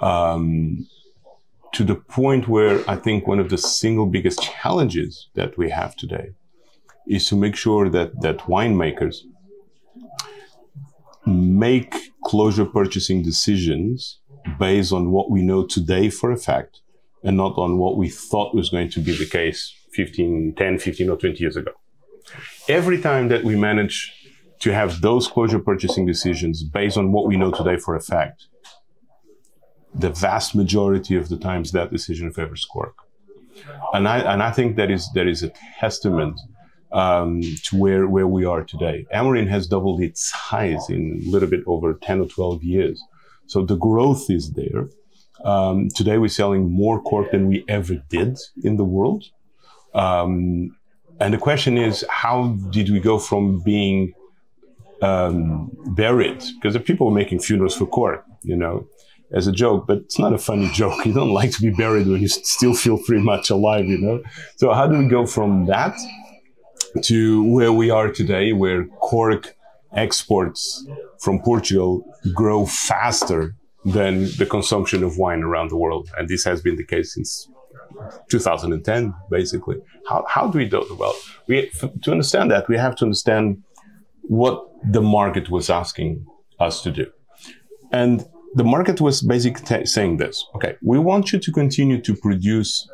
Um, 0.00 0.86
to 1.72 1.84
the 1.84 1.94
point 1.94 2.48
where 2.48 2.82
I 2.90 2.96
think 2.96 3.26
one 3.26 3.38
of 3.38 3.50
the 3.50 3.58
single 3.58 4.06
biggest 4.06 4.42
challenges 4.42 5.28
that 5.34 5.56
we 5.56 5.70
have 5.70 5.94
today 5.94 6.30
is 7.06 7.26
to 7.28 7.36
make 7.36 7.54
sure 7.54 7.88
that 7.88 8.20
that 8.22 8.38
winemakers 8.38 9.18
make 11.26 11.94
closure 12.24 12.64
purchasing 12.64 13.22
decisions 13.22 14.18
based 14.58 14.92
on 14.92 15.10
what 15.10 15.30
we 15.30 15.42
know 15.42 15.64
today 15.64 16.10
for 16.10 16.32
a 16.32 16.36
fact 16.36 16.80
and 17.22 17.36
not 17.36 17.56
on 17.56 17.78
what 17.78 17.96
we 17.96 18.08
thought 18.08 18.54
was 18.54 18.70
going 18.70 18.90
to 18.90 19.00
be 19.00 19.16
the 19.16 19.26
case 19.26 19.74
15, 19.92 20.54
10, 20.56 20.78
15 20.78 21.10
or 21.10 21.16
20 21.16 21.38
years 21.38 21.56
ago. 21.56 21.72
Every 22.68 23.00
time 23.00 23.28
that 23.28 23.44
we 23.44 23.56
manage 23.56 24.12
to 24.60 24.72
have 24.72 25.00
those 25.00 25.26
closure 25.26 25.58
purchasing 25.58 26.06
decisions 26.06 26.62
based 26.62 26.96
on 26.96 27.12
what 27.12 27.26
we 27.26 27.36
know 27.36 27.50
today 27.50 27.76
for 27.76 27.94
a 27.94 28.00
fact, 28.00 28.46
the 29.94 30.10
vast 30.10 30.54
majority 30.54 31.16
of 31.16 31.28
the 31.28 31.36
times 31.36 31.72
that 31.72 31.90
decision 31.90 32.32
favors 32.32 32.64
cork. 32.64 32.94
And 33.92 34.06
I, 34.06 34.18
and 34.18 34.42
I 34.42 34.52
think 34.52 34.76
that 34.76 34.90
is, 34.90 35.08
that 35.14 35.26
is 35.26 35.42
a 35.42 35.52
testament 35.78 36.38
um, 36.92 37.40
to 37.64 37.76
where, 37.76 38.06
where 38.06 38.26
we 38.26 38.44
are 38.44 38.64
today. 38.64 39.06
Amorim 39.14 39.48
has 39.48 39.66
doubled 39.66 40.00
its 40.00 40.32
size 40.32 40.88
in 40.88 41.22
a 41.26 41.30
little 41.30 41.48
bit 41.48 41.62
over 41.66 41.94
10 41.94 42.20
or 42.20 42.26
12 42.26 42.62
years. 42.62 43.02
So 43.46 43.64
the 43.64 43.76
growth 43.76 44.30
is 44.30 44.52
there. 44.52 44.88
Um, 45.44 45.88
today 45.88 46.18
we're 46.18 46.28
selling 46.28 46.70
more 46.70 47.00
cork 47.00 47.30
than 47.30 47.48
we 47.48 47.64
ever 47.66 47.94
did 48.08 48.38
in 48.62 48.76
the 48.76 48.84
world. 48.84 49.24
Um, 49.94 50.76
and 51.20 51.34
the 51.34 51.38
question 51.38 51.76
is, 51.76 52.04
how 52.08 52.56
did 52.70 52.90
we 52.90 53.00
go 53.00 53.18
from 53.18 53.60
being 53.60 54.14
um, 55.02 55.70
buried? 55.88 56.42
Because 56.54 56.74
the 56.74 56.80
people 56.80 57.06
were 57.06 57.14
making 57.14 57.40
funerals 57.40 57.76
for 57.76 57.86
cork, 57.86 58.24
you 58.42 58.56
know, 58.56 58.86
as 59.32 59.46
a 59.46 59.52
joke, 59.52 59.86
but 59.86 59.98
it's 59.98 60.18
not 60.18 60.32
a 60.32 60.38
funny 60.38 60.68
joke. 60.74 61.04
You 61.04 61.12
don't 61.12 61.32
like 61.32 61.50
to 61.52 61.60
be 61.60 61.70
buried 61.70 62.06
when 62.06 62.20
you 62.20 62.28
still 62.28 62.74
feel 62.74 62.98
pretty 62.98 63.22
much 63.22 63.50
alive, 63.50 63.86
you 63.86 63.98
know. 63.98 64.22
So 64.56 64.72
how 64.72 64.86
do 64.86 64.98
we 64.98 65.08
go 65.08 65.26
from 65.26 65.66
that 65.66 65.96
to 67.02 67.44
where 67.44 67.72
we 67.72 67.90
are 67.90 68.10
today, 68.10 68.52
where 68.52 68.86
cork 68.86 69.54
exports 69.92 70.86
from 71.18 71.40
Portugal 71.40 72.04
grow 72.34 72.66
faster 72.66 73.54
than 73.84 74.24
the 74.36 74.46
consumption 74.46 75.02
of 75.02 75.18
wine 75.18 75.42
around 75.42 75.70
the 75.70 75.76
world. 75.76 76.10
And 76.18 76.28
this 76.28 76.44
has 76.44 76.60
been 76.60 76.76
the 76.76 76.84
case 76.84 77.14
since 77.14 77.48
2010, 78.30 79.14
basically. 79.30 79.76
How, 80.08 80.24
how 80.28 80.48
do 80.48 80.58
we 80.58 80.68
do 80.68 80.82
it? 80.82 80.98
Well, 80.98 81.14
we, 81.46 81.70
to 82.02 82.10
understand 82.10 82.50
that, 82.50 82.68
we 82.68 82.76
have 82.76 82.96
to 82.96 83.04
understand 83.04 83.62
what 84.22 84.66
the 84.84 85.02
market 85.02 85.50
was 85.50 85.70
asking 85.70 86.26
us 86.58 86.82
to 86.82 86.90
do. 86.90 87.06
And 87.92 88.24
the 88.54 88.64
market 88.64 89.00
was 89.00 89.22
basically 89.22 89.64
t- 89.64 89.86
saying 89.86 90.16
this 90.16 90.44
okay, 90.54 90.76
we 90.82 90.98
want 90.98 91.32
you 91.32 91.38
to 91.38 91.52
continue 91.52 92.00
to 92.00 92.14
produce 92.14 92.88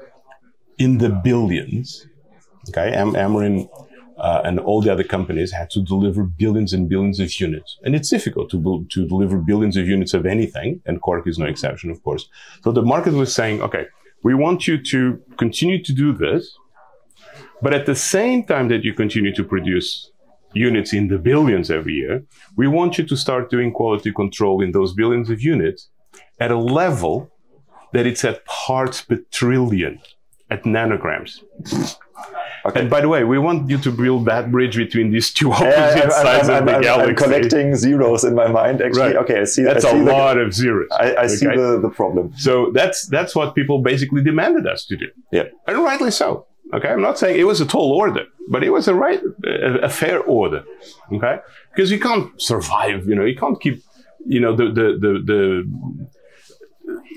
in 0.79 0.99
the 0.99 1.09
billions. 1.09 2.07
Okay, 2.69 2.93
Am- 2.93 3.13
Amorim 3.13 3.69
uh, 4.19 4.43
and 4.45 4.59
all 4.59 4.81
the 4.81 4.91
other 4.91 5.05
companies 5.05 5.53
had 5.53 5.71
to 5.71 5.83
deliver 5.83 6.25
billions 6.25 6.73
and 6.73 6.89
billions 6.89 7.21
of 7.21 7.39
units. 7.39 7.79
And 7.85 7.95
it's 7.95 8.09
difficult 8.09 8.51
to, 8.51 8.87
to 8.91 9.07
deliver 9.07 9.39
billions 9.39 9.77
of 9.77 9.87
units 9.87 10.15
of 10.15 10.27
anything, 10.27 10.81
and 10.87 11.01
Cork 11.01 11.27
is 11.27 11.39
no 11.39 11.47
exception, 11.47 11.91
of 11.91 12.03
course. 12.03 12.29
So 12.63 12.73
the 12.73 12.83
market 12.83 13.13
was 13.13 13.35
saying, 13.35 13.63
okay, 13.63 13.87
we 14.23 14.35
want 14.35 14.67
you 14.67 14.83
to 14.83 15.21
continue 15.37 15.83
to 15.83 15.93
do 15.93 16.13
this, 16.13 16.57
but 17.63 17.73
at 17.73 17.87
the 17.87 17.95
same 17.95 18.45
time 18.45 18.69
that 18.69 18.85
you 18.85 18.93
continue 18.93 19.35
to 19.35 19.45
produce 19.45 20.11
units 20.55 20.93
in 20.93 21.09
the 21.09 21.19
billions 21.19 21.71
every 21.71 21.95
year, 21.95 22.25
we 22.57 22.67
want 22.67 22.99
you 22.99 23.05
to 23.05 23.17
start 23.17 23.51
doing 23.51 23.73
quality 23.73 24.13
control 24.13 24.63
in 24.63 24.73
those 24.73 24.95
billions 24.95 25.31
of 25.31 25.41
units 25.43 25.91
at 26.41 26.51
a 26.51 26.59
level 26.59 27.31
that 27.93 28.07
it's 28.07 28.25
at 28.25 28.45
parts 28.45 29.03
per 29.03 29.19
trillion, 29.31 30.01
at 30.51 30.65
nanograms. 30.65 31.43
Okay. 32.67 32.81
And 32.81 32.91
by 32.91 33.01
the 33.01 33.09
way, 33.09 33.23
we 33.23 33.39
want 33.39 33.71
you 33.71 33.79
to 33.79 33.93
build 33.93 34.25
that 34.25 34.51
bridge 34.51 34.77
between 34.77 35.13
these 35.13 35.33
two 35.33 35.53
opposite 35.61 35.71
yeah, 35.71 36.09
sides 36.09 36.49
I'm, 36.49 36.63
of 36.63 36.67
the 36.67 36.75
I'm, 36.77 36.83
galaxy. 36.83 37.11
I'm 37.11 37.17
collecting 37.17 37.77
zeros 37.77 38.25
in 38.25 38.35
my 38.35 38.49
mind. 38.49 38.83
Actually, 38.83 39.15
right. 39.15 39.17
okay, 39.17 39.41
I 39.41 39.45
see. 39.45 39.63
That's 39.63 39.85
I 39.85 39.93
see 39.93 40.01
a 40.01 40.05
the, 40.05 40.13
lot 40.13 40.39
of 40.39 40.53
zeros. 40.53 40.89
I, 40.91 41.13
I 41.13 41.25
okay? 41.25 41.29
see 41.29 41.47
the, 41.47 41.79
the 41.81 41.91
problem. 41.91 42.33
So 42.37 42.73
that's 42.73 43.07
that's 43.07 43.37
what 43.37 43.55
people 43.55 43.83
basically 43.83 44.23
demanded 44.23 44.67
us 44.67 44.85
to 44.87 44.97
do. 44.97 45.07
Yeah, 45.31 45.45
and 45.69 45.79
rightly 45.79 46.11
so. 46.11 46.47
Okay, 46.75 46.89
I'm 46.89 47.01
not 47.01 47.17
saying 47.17 47.39
it 47.39 47.45
was 47.45 47.61
a 47.61 47.67
tall 47.67 47.93
order, 47.93 48.25
but 48.49 48.65
it 48.65 48.71
was 48.71 48.89
a 48.89 48.95
right, 48.95 49.23
a, 49.45 49.85
a 49.85 49.89
fair 49.89 50.21
order. 50.21 50.65
Okay, 51.13 51.39
because 51.73 51.93
you 51.93 52.01
can't 52.01 52.41
survive. 52.43 53.07
You 53.07 53.15
know, 53.15 53.25
you 53.25 53.37
can't 53.37 53.61
keep, 53.61 53.85
you 54.27 54.41
know, 54.41 54.57
the 54.57 54.65
the 54.65 54.99
the 55.01 55.13
the, 55.25 56.09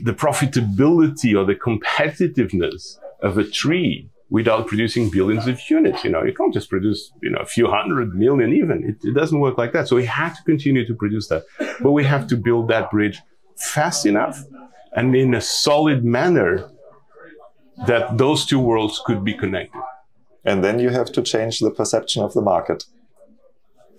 the 0.04 0.14
profitability 0.14 1.36
or 1.36 1.44
the 1.44 1.56
competitiveness 1.56 3.00
of 3.24 3.40
a 3.40 3.44
tree 3.44 4.12
without 4.30 4.68
producing 4.68 5.10
billions 5.10 5.48
of 5.48 5.60
units. 5.70 6.04
You 6.04 6.12
know, 6.12 6.24
you 6.24 6.34
can't 6.34 6.54
just 6.54 6.70
produce, 6.70 7.12
you 7.22 7.30
know, 7.32 7.40
a 7.40 7.46
few 7.46 7.68
hundred 7.68 8.16
million 8.16 8.54
even. 8.54 8.84
It, 8.84 9.08
it 9.08 9.14
doesn't 9.14 9.40
work 9.40 9.58
like 9.58 9.74
that. 9.74 9.88
So 9.88 9.96
we 9.96 10.06
have 10.06 10.38
to 10.38 10.44
continue 10.44 10.86
to 10.86 10.94
produce 10.94 11.28
that. 11.30 11.44
But 11.82 11.92
we 11.92 12.04
have 12.04 12.28
to 12.28 12.38
build 12.38 12.68
that 12.70 12.92
bridge 12.92 13.20
fast 13.58 14.06
enough 14.06 14.42
and 14.94 15.16
in 15.16 15.34
a 15.34 15.42
solid 15.42 16.04
manner 16.04 16.72
that 17.88 18.18
those 18.18 18.46
two 18.46 18.60
worlds 18.60 19.02
could 19.06 19.24
be 19.24 19.34
connected. 19.34 19.82
And 20.46 20.64
then 20.64 20.80
you 20.80 20.90
have 20.90 21.12
to 21.14 21.22
change 21.22 21.60
the 21.60 21.72
perception 21.72 22.24
of 22.24 22.34
the 22.34 22.42
market, 22.42 22.86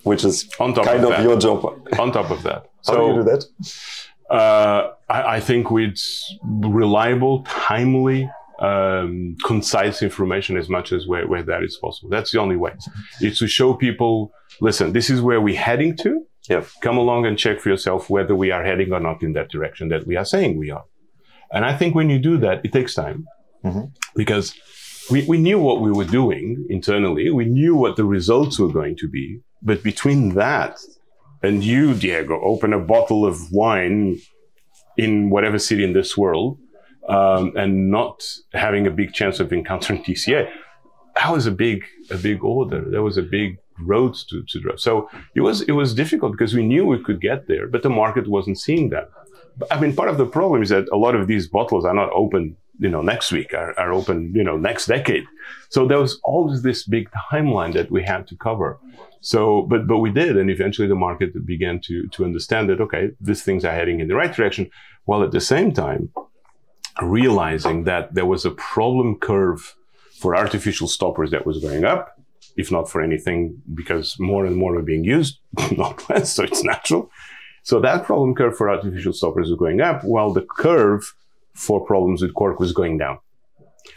which 0.05 0.25
is 0.25 0.49
on 0.59 0.75
top 0.75 0.87
kind 0.87 1.05
of, 1.05 1.13
of 1.13 1.25
your 1.25 1.39
job. 1.39 1.65
on 1.99 2.13
top 2.13 2.31
of 2.31 2.43
that. 2.43 2.67
How 2.87 2.93
so, 2.95 3.01
do 3.01 3.13
you 3.13 3.19
do 3.19 3.25
that? 3.25 4.35
Uh, 4.35 4.93
I, 5.09 5.37
I 5.37 5.41
think 5.41 5.71
with 5.71 5.99
reliable, 6.43 7.43
timely, 7.45 8.31
um, 8.61 9.37
concise 9.45 10.03
information 10.03 10.57
as 10.57 10.69
much 10.69 10.93
as 10.93 11.07
where, 11.07 11.27
where 11.27 11.43
that 11.43 11.63
is 11.63 11.79
possible. 11.81 12.11
That's 12.11 12.31
the 12.31 12.41
only 12.41 12.57
way. 12.57 12.73
It's 13.21 13.39
to 13.39 13.47
show 13.47 13.75
people, 13.75 14.33
listen, 14.61 14.93
this 14.93 15.11
is 15.11 15.23
where 15.23 15.41
we're 15.41 15.59
heading 15.59 15.97
to. 15.99 16.27
Yep. 16.49 16.69
Come 16.83 16.99
along 16.99 17.27
and 17.27 17.39
check 17.39 17.61
for 17.61 17.69
yourself 17.69 18.11
whether 18.11 18.35
we 18.35 18.51
are 18.51 18.65
heading 18.65 18.93
or 18.93 19.01
not 19.01 19.23
in 19.23 19.33
that 19.35 19.51
direction 19.51 19.89
that 19.89 20.07
we 20.07 20.17
are 20.17 20.25
saying 20.25 20.59
we 20.59 20.71
are. 20.71 20.85
And 21.53 21.65
I 21.65 21.77
think 21.77 21.95
when 21.95 22.11
you 22.11 22.19
do 22.19 22.39
that, 22.39 22.65
it 22.65 22.73
takes 22.73 22.95
time 22.95 23.27
mm-hmm. 23.65 23.87
because 24.15 24.55
we, 25.11 25.25
we 25.27 25.39
knew 25.39 25.59
what 25.59 25.81
we 25.81 25.91
were 25.91 26.05
doing 26.05 26.65
internally. 26.69 27.31
We 27.31 27.47
knew 27.47 27.75
what 27.75 27.97
the 27.97 28.05
results 28.05 28.59
were 28.59 28.73
going 28.73 28.97
to 28.97 29.09
be. 29.09 29.41
But 29.63 29.83
between 29.83 30.35
that 30.35 30.79
and 31.43 31.65
you, 31.65 31.95
Diego, 31.95 32.41
open 32.43 32.73
a 32.73 32.79
bottle 32.79 33.27
of 33.27 33.51
wine 33.53 34.21
in 34.97 35.31
whatever 35.31 35.59
city 35.59 35.85
in 35.85 35.93
this 35.93 36.17
world, 36.17 36.59
um, 37.09 37.57
and 37.57 37.91
not 37.91 38.23
having 38.53 38.87
a 38.87 38.91
big 38.91 39.13
chance 39.13 39.41
of 39.41 39.53
encountering 39.53 40.03
TCA. 40.03 40.51
That 41.17 41.33
was 41.33 41.47
a 41.47 41.51
big, 41.51 41.85
a 42.11 42.17
big 42.17 42.45
order. 42.45 42.85
That 42.91 43.03
was 43.03 43.17
a 43.17 43.23
big 43.23 43.59
road 43.81 44.15
to, 44.29 44.43
to 44.43 44.61
drive. 44.61 44.81
So 44.81 45.09
it 45.35 45.41
was, 45.41 45.63
it 45.63 45.73
was 45.73 45.95
difficult 45.95 46.33
because 46.33 46.55
we 46.55 46.67
knew 46.67 46.87
we 46.87 47.03
could 47.03 47.21
get 47.21 47.49
there, 47.49 47.67
but 47.67 47.83
the 47.83 47.91
market 47.91 48.29
wasn't 48.29 48.59
seeing 48.59 48.91
that. 48.91 49.11
I 49.71 49.81
mean, 49.81 49.95
part 49.95 50.09
of 50.09 50.19
the 50.19 50.27
problem 50.27 50.63
is 50.63 50.69
that 50.69 50.89
a 50.93 50.97
lot 50.97 51.15
of 51.15 51.27
these 51.27 51.49
bottles 51.49 51.85
are 51.85 51.95
not 51.95 52.11
open, 52.13 52.57
you 52.79 52.89
know, 52.89 53.03
next 53.03 53.33
week, 53.33 53.53
are, 53.53 53.79
are 53.79 53.93
open, 53.93 54.33
you 54.35 54.45
know, 54.45 54.57
next 54.57 54.87
decade. 54.87 55.25
So 55.69 55.87
there 55.87 55.99
was 55.99 56.21
always 56.23 56.63
this 56.63 56.87
big 56.87 57.11
timeline 57.31 57.73
that 57.75 57.91
we 57.91 58.03
had 58.03 58.27
to 58.29 58.37
cover. 58.37 58.79
So, 59.21 59.63
but, 59.63 59.87
but 59.87 59.99
we 59.99 60.11
did. 60.11 60.37
And 60.39 60.51
eventually 60.51 60.89
the 60.89 60.95
market 60.95 61.45
began 61.45 61.81
to, 61.81 62.07
to 62.09 62.25
understand 62.25 62.71
that, 62.71 62.81
okay, 62.81 63.11
these 63.21 63.43
things 63.43 63.65
are 63.65 63.73
heading 63.73 64.01
in 64.01 64.09
the 64.09 64.15
right 64.15 64.33
direction. 64.33 64.71
While 65.05 65.23
at 65.23 65.33
the 65.33 65.41
same 65.41 65.73
time, 65.73 66.11
realizing 67.03 67.85
that 67.85 68.15
there 68.15 68.27
was 68.27 68.45
a 68.45 68.51
problem 68.51 69.17
curve 69.19 69.75
for 70.19 70.37
artificial 70.37 70.87
stoppers 70.87 71.31
that 71.31 71.47
was 71.47 71.59
going 71.59 71.85
up, 71.85 72.21
if 72.57 72.71
not 72.71 72.91
for 72.91 73.01
anything, 73.01 73.61
because 73.75 74.19
more 74.19 74.45
and 74.45 74.57
more 74.57 74.77
are 74.77 74.83
being 74.83 75.05
used, 75.05 75.39
not 75.77 76.09
less, 76.11 76.33
so 76.33 76.45
it's 76.45 76.65
natural. 76.65 77.11
So 77.63 77.81
that 77.81 78.05
problem 78.05 78.35
curve 78.35 78.57
for 78.57 78.71
artificial 78.71 79.13
stoppers 79.13 79.49
was 79.49 79.59
going 79.59 79.81
up, 79.81 80.05
while 80.05 80.33
the 80.33 80.43
curve 80.43 81.15
for 81.55 81.85
problems 81.85 82.23
with 82.23 82.35
cork 82.35 82.59
was 82.59 82.73
going 82.73 82.99
down. 82.99 83.19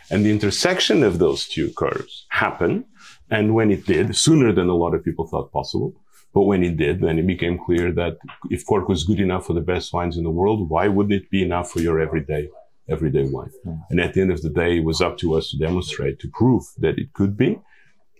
And 0.09 0.25
the 0.25 0.31
intersection 0.31 1.03
of 1.03 1.19
those 1.19 1.47
two 1.47 1.71
curves 1.71 2.25
happened. 2.29 2.85
And 3.29 3.55
when 3.55 3.71
it 3.71 3.85
did, 3.85 4.15
sooner 4.15 4.51
than 4.51 4.69
a 4.69 4.75
lot 4.75 4.93
of 4.93 5.03
people 5.03 5.25
thought 5.27 5.51
possible, 5.51 5.93
but 6.33 6.43
when 6.43 6.63
it 6.63 6.77
did, 6.77 7.01
then 7.01 7.19
it 7.19 7.27
became 7.27 7.59
clear 7.59 7.91
that 7.91 8.17
if 8.49 8.65
cork 8.65 8.89
was 8.89 9.03
good 9.03 9.19
enough 9.19 9.45
for 9.45 9.53
the 9.53 9.61
best 9.61 9.93
wines 9.93 10.17
in 10.17 10.23
the 10.23 10.31
world, 10.31 10.69
why 10.69 10.87
wouldn't 10.87 11.13
it 11.13 11.29
be 11.29 11.43
enough 11.43 11.71
for 11.71 11.79
your 11.79 11.99
everyday 11.99 12.49
everyday 12.89 13.23
life. 13.23 13.53
Mm. 13.65 13.81
And 13.89 13.99
at 13.99 14.13
the 14.13 14.21
end 14.21 14.31
of 14.31 14.41
the 14.41 14.49
day, 14.49 14.77
it 14.77 14.83
was 14.83 15.01
up 15.01 15.17
to 15.19 15.35
us 15.35 15.51
to 15.51 15.57
demonstrate, 15.57 16.19
to 16.19 16.27
prove 16.29 16.63
that 16.77 16.97
it 16.97 17.13
could 17.13 17.37
be. 17.37 17.59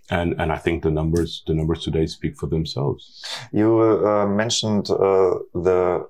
And, 0.10 0.34
and 0.40 0.52
I 0.52 0.58
think 0.58 0.84
the 0.84 0.92
numbers, 0.92 1.44
the 1.48 1.54
numbers 1.54 1.84
today 1.84 2.06
speak 2.08 2.38
for 2.38 2.48
themselves. 2.48 3.24
You 3.52 3.80
uh, 3.80 4.28
mentioned 4.28 4.90
uh, 4.90 5.40
the 5.54 6.08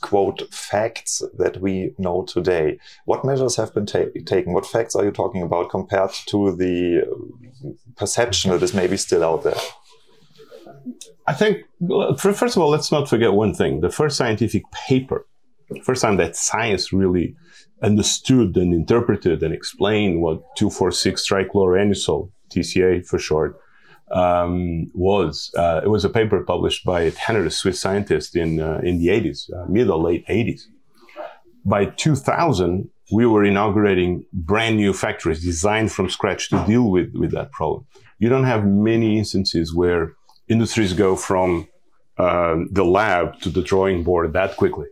quote 0.00 0.52
facts 0.54 1.22
that 1.36 1.60
we 1.60 1.92
know 1.98 2.22
today. 2.22 2.78
What 3.04 3.24
measures 3.24 3.56
have 3.56 3.74
been 3.74 3.86
ta 3.86 4.04
taken? 4.24 4.52
What 4.52 4.66
facts 4.66 4.94
are 4.94 5.04
you 5.04 5.10
talking 5.10 5.42
about 5.42 5.70
compared 5.70 6.12
to 6.26 6.54
the 6.54 7.02
perception 7.96 8.52
that 8.52 8.62
is 8.62 8.74
maybe 8.74 8.96
still 8.96 9.24
out 9.24 9.42
there? 9.42 9.60
I 11.26 11.34
think, 11.34 11.64
first 12.18 12.56
of 12.56 12.62
all, 12.62 12.70
let's 12.70 12.92
not 12.92 13.08
forget 13.08 13.32
one 13.32 13.52
thing. 13.52 13.80
The 13.80 13.90
first 13.90 14.16
scientific 14.16 14.62
paper, 14.70 15.26
first 15.82 16.02
time 16.02 16.16
that 16.18 16.36
science 16.36 16.92
really 16.92 17.36
understood 17.82 18.56
and 18.56 18.74
interpreted 18.74 19.42
and 19.42 19.54
explained 19.54 20.20
what 20.20 20.42
2,4,6 20.56 21.28
trichloroanisole, 21.30 22.30
TCA 22.50 23.06
for 23.06 23.18
short, 23.18 23.60
um, 24.10 24.90
was. 24.94 25.50
Uh, 25.56 25.80
it 25.84 25.88
was 25.88 26.04
a 26.04 26.08
paper 26.08 26.42
published 26.42 26.84
by 26.84 27.02
a 27.02 27.10
Tanner, 27.10 27.44
a 27.44 27.50
Swiss 27.50 27.80
scientist, 27.80 28.36
in 28.36 28.60
uh, 28.60 28.80
in 28.82 28.98
the 28.98 29.08
80s, 29.08 29.52
uh, 29.52 29.66
mid 29.68 29.88
or 29.90 29.98
late 29.98 30.26
80s. 30.26 30.62
By 31.64 31.86
2000, 31.86 32.88
we 33.12 33.26
were 33.26 33.44
inaugurating 33.44 34.24
brand 34.32 34.76
new 34.76 34.92
factories 34.92 35.44
designed 35.44 35.92
from 35.92 36.08
scratch 36.08 36.48
to 36.50 36.64
deal 36.66 36.90
with, 36.90 37.12
with 37.14 37.32
that 37.32 37.52
problem. 37.52 37.86
You 38.18 38.28
don't 38.28 38.44
have 38.44 38.64
many 38.66 39.18
instances 39.18 39.74
where 39.74 40.12
industries 40.48 40.92
go 40.92 41.16
from 41.16 41.68
um, 42.18 42.68
the 42.72 42.84
lab 42.84 43.40
to 43.40 43.50
the 43.50 43.62
drawing 43.62 44.02
board 44.02 44.32
that 44.32 44.56
quickly. 44.56 44.86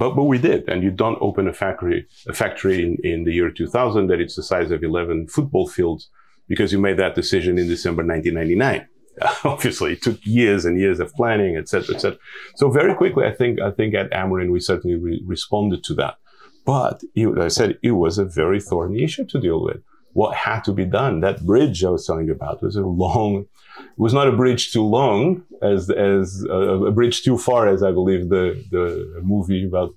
But, 0.00 0.16
but 0.16 0.24
we 0.24 0.38
did. 0.38 0.66
And 0.66 0.82
you 0.82 0.90
don't 0.90 1.18
open 1.20 1.46
a 1.46 1.52
factory, 1.52 2.06
a 2.26 2.32
factory 2.32 2.82
in, 2.82 2.96
in 3.04 3.24
the 3.24 3.34
year 3.34 3.50
2000 3.50 4.06
that 4.06 4.18
it's 4.18 4.34
the 4.34 4.42
size 4.42 4.70
of 4.70 4.82
11 4.82 5.28
football 5.28 5.68
fields 5.68 6.08
because 6.48 6.72
you 6.72 6.78
made 6.80 6.96
that 6.96 7.14
decision 7.14 7.58
in 7.58 7.68
December 7.68 8.02
1999. 8.02 8.88
Obviously, 9.44 9.92
it 9.92 10.02
took 10.02 10.18
years 10.24 10.64
and 10.64 10.80
years 10.80 11.00
of 11.00 11.12
planning, 11.12 11.54
et 11.58 11.68
cetera, 11.68 11.94
et 11.94 12.00
cetera. 12.00 12.18
So 12.56 12.70
very 12.70 12.94
quickly, 12.94 13.26
I 13.26 13.32
think, 13.32 13.60
I 13.60 13.72
think 13.72 13.94
at 13.94 14.10
Amorim, 14.10 14.50
we 14.50 14.58
certainly 14.58 14.96
re- 14.96 15.22
responded 15.26 15.84
to 15.84 15.94
that. 15.96 16.14
But 16.64 17.02
it, 17.14 17.36
I 17.38 17.48
said 17.48 17.78
it 17.82 17.92
was 17.92 18.16
a 18.16 18.24
very 18.24 18.58
thorny 18.58 19.04
issue 19.04 19.26
to 19.26 19.38
deal 19.38 19.62
with. 19.62 19.82
What 20.14 20.34
had 20.34 20.64
to 20.64 20.72
be 20.72 20.86
done? 20.86 21.20
That 21.20 21.44
bridge 21.44 21.84
I 21.84 21.90
was 21.90 22.06
telling 22.06 22.26
you 22.26 22.32
about 22.32 22.62
was 22.62 22.74
a 22.74 22.86
long, 22.86 23.44
was 23.96 24.14
not 24.14 24.28
a 24.28 24.32
bridge 24.32 24.72
too 24.72 24.84
long 24.84 25.42
as 25.62 25.90
as 25.90 26.44
uh, 26.48 26.84
a 26.84 26.92
bridge 26.92 27.22
too 27.22 27.36
far 27.38 27.68
as 27.68 27.82
I 27.82 27.90
believe 27.90 28.28
the 28.28 28.64
the 28.70 29.20
movie 29.22 29.66
about 29.66 29.94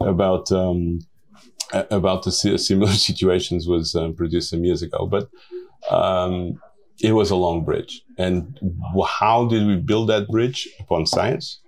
about 0.00 0.50
um, 0.52 1.00
about 1.90 2.22
the 2.24 2.32
similar 2.32 2.92
situations 3.10 3.66
was 3.66 3.94
um, 3.94 4.14
produced 4.14 4.50
some 4.50 4.64
years 4.64 4.82
ago. 4.82 5.06
But 5.06 5.28
um, 5.90 6.60
it 7.02 7.12
was 7.12 7.30
a 7.30 7.36
long 7.36 7.64
bridge. 7.64 8.02
And 8.16 8.58
how 9.06 9.46
did 9.46 9.66
we 9.66 9.76
build 9.76 10.08
that 10.08 10.28
bridge 10.28 10.68
upon 10.78 11.06
science? 11.06 11.60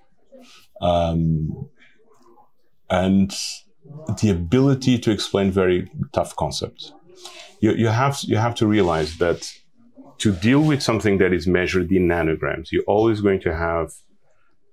Um, 0.81 1.69
and 2.91 3.35
the 4.21 4.31
ability 4.31 4.99
to 4.99 5.11
explain 5.11 5.51
very 5.51 5.91
tough 6.13 6.37
concepts. 6.37 6.93
You, 7.61 7.73
you, 7.73 7.89
have, 7.89 8.19
you 8.23 8.37
have 8.37 8.55
to 8.57 8.67
realize 8.67 9.19
that 9.19 9.51
to 10.19 10.33
deal 10.33 10.61
with 10.61 10.83
something 10.83 11.19
that 11.19 11.33
is 11.33 11.47
measured 11.47 11.91
in 11.91 12.09
nanograms, 12.09 12.71
you're 12.73 12.85
always 12.85 13.21
going 13.21 13.41
to 13.41 13.55
have 13.55 13.93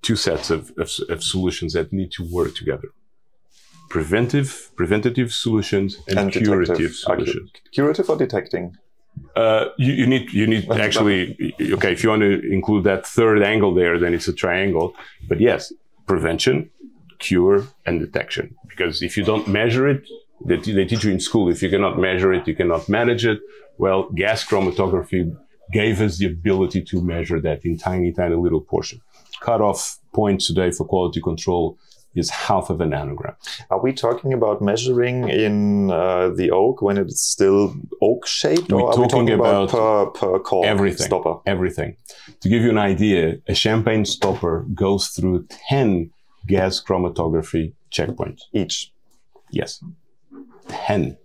two 0.02 0.16
sets 0.16 0.50
of, 0.50 0.72
of, 0.78 0.92
of 1.10 1.24
solutions 1.24 1.74
that 1.74 1.94
need 1.94 2.12
to 2.14 2.24
work 2.32 2.56
together. 2.56 2.90
Preventive, 3.90 4.72
preventative 4.76 5.32
solutions 5.34 5.98
and, 6.08 6.18
and 6.18 6.32
curative 6.32 6.96
solutions. 6.96 7.52
Curative 7.74 8.10
or 8.10 8.18
detecting? 8.18 8.78
Uh, 9.36 9.66
you, 9.78 9.94
you, 9.94 10.08
need 10.08 10.32
you 10.32 10.48
need 10.48 10.70
actually 10.72 11.54
okay 11.74 11.92
if 11.92 12.02
you 12.02 12.10
want 12.10 12.22
to 12.22 12.40
include 12.50 12.86
that 12.86 13.06
third 13.06 13.44
angle 13.44 13.74
there 13.74 14.00
then 14.00 14.14
it's 14.14 14.28
a 14.28 14.34
triangle 14.34 14.94
but 15.28 15.40
yes 15.40 15.74
prevention 16.08 16.70
cure 17.20 17.66
and 17.86 18.00
detection 18.00 18.56
because 18.70 19.02
if 19.02 19.18
you 19.18 19.24
don't 19.24 19.48
measure 19.50 19.88
it 19.88 20.08
they, 20.46 20.56
they 20.56 20.86
teach 20.86 21.04
you 21.04 21.12
in 21.12 21.20
school 21.20 21.50
if 21.50 21.62
you 21.62 21.70
cannot 21.70 22.00
measure 22.00 22.34
it 22.34 22.48
you 22.48 22.56
cannot 22.56 22.88
manage 22.88 23.26
it 23.26 23.40
well 23.82 24.10
gas 24.24 24.40
chromatography 24.50 25.22
gave 25.80 25.96
us 26.06 26.18
the 26.20 26.28
ability 26.36 26.82
to 26.90 27.02
measure 27.14 27.40
that 27.48 27.60
in 27.66 27.78
tiny 27.78 28.12
tiny 28.20 28.36
little 28.36 28.64
portion 28.74 29.00
cutoff 29.42 29.80
points 30.14 30.48
today 30.48 30.70
for 30.72 30.86
quality 30.86 31.22
control 31.22 31.78
is 32.16 32.30
half 32.30 32.70
of 32.70 32.82
a 32.82 32.86
nanogram. 32.86 33.36
Are 33.70 33.82
we 33.82 33.94
talking 33.94 34.34
about 34.34 34.62
measuring 34.62 35.30
in 35.30 35.92
uh, 35.92 36.30
the 36.30 36.52
oak 36.52 36.82
when 36.82 36.98
it's 36.98 37.22
still 37.22 37.74
oak 38.02 38.28
shaped, 38.28 38.72
or 38.72 38.84
We're 38.84 38.92
are 38.92 39.02
we 39.02 39.08
talking 39.08 39.32
about, 39.32 39.70
about 39.70 40.14
per, 40.14 40.20
per 40.20 40.40
cork 40.40 40.68
everything, 40.68 41.08
stopper? 41.08 41.36
Everything. 41.46 41.96
To 42.42 42.50
give 42.50 42.64
you 42.64 42.70
an 42.70 42.78
idea, 42.78 43.38
a 43.48 43.54
champagne 43.54 44.06
stopper 44.06 44.66
goes 44.74 45.08
through 45.10 45.48
10 45.70 46.12
gas 46.48 46.84
chromatography 46.84 47.74
checkpoints. 47.92 48.42
Each? 48.54 48.92
Yes. 49.52 49.84
10. 50.68 51.18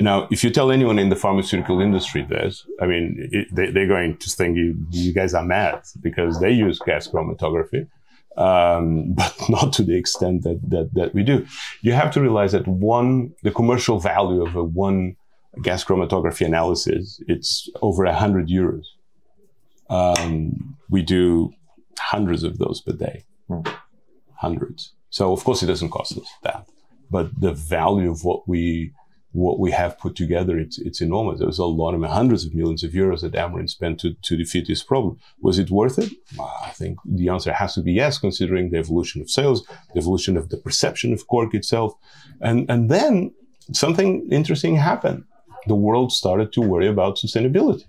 Now, 0.00 0.26
if 0.30 0.42
you 0.42 0.50
tell 0.50 0.70
anyone 0.70 0.98
in 0.98 1.08
the 1.08 1.16
pharmaceutical 1.16 1.80
industry 1.80 2.26
this, 2.28 2.66
I 2.80 2.86
mean, 2.86 3.28
it, 3.30 3.48
they, 3.52 3.82
are 3.82 3.86
going 3.86 4.16
to 4.16 4.30
think 4.30 4.56
you, 4.56 4.76
you 4.90 5.12
guys 5.12 5.34
are 5.34 5.44
mad 5.44 5.82
because 6.00 6.40
they 6.40 6.50
use 6.50 6.80
gas 6.80 7.06
chromatography 7.06 7.86
um, 8.36 9.12
but 9.14 9.34
not 9.48 9.72
to 9.74 9.82
the 9.82 9.96
extent 9.96 10.42
that, 10.42 10.60
that, 10.68 10.90
that 10.94 11.14
we 11.14 11.22
do. 11.22 11.46
You 11.82 11.92
have 11.92 12.10
to 12.12 12.20
realize 12.20 12.52
that 12.52 12.66
one, 12.66 13.32
the 13.42 13.50
commercial 13.50 13.98
value 13.98 14.44
of 14.44 14.56
a 14.56 14.64
one 14.64 15.16
gas 15.62 15.84
chromatography 15.84 16.44
analysis, 16.44 17.22
it's 17.28 17.68
over 17.82 18.04
a 18.04 18.14
hundred 18.14 18.48
euros. 18.48 18.84
Um, 19.88 20.76
we 20.88 21.02
do 21.02 21.52
hundreds 21.98 22.42
of 22.42 22.58
those 22.58 22.80
per 22.80 22.92
day, 22.92 23.24
mm. 23.48 23.66
hundreds. 24.36 24.94
So 25.10 25.32
of 25.32 25.44
course 25.44 25.62
it 25.62 25.66
doesn't 25.66 25.90
cost 25.90 26.18
us 26.18 26.26
that, 26.42 26.66
but 27.10 27.40
the 27.40 27.52
value 27.52 28.10
of 28.10 28.24
what 28.24 28.48
we 28.48 28.92
what 29.34 29.58
we 29.58 29.72
have 29.72 29.98
put 29.98 30.14
together, 30.14 30.56
it's, 30.56 30.78
it's 30.78 31.00
enormous. 31.00 31.40
There 31.40 31.48
was 31.48 31.58
a 31.58 31.64
lot 31.64 31.92
of 31.92 32.02
hundreds 32.04 32.44
of 32.44 32.54
millions 32.54 32.84
of 32.84 32.92
euros 32.92 33.22
that 33.22 33.32
Amorim 33.32 33.68
spent 33.68 33.98
to, 34.00 34.14
to 34.14 34.36
defeat 34.36 34.68
this 34.68 34.84
problem. 34.84 35.18
Was 35.40 35.58
it 35.58 35.70
worth 35.70 35.98
it? 35.98 36.12
I 36.38 36.70
think 36.70 37.00
the 37.04 37.28
answer 37.28 37.52
has 37.52 37.74
to 37.74 37.82
be 37.82 37.92
yes, 37.92 38.16
considering 38.16 38.70
the 38.70 38.78
evolution 38.78 39.20
of 39.20 39.28
sales, 39.28 39.66
the 39.92 39.98
evolution 39.98 40.36
of 40.36 40.50
the 40.50 40.56
perception 40.56 41.12
of 41.12 41.26
cork 41.26 41.52
itself. 41.52 41.94
And, 42.40 42.70
and 42.70 42.88
then 42.88 43.34
something 43.72 44.28
interesting 44.30 44.76
happened. 44.76 45.24
The 45.66 45.74
world 45.74 46.12
started 46.12 46.52
to 46.52 46.60
worry 46.60 46.86
about 46.86 47.16
sustainability. 47.16 47.86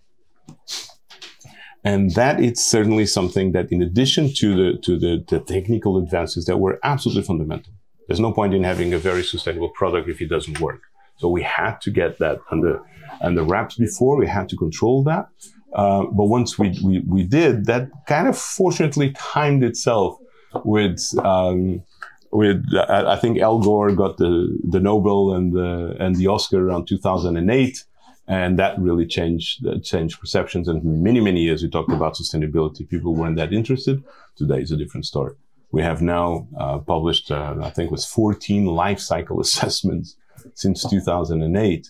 And 1.83 2.15
that 2.15 2.39
is 2.39 2.65
certainly 2.65 3.05
something 3.05 3.51
that 3.51 3.71
in 3.71 3.83
addition 3.83 4.33
to 4.33 4.55
the, 4.55 4.79
to 4.79 4.97
the, 4.97 5.23
the 5.27 5.39
technical 5.41 5.99
advances 5.99 6.45
that 6.45 6.57
were 6.57 6.79
absolutely 6.83 7.21
fundamental, 7.21 7.71
there's 8.07 8.19
no 8.19 8.31
point 8.31 8.55
in 8.55 8.63
having 8.63 8.95
a 8.95 8.97
very 8.97 9.23
sustainable 9.23 9.69
product 9.69 10.09
if 10.09 10.19
it 10.21 10.29
doesn't 10.29 10.59
work. 10.59 10.81
So 11.17 11.29
we 11.29 11.43
had 11.43 11.79
to 11.81 11.91
get 11.91 12.19
that 12.19 12.39
under 12.51 12.81
under 13.21 13.43
wraps 13.43 13.75
before. 13.75 14.17
We 14.17 14.27
had 14.27 14.49
to 14.49 14.57
control 14.57 15.03
that. 15.03 15.27
Uh, 15.73 16.05
but 16.05 16.25
once 16.25 16.57
we, 16.57 16.77
we, 16.83 16.99
we 16.99 17.23
did, 17.23 17.65
that 17.65 17.89
kind 18.07 18.27
of 18.29 18.37
fortunately 18.37 19.11
timed 19.11 19.63
itself 19.63 20.17
with 20.63 21.01
um, 21.23 21.83
with 22.31 22.63
I, 22.87 23.13
I, 23.13 23.15
think 23.17 23.39
Al 23.39 23.59
Gore 23.59 23.91
got 23.91 24.17
the 24.17 24.57
the 24.63 24.79
Nobel 24.79 25.33
and 25.33 25.53
the 25.53 25.95
and 25.99 26.15
the 26.15 26.27
Oscar 26.27 26.65
around 26.65 26.87
2008, 26.87 27.83
and 28.27 28.57
that 28.57 28.79
really 28.79 29.05
changed 29.05 29.65
uh, 29.67 29.79
changed 29.79 30.19
perceptions. 30.19 30.67
And 30.69 31.03
many 31.03 31.19
many 31.19 31.41
years 31.41 31.61
we 31.61 31.69
talked 31.69 31.91
about 31.91 32.15
sustainability, 32.15 32.87
people 32.87 33.13
weren't 33.13 33.35
that 33.35 33.51
interested. 33.51 34.01
Today 34.37 34.61
is 34.61 34.71
a 34.71 34.77
different 34.77 35.05
story. 35.05 35.35
We 35.71 35.81
have 35.81 36.01
now 36.01 36.47
uh, 36.57 36.77
published, 36.79 37.31
uh, 37.31 37.55
I 37.61 37.69
think, 37.69 37.87
it 37.87 37.91
was 37.91 38.05
14 38.05 38.65
life 38.65 38.99
cycle 38.99 39.41
assessments 39.45 40.15
since 40.53 40.87
2008. 40.89 41.87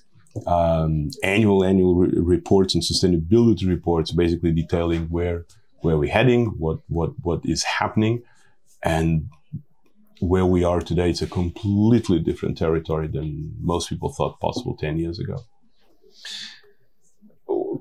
Um, 0.48 1.12
annual 1.24 1.64
annual 1.64 1.96
re- 1.96 2.10
reports 2.14 2.76
and 2.76 2.84
sustainability 2.84 3.68
reports, 3.68 4.12
basically 4.12 4.52
detailing 4.52 5.06
where 5.06 5.46
where 5.82 5.98
we're 5.98 6.12
heading, 6.12 6.48
what 6.58 6.80
what 6.88 7.12
what 7.22 7.42
is 7.46 7.64
happening, 7.64 8.22
and 8.84 9.30
where 10.20 10.46
we 10.46 10.64
are 10.66 10.82
today. 10.82 11.10
It's 11.10 11.22
a 11.22 11.28
completely 11.28 12.20
different 12.20 12.58
territory 12.58 13.08
than 13.08 13.56
most 13.62 13.88
people 13.88 14.12
thought 14.12 14.40
possible 14.42 14.76
ten 14.76 14.98
years 14.98 15.20
ago. 15.20 15.38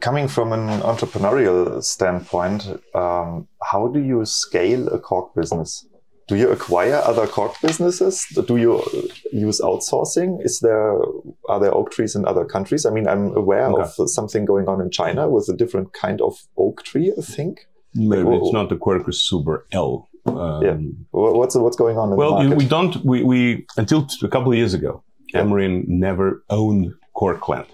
Coming 0.00 0.28
from 0.28 0.52
an 0.52 0.80
entrepreneurial 0.80 1.82
standpoint, 1.82 2.68
um, 2.94 3.48
how 3.62 3.88
do 3.88 4.00
you 4.00 4.24
scale 4.26 4.88
a 4.88 4.98
cork 4.98 5.34
business? 5.34 5.86
Do 6.26 6.36
you 6.36 6.48
acquire 6.50 7.02
other 7.04 7.26
cork 7.26 7.60
businesses? 7.60 8.26
Do 8.46 8.56
you 8.56 8.82
use 9.30 9.60
outsourcing? 9.60 10.42
Is 10.44 10.60
there 10.60 10.96
are 11.48 11.60
there 11.60 11.74
oak 11.74 11.90
trees 11.90 12.16
in 12.16 12.26
other 12.26 12.44
countries? 12.44 12.86
I 12.86 12.90
mean, 12.90 13.06
I'm 13.06 13.36
aware 13.36 13.66
okay. 13.66 13.90
of 13.98 14.10
something 14.10 14.44
going 14.46 14.66
on 14.66 14.80
in 14.80 14.90
China 14.90 15.28
with 15.28 15.48
a 15.48 15.56
different 15.56 15.92
kind 15.92 16.22
of 16.22 16.34
oak 16.56 16.82
tree. 16.82 17.12
I 17.16 17.20
think 17.20 17.66
maybe 17.94 18.22
like, 18.22 18.40
it's 18.40 18.52
not 18.52 18.68
the 18.70 18.76
Quercus 18.76 19.20
suber 19.30 19.62
L. 19.72 20.08
Um, 20.26 20.62
yeah. 20.62 20.76
What's 21.10 21.54
what's 21.54 21.76
going 21.76 21.98
on? 21.98 22.16
well, 22.16 22.48
we 22.56 22.64
don't. 22.64 23.04
We, 23.04 23.22
we 23.22 23.66
until 23.76 24.08
a 24.22 24.28
couple 24.28 24.50
of 24.50 24.56
years 24.56 24.72
ago, 24.72 25.02
yeah. 25.32 25.42
Amorim 25.42 25.86
never 25.86 26.42
owned 26.48 26.94
cork 27.12 27.48
land. 27.48 27.66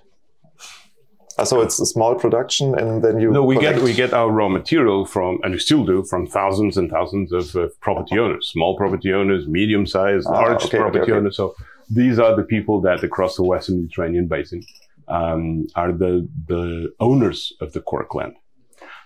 Uh, 1.39 1.45
so 1.45 1.61
it's 1.61 1.79
a 1.81 1.87
small 1.87 2.15
production, 2.15 2.75
and 2.79 3.03
then 3.03 3.21
you. 3.21 3.31
No, 3.31 3.45
we 3.45 3.57
collect. 3.57 3.77
get 3.77 3.85
we 3.85 3.95
get 3.95 4.13
our 4.13 4.31
raw 4.31 4.49
material 4.49 5.07
from, 5.07 5.39
and 5.43 5.53
we 5.53 5.59
still 5.59 5.85
do, 5.85 6.05
from 6.05 6.27
thousands 6.27 6.77
and 6.77 6.91
thousands 6.91 7.33
of 7.33 7.55
uh, 7.57 7.69
property 7.81 8.19
owners, 8.19 8.49
small 8.49 8.77
property 8.77 9.13
owners, 9.13 9.47
medium 9.47 9.87
sized, 9.87 10.27
ah, 10.29 10.33
large 10.33 10.65
okay, 10.65 10.79
property 10.79 11.01
okay, 11.01 11.13
okay. 11.13 11.19
owners. 11.19 11.37
So 11.37 11.55
these 11.89 12.19
are 12.19 12.37
the 12.37 12.43
people 12.43 12.81
that 12.83 13.03
across 13.03 13.37
the 13.37 13.45
Western 13.45 13.83
Mediterranean 13.83 14.27
basin 14.27 14.63
um, 15.09 15.67
are 15.75 15.93
the 15.93 16.29
the 16.47 16.93
owners 17.01 17.53
of 17.61 17.73
the 17.73 17.81
cork 17.81 18.15
land. 18.15 18.35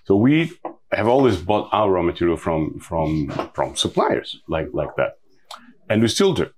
So 0.05 0.17
we 0.17 0.53
have 0.93 1.09
always 1.09 1.37
bought 1.39 1.69
our 1.73 1.91
raw 1.91 2.03
material 2.03 2.37
from 2.37 2.79
from 2.79 3.29
from 3.55 3.77
suppliers 3.77 4.41
like 4.49 4.69
like 4.73 4.95
that, 4.97 5.19
and 5.89 6.03
we 6.03 6.09
still 6.09 6.35
do. 6.35 6.51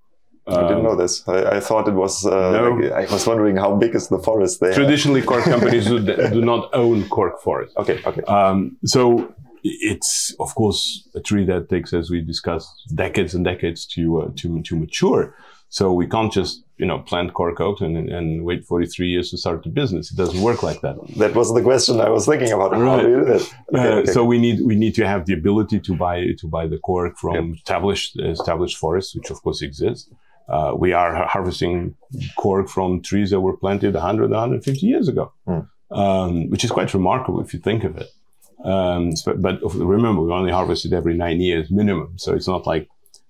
I 0.48 0.62
didn't 0.68 0.84
know 0.84 0.92
um, 0.92 0.98
this. 0.98 1.26
I, 1.28 1.56
I 1.56 1.60
thought 1.60 1.88
it 1.88 1.94
was. 1.94 2.24
Uh, 2.24 2.52
no. 2.52 2.70
like, 2.70 3.10
I 3.10 3.12
was 3.12 3.26
wondering 3.26 3.56
how 3.56 3.74
big 3.74 3.94
is 3.94 4.08
the 4.08 4.18
forest 4.18 4.60
there. 4.60 4.72
Traditionally, 4.72 5.22
cork 5.22 5.44
companies 5.54 5.86
do, 5.86 5.98
do, 5.98 6.40
not 6.40 6.70
own 6.72 7.08
cork 7.08 7.40
forest. 7.42 7.76
Okay. 7.76 8.00
Okay. 8.06 8.22
Um, 8.22 8.76
so 8.84 9.34
it's 9.64 10.34
of 10.38 10.54
course 10.54 11.08
a 11.16 11.20
tree 11.20 11.44
that 11.46 11.68
takes, 11.68 11.92
as 11.92 12.10
we 12.10 12.20
discussed, 12.20 12.70
decades 12.94 13.34
and 13.34 13.44
decades 13.44 13.86
to 13.94 14.20
uh, 14.22 14.30
to 14.36 14.62
to 14.62 14.76
mature. 14.76 15.34
So 15.68 15.92
we 15.92 16.06
can't 16.06 16.32
just, 16.32 16.62
you 16.78 16.86
know, 16.86 17.00
plant 17.00 17.34
cork 17.34 17.60
oak 17.60 17.80
and, 17.80 17.96
and 18.08 18.44
wait 18.44 18.64
43 18.64 19.08
years 19.08 19.30
to 19.30 19.36
start 19.36 19.64
the 19.64 19.68
business. 19.68 20.12
It 20.12 20.16
doesn't 20.16 20.40
work 20.40 20.62
like 20.62 20.80
that. 20.82 20.96
That 21.16 21.34
was 21.34 21.52
the 21.52 21.60
question 21.60 22.00
I 22.00 22.08
was 22.08 22.24
thinking 22.24 22.52
about. 22.52 22.72
How 22.72 22.80
Right. 22.80 23.02
do 23.02 23.08
you 23.10 23.16
do 23.16 23.24
that? 23.24 23.42
Okay, 23.74 23.88
Uh, 23.88 23.96
okay. 23.98 24.12
So 24.12 24.24
we 24.24 24.38
need 24.38 24.60
we 24.64 24.76
need 24.76 24.94
to 24.94 25.06
have 25.06 25.26
the 25.26 25.34
ability 25.34 25.80
to 25.80 25.96
buy 25.96 26.16
to 26.40 26.46
buy 26.46 26.68
the 26.68 26.78
cork 26.78 27.18
from 27.18 27.34
Yep. 27.34 27.56
established 27.56 28.10
established 28.20 28.76
forests, 28.78 29.14
which 29.16 29.30
of 29.30 29.42
course 29.42 29.60
exist. 29.60 30.08
Uh, 30.48 30.72
we 30.78 30.92
are 30.92 31.26
harvesting 31.26 31.94
cork 32.36 32.68
from 32.68 33.02
trees 33.02 33.30
that 33.30 33.40
were 33.40 33.56
planted 33.56 33.94
100, 33.94 34.30
150 34.30 34.86
years 34.86 35.08
ago, 35.08 35.32
Hmm. 35.46 35.60
um, 35.90 36.50
which 36.50 36.64
is 36.64 36.70
quite 36.70 36.92
remarkable 36.94 37.40
if 37.40 37.52
you 37.52 37.60
think 37.60 37.82
of 37.84 37.96
it. 37.96 38.08
Um, 38.64 39.14
so- 39.16 39.34
but 39.36 39.58
remember, 39.74 40.22
we 40.22 40.32
only 40.32 40.52
harvest 40.52 40.84
it 40.86 40.92
every 40.92 41.14
nine 41.16 41.40
years 41.40 41.70
minimum, 41.70 42.12
so 42.16 42.32
it's 42.34 42.48
not 42.48 42.66
like 42.66 42.88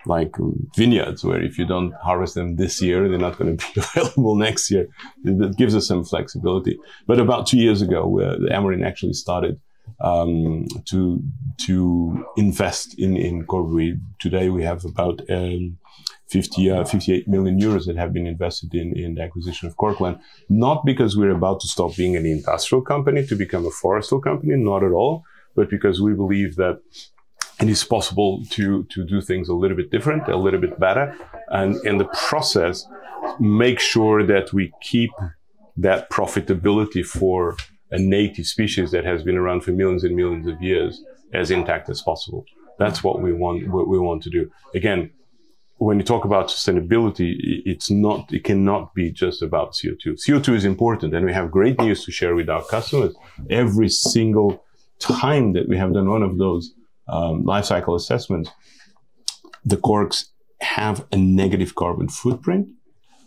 like 0.08 0.38
um, 0.38 0.68
vineyards 0.76 1.24
where 1.24 1.42
if 1.42 1.58
you 1.58 1.66
don't 1.66 1.92
harvest 1.94 2.34
them 2.36 2.54
this 2.54 2.80
year, 2.80 3.08
they're 3.08 3.18
not 3.18 3.36
going 3.38 3.56
to 3.56 3.64
be 3.74 3.80
available 3.80 4.36
next 4.36 4.70
year. 4.70 4.86
That 5.24 5.56
gives 5.56 5.74
us 5.74 5.88
some 5.88 6.04
flexibility. 6.04 6.78
But 7.08 7.18
about 7.18 7.48
two 7.48 7.58
years 7.58 7.82
ago, 7.82 8.02
uh, 8.20 8.36
the 8.38 8.50
Amorim 8.56 8.86
actually 8.86 9.14
started 9.14 9.58
um, 10.00 10.66
to 10.90 11.20
to 11.66 12.24
invest 12.36 12.96
in 12.98 13.16
in 13.16 13.44
cork. 13.46 13.66
We, 13.72 13.96
today 14.20 14.48
we 14.48 14.62
have 14.62 14.84
about 14.84 15.22
um, 15.28 15.78
50, 16.28 16.70
uh, 16.70 16.84
58 16.84 17.28
million 17.28 17.58
euros 17.60 17.86
that 17.86 17.96
have 17.96 18.12
been 18.12 18.26
invested 18.26 18.74
in, 18.74 18.96
in 18.96 19.14
the 19.14 19.22
acquisition 19.22 19.68
of 19.68 19.76
Corkland. 19.76 20.18
Not 20.48 20.84
because 20.84 21.16
we're 21.16 21.36
about 21.36 21.60
to 21.60 21.68
stop 21.68 21.96
being 21.96 22.16
an 22.16 22.26
industrial 22.26 22.82
company 22.82 23.26
to 23.26 23.36
become 23.36 23.64
a 23.64 23.70
forestal 23.70 24.22
company, 24.22 24.56
not 24.56 24.82
at 24.82 24.92
all, 24.92 25.22
but 25.54 25.70
because 25.70 26.00
we 26.00 26.14
believe 26.14 26.56
that 26.56 26.80
it 27.60 27.68
is 27.68 27.84
possible 27.84 28.42
to, 28.50 28.84
to 28.84 29.04
do 29.04 29.20
things 29.20 29.48
a 29.48 29.54
little 29.54 29.76
bit 29.76 29.90
different, 29.90 30.28
a 30.28 30.36
little 30.36 30.60
bit 30.60 30.78
better, 30.78 31.16
and 31.48 31.76
in 31.86 31.96
the 31.96 32.04
process, 32.28 32.84
make 33.40 33.80
sure 33.80 34.26
that 34.26 34.52
we 34.52 34.72
keep 34.82 35.10
that 35.76 36.10
profitability 36.10 37.04
for 37.04 37.56
a 37.90 37.98
native 37.98 38.46
species 38.46 38.90
that 38.90 39.04
has 39.04 39.22
been 39.22 39.36
around 39.36 39.62
for 39.62 39.70
millions 39.70 40.04
and 40.04 40.16
millions 40.16 40.46
of 40.46 40.60
years 40.60 41.02
as 41.32 41.50
intact 41.50 41.88
as 41.88 42.02
possible. 42.02 42.44
That's 42.78 43.02
what 43.02 43.22
we 43.22 43.32
want. 43.32 43.68
What 43.68 43.88
we 43.88 43.98
want 43.98 44.22
to 44.24 44.30
do. 44.30 44.50
Again, 44.74 45.10
when 45.78 45.98
you 45.98 46.04
talk 46.04 46.24
about 46.24 46.48
sustainability, 46.48 47.36
it's 47.66 47.90
not. 47.90 48.32
It 48.32 48.44
cannot 48.44 48.94
be 48.94 49.10
just 49.10 49.42
about 49.42 49.72
CO2. 49.72 50.18
CO2 50.26 50.54
is 50.54 50.64
important, 50.64 51.14
and 51.14 51.26
we 51.26 51.32
have 51.32 51.50
great 51.50 51.78
news 51.80 52.04
to 52.04 52.12
share 52.12 52.34
with 52.34 52.48
our 52.48 52.64
customers. 52.64 53.14
Every 53.50 53.88
single 53.88 54.64
time 54.98 55.52
that 55.52 55.68
we 55.68 55.76
have 55.76 55.92
done 55.92 56.08
one 56.08 56.22
of 56.22 56.38
those 56.38 56.72
um, 57.08 57.44
life 57.44 57.66
cycle 57.66 57.94
assessments, 57.94 58.50
the 59.64 59.76
corks 59.76 60.30
have 60.60 61.06
a 61.12 61.16
negative 61.16 61.74
carbon 61.74 62.08
footprint 62.08 62.70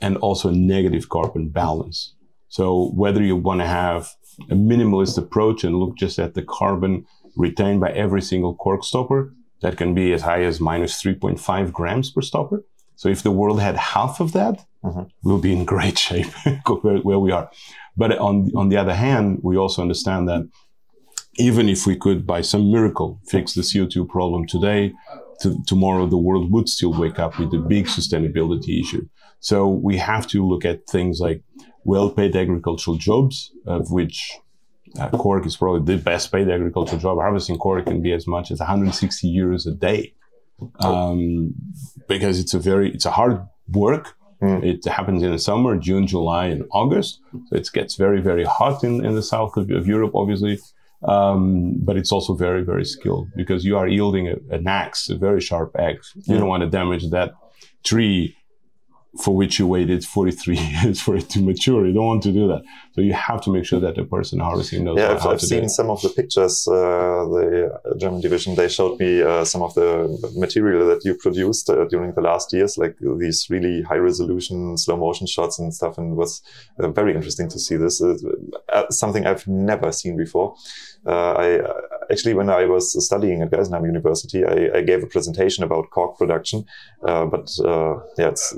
and 0.02 0.18
also 0.18 0.50
a 0.50 0.54
negative 0.54 1.10
carbon 1.10 1.50
balance. 1.50 2.16
So 2.48 2.90
whether 2.96 3.22
you 3.22 3.36
want 3.36 3.62
to 3.62 3.68
have 3.68 4.10
a 4.50 4.56
minimalist 4.56 5.18
approach 5.18 5.64
and 5.64 5.76
look 5.76 5.98
just 5.98 6.18
at 6.18 6.34
the 6.34 6.42
carbon 6.42 7.06
retained 7.36 7.80
by 7.80 7.92
every 7.92 8.22
single 8.22 8.56
cork 8.56 8.84
stopper, 8.84 9.34
that 9.62 9.78
can 9.78 9.93
be 9.93 10.13
as 10.13 10.22
high 10.22 10.43
as 10.43 10.60
minus 10.60 11.02
3.5 11.02 11.72
grams 11.72 12.12
per 12.12 12.22
stopper. 12.22 12.63
So 12.95 13.10
if 13.10 13.24
the 13.24 13.32
world 13.32 13.60
had 13.62 13.76
half 13.78 14.19
of 14.19 14.32
that, 14.34 14.65
Mhm. 14.84 15.10
we'll 15.24 15.39
be 15.39 15.52
in 15.54 15.65
great 15.65 15.98
shape 16.08 16.28
where 17.04 17.19
we 17.19 17.32
are. 17.32 17.50
But 17.98 18.17
on, 18.17 18.52
on 18.56 18.69
the 18.69 18.78
other 18.78 18.95
hand, 18.95 19.39
we 19.43 19.58
also 19.58 19.82
understand 19.82 20.28
that 20.30 20.48
even 21.38 21.69
if 21.69 21.86
we 21.86 21.95
could, 21.95 22.26
by 22.26 22.41
some 22.41 22.72
miracle, 22.72 23.19
fix 23.28 23.54
the 23.54 23.62
CO2 23.62 24.06
problem 24.08 24.45
today, 24.48 24.93
to, 25.41 25.58
tomorrow 25.67 26.06
the 26.06 26.17
world 26.17 26.52
would 26.52 26.67
still 26.67 26.93
wake 26.93 27.19
up 27.19 27.39
with 27.39 27.54
a 27.54 27.58
big 27.60 27.86
sustainability 27.88 28.80
issue. 28.82 29.06
So 29.39 29.67
we 29.67 29.98
have 29.98 30.28
to 30.28 30.45
look 30.45 30.65
at 30.65 30.86
things 30.88 31.19
like 31.22 31.43
well-paid 31.86 32.36
agricultural 32.36 32.98
jobs, 32.98 33.52
of 33.65 33.89
which 33.91 34.38
uh, 34.99 35.10
cork 35.10 35.45
is 35.45 35.56
probably 35.58 35.95
the 35.95 36.02
best 36.02 36.32
paid 36.32 36.49
agricultural 36.49 36.99
job. 36.99 37.17
Harvesting 37.19 37.58
cork 37.58 37.86
can 37.86 38.02
be 38.02 38.12
as 38.13 38.25
much 38.28 38.52
as 38.52 38.60
160 38.60 39.28
euros 39.36 39.67
a 39.67 39.71
day, 39.71 40.13
um, 40.80 41.54
because 42.08 42.39
it's 42.39 42.54
a 42.54 42.60
very 42.60 42.91
it's 42.93 43.06
a 43.06 43.12
hard 43.12 43.45
work. 43.71 44.15
Mm. 44.41 44.63
It 44.63 44.86
happens 44.86 45.21
in 45.21 45.32
the 45.32 45.39
summer, 45.39 45.75
June, 45.78 46.08
July, 46.08 46.45
and 46.45 46.63
August. 46.71 47.19
So 47.47 47.58
it 47.58 47.67
gets 47.73 47.95
very, 47.95 48.21
very 48.21 48.45
hot 48.45 48.84
in, 48.86 49.04
in 49.06 49.13
the 49.15 49.21
south 49.23 49.58
of, 49.58 49.69
of 49.69 49.86
Europe, 49.86 50.13
obviously. 50.15 50.58
Um, 51.04 51.75
but 51.82 51.97
it's 51.97 52.12
also 52.12 52.34
very, 52.36 52.63
very 52.63 52.86
skilled 52.86 53.28
because 53.36 53.63
you 53.65 53.78
are 53.78 53.88
yielding 53.88 54.28
a, 54.30 54.36
an 54.49 54.67
axe, 54.67 55.10
a 55.10 55.17
very 55.17 55.41
sharp 55.41 55.75
axe. 55.78 56.13
You 56.15 56.36
Mm. 56.36 56.39
don't 56.39 56.47
want 56.47 56.63
to 56.63 56.69
damage 56.69 57.10
that 57.10 57.34
tree 57.84 58.36
for 59.24 59.36
which 59.36 59.58
you 59.58 59.65
waited 59.65 60.06
43 60.06 60.58
years 60.84 61.02
for 61.02 61.15
it 61.15 61.30
to 61.32 61.41
mature. 61.41 61.88
You 61.88 61.93
don't 61.93 62.06
want 62.06 62.24
to 62.24 62.32
do 62.32 62.48
that. 62.48 62.62
So 62.93 63.02
you 63.02 63.13
have 63.13 63.41
to 63.41 63.52
make 63.52 63.65
sure 63.65 63.80
that 63.80 63.95
the 63.95 64.04
person 64.06 64.39
harvesting 64.39 64.84
knows 64.84 64.98
Yeah, 65.00 65.13
I've, 65.13 65.26
I've 65.26 65.41
seen 65.41 65.63
it. 65.63 65.69
some 65.69 65.89
of 65.89 66.02
the 66.02 66.10
pictures. 66.10 66.67
Uh, 66.67 67.26
the 67.34 67.95
German 67.98 68.22
division 68.22 68.56
they 68.56 68.67
showed 68.69 69.00
me 69.00 69.22
uh, 69.22 69.45
some 69.45 69.63
of 69.63 69.74
the 69.74 70.08
material 70.38 70.88
that 70.88 71.04
you 71.06 71.15
produced 71.15 71.69
uh, 71.69 71.86
during 71.86 72.13
the 72.13 72.22
last 72.22 72.54
years, 72.54 72.78
like 72.78 72.98
these 73.17 73.48
really 73.50 73.82
high 73.82 73.98
resolution 73.98 74.78
slow 74.78 74.98
motion 74.98 75.26
shots 75.26 75.58
and 75.60 75.74
stuff, 75.74 75.98
and 75.98 76.12
it 76.13 76.15
was 76.15 76.41
uh, 76.80 76.88
very 76.89 77.15
interesting 77.15 77.50
to 77.50 77.60
see 77.60 77.78
this. 77.78 78.02
Uh, 78.02 78.15
uh, 78.72 78.88
something 78.89 79.26
I've 79.26 79.48
never 79.48 79.91
seen 79.91 80.17
before. 80.17 80.56
Uh, 81.06 81.32
I 81.34 81.60
actually, 82.12 82.34
when 82.34 82.50
I 82.50 82.65
was 82.65 82.84
studying 83.06 83.41
at 83.41 83.52
Geisenheim 83.52 83.86
University, 83.86 84.43
I, 84.45 84.78
I 84.78 84.82
gave 84.82 85.04
a 85.04 85.08
presentation 85.08 85.63
about 85.63 85.89
cork 85.91 86.17
production, 86.17 86.65
uh, 87.08 87.26
but 87.26 87.50
uh, 87.63 87.95
yeah, 88.17 88.30
it's 88.30 88.56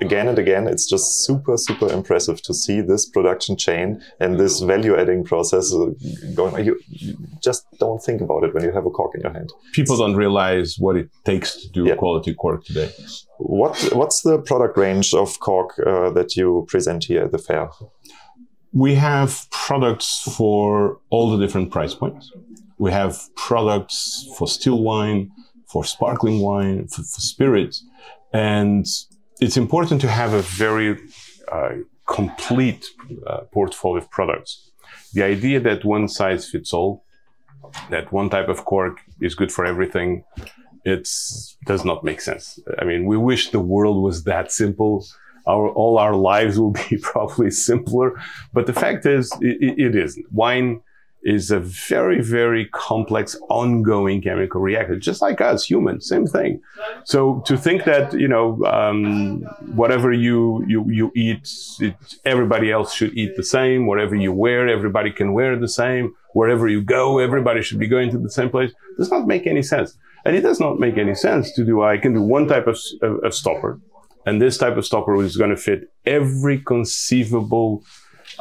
again 0.00 0.26
and 0.28 0.38
again, 0.38 0.66
it's 0.66 0.86
just 0.88 1.24
super, 1.24 1.56
super 1.56 1.88
impressive 1.92 2.42
to 2.42 2.52
see 2.54 2.80
this 2.80 3.06
production 3.06 3.56
chain 3.56 4.02
and 4.20 4.38
this 4.38 4.60
value 4.60 4.96
adding 4.96 5.22
process 5.24 5.72
uh, 5.72 5.90
going. 6.34 6.64
You, 6.66 6.78
you 6.88 7.16
just 7.42 7.64
don't 7.78 8.02
think 8.02 8.20
about 8.20 8.42
it 8.44 8.52
when 8.54 8.64
you 8.64 8.72
have 8.72 8.86
a 8.86 8.90
cork 8.90 9.14
in 9.14 9.20
your 9.20 9.32
hand. 9.32 9.50
People 9.72 9.96
don't 9.96 10.16
realize 10.16 10.76
what 10.78 10.96
it 10.96 11.08
takes 11.24 11.56
to 11.62 11.68
do 11.68 11.84
Yeah. 11.86 11.94
quality 11.96 12.34
cork 12.34 12.64
today. 12.64 12.90
What 13.38 13.74
What's 13.92 14.22
the 14.22 14.38
product 14.38 14.76
range 14.76 15.14
of 15.14 15.38
cork 15.40 15.70
uh, 15.78 16.10
that 16.10 16.36
you 16.36 16.64
present 16.68 17.04
here 17.04 17.22
at 17.26 17.32
the 17.32 17.38
fair? 17.38 17.68
We 18.72 18.94
have 18.94 19.30
products 19.50 20.22
for 20.36 20.98
all 21.10 21.30
the 21.32 21.38
different 21.44 21.70
price 21.70 21.94
points. 21.94 22.32
We 22.82 22.90
have 22.90 23.16
products 23.36 24.26
for 24.36 24.48
still 24.48 24.82
wine, 24.82 25.30
for 25.68 25.84
sparkling 25.84 26.40
wine, 26.40 26.88
for, 26.88 27.04
for 27.04 27.20
spirits. 27.20 27.84
And 28.32 28.84
it's 29.40 29.56
important 29.56 30.00
to 30.00 30.08
have 30.08 30.32
a 30.32 30.42
very 30.42 30.98
uh, 31.52 31.74
complete 32.08 32.84
uh, 33.24 33.42
portfolio 33.52 34.02
of 34.02 34.10
products. 34.10 34.72
The 35.12 35.22
idea 35.22 35.60
that 35.60 35.84
one 35.84 36.08
size 36.08 36.50
fits 36.50 36.72
all, 36.72 37.04
that 37.90 38.10
one 38.10 38.28
type 38.28 38.48
of 38.48 38.64
cork 38.64 38.98
is 39.20 39.36
good 39.36 39.52
for 39.52 39.64
everything, 39.64 40.24
it 40.84 41.08
does 41.66 41.84
not 41.84 42.02
make 42.02 42.20
sense. 42.20 42.58
I 42.80 42.84
mean, 42.84 43.06
we 43.06 43.16
wish 43.16 43.52
the 43.52 43.60
world 43.60 44.02
was 44.02 44.24
that 44.24 44.50
simple. 44.50 45.06
Our, 45.46 45.68
all 45.68 45.98
our 45.98 46.16
lives 46.16 46.58
will 46.58 46.72
be 46.72 46.98
probably 47.12 47.52
simpler, 47.52 48.20
but 48.52 48.66
the 48.66 48.72
fact 48.72 49.06
is, 49.06 49.30
it, 49.40 49.78
it 49.78 49.94
isn't. 49.94 50.26
Wine 50.32 50.80
is 51.24 51.50
a 51.50 51.60
very, 51.60 52.20
very 52.20 52.66
complex, 52.66 53.36
ongoing 53.48 54.20
chemical 54.20 54.60
reaction, 54.60 55.00
just 55.00 55.22
like 55.22 55.40
us, 55.40 55.64
humans, 55.64 56.08
same 56.08 56.26
thing. 56.26 56.60
So 57.04 57.42
to 57.46 57.56
think 57.56 57.84
that 57.84 58.12
you 58.12 58.28
know 58.28 58.62
um, 58.64 59.42
whatever 59.74 60.12
you 60.12 60.64
you 60.66 60.84
you 60.90 61.12
eat, 61.14 61.48
it, 61.80 61.94
everybody 62.24 62.70
else 62.70 62.92
should 62.92 63.16
eat 63.16 63.36
the 63.36 63.44
same. 63.44 63.86
Whatever 63.86 64.14
you 64.16 64.32
wear, 64.32 64.68
everybody 64.68 65.10
can 65.10 65.32
wear 65.32 65.58
the 65.58 65.68
same. 65.68 66.14
Wherever 66.34 66.68
you 66.68 66.82
go, 66.82 67.18
everybody 67.18 67.62
should 67.62 67.78
be 67.78 67.88
going 67.88 68.10
to 68.10 68.18
the 68.18 68.30
same 68.30 68.50
place. 68.50 68.72
Does 68.98 69.10
not 69.10 69.26
make 69.26 69.46
any 69.46 69.62
sense, 69.62 69.96
and 70.24 70.34
it 70.34 70.40
does 70.40 70.60
not 70.60 70.80
make 70.80 70.98
any 70.98 71.14
sense 71.14 71.52
to 71.52 71.64
do. 71.64 71.82
I 71.82 71.98
can 71.98 72.14
do 72.14 72.22
one 72.22 72.48
type 72.48 72.66
of, 72.66 72.78
of, 73.02 73.22
of 73.24 73.34
stopper, 73.34 73.80
and 74.26 74.40
this 74.40 74.58
type 74.58 74.76
of 74.76 74.84
stopper 74.84 75.22
is 75.22 75.36
going 75.36 75.50
to 75.50 75.56
fit 75.56 75.92
every 76.04 76.58
conceivable 76.58 77.84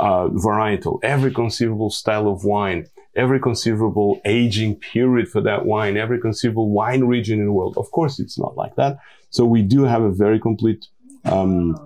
uh, 0.01 0.27
varietal, 0.29 0.99
every 1.03 1.31
conceivable 1.31 1.91
style 1.91 2.27
of 2.27 2.43
wine, 2.43 2.87
every 3.15 3.39
conceivable 3.39 4.19
aging 4.25 4.75
period 4.75 5.29
for 5.29 5.41
that 5.41 5.65
wine, 5.65 5.95
every 5.95 6.19
conceivable 6.19 6.71
wine 6.71 7.03
region 7.03 7.39
in 7.39 7.45
the 7.45 7.51
world. 7.51 7.77
Of 7.77 7.91
course, 7.91 8.19
it's 8.19 8.37
not 8.37 8.57
like 8.57 8.75
that. 8.75 8.97
So 9.29 9.45
we 9.45 9.61
do 9.61 9.83
have 9.83 10.01
a 10.01 10.11
very 10.11 10.39
complete 10.39 10.87
um, 11.25 11.77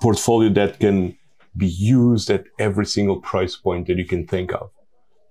portfolio 0.00 0.48
that 0.50 0.78
can 0.78 1.16
be 1.56 1.66
used 1.66 2.30
at 2.30 2.44
every 2.60 2.86
single 2.86 3.20
price 3.20 3.56
point 3.56 3.88
that 3.88 3.98
you 3.98 4.06
can 4.06 4.26
think 4.26 4.52
of. 4.52 4.70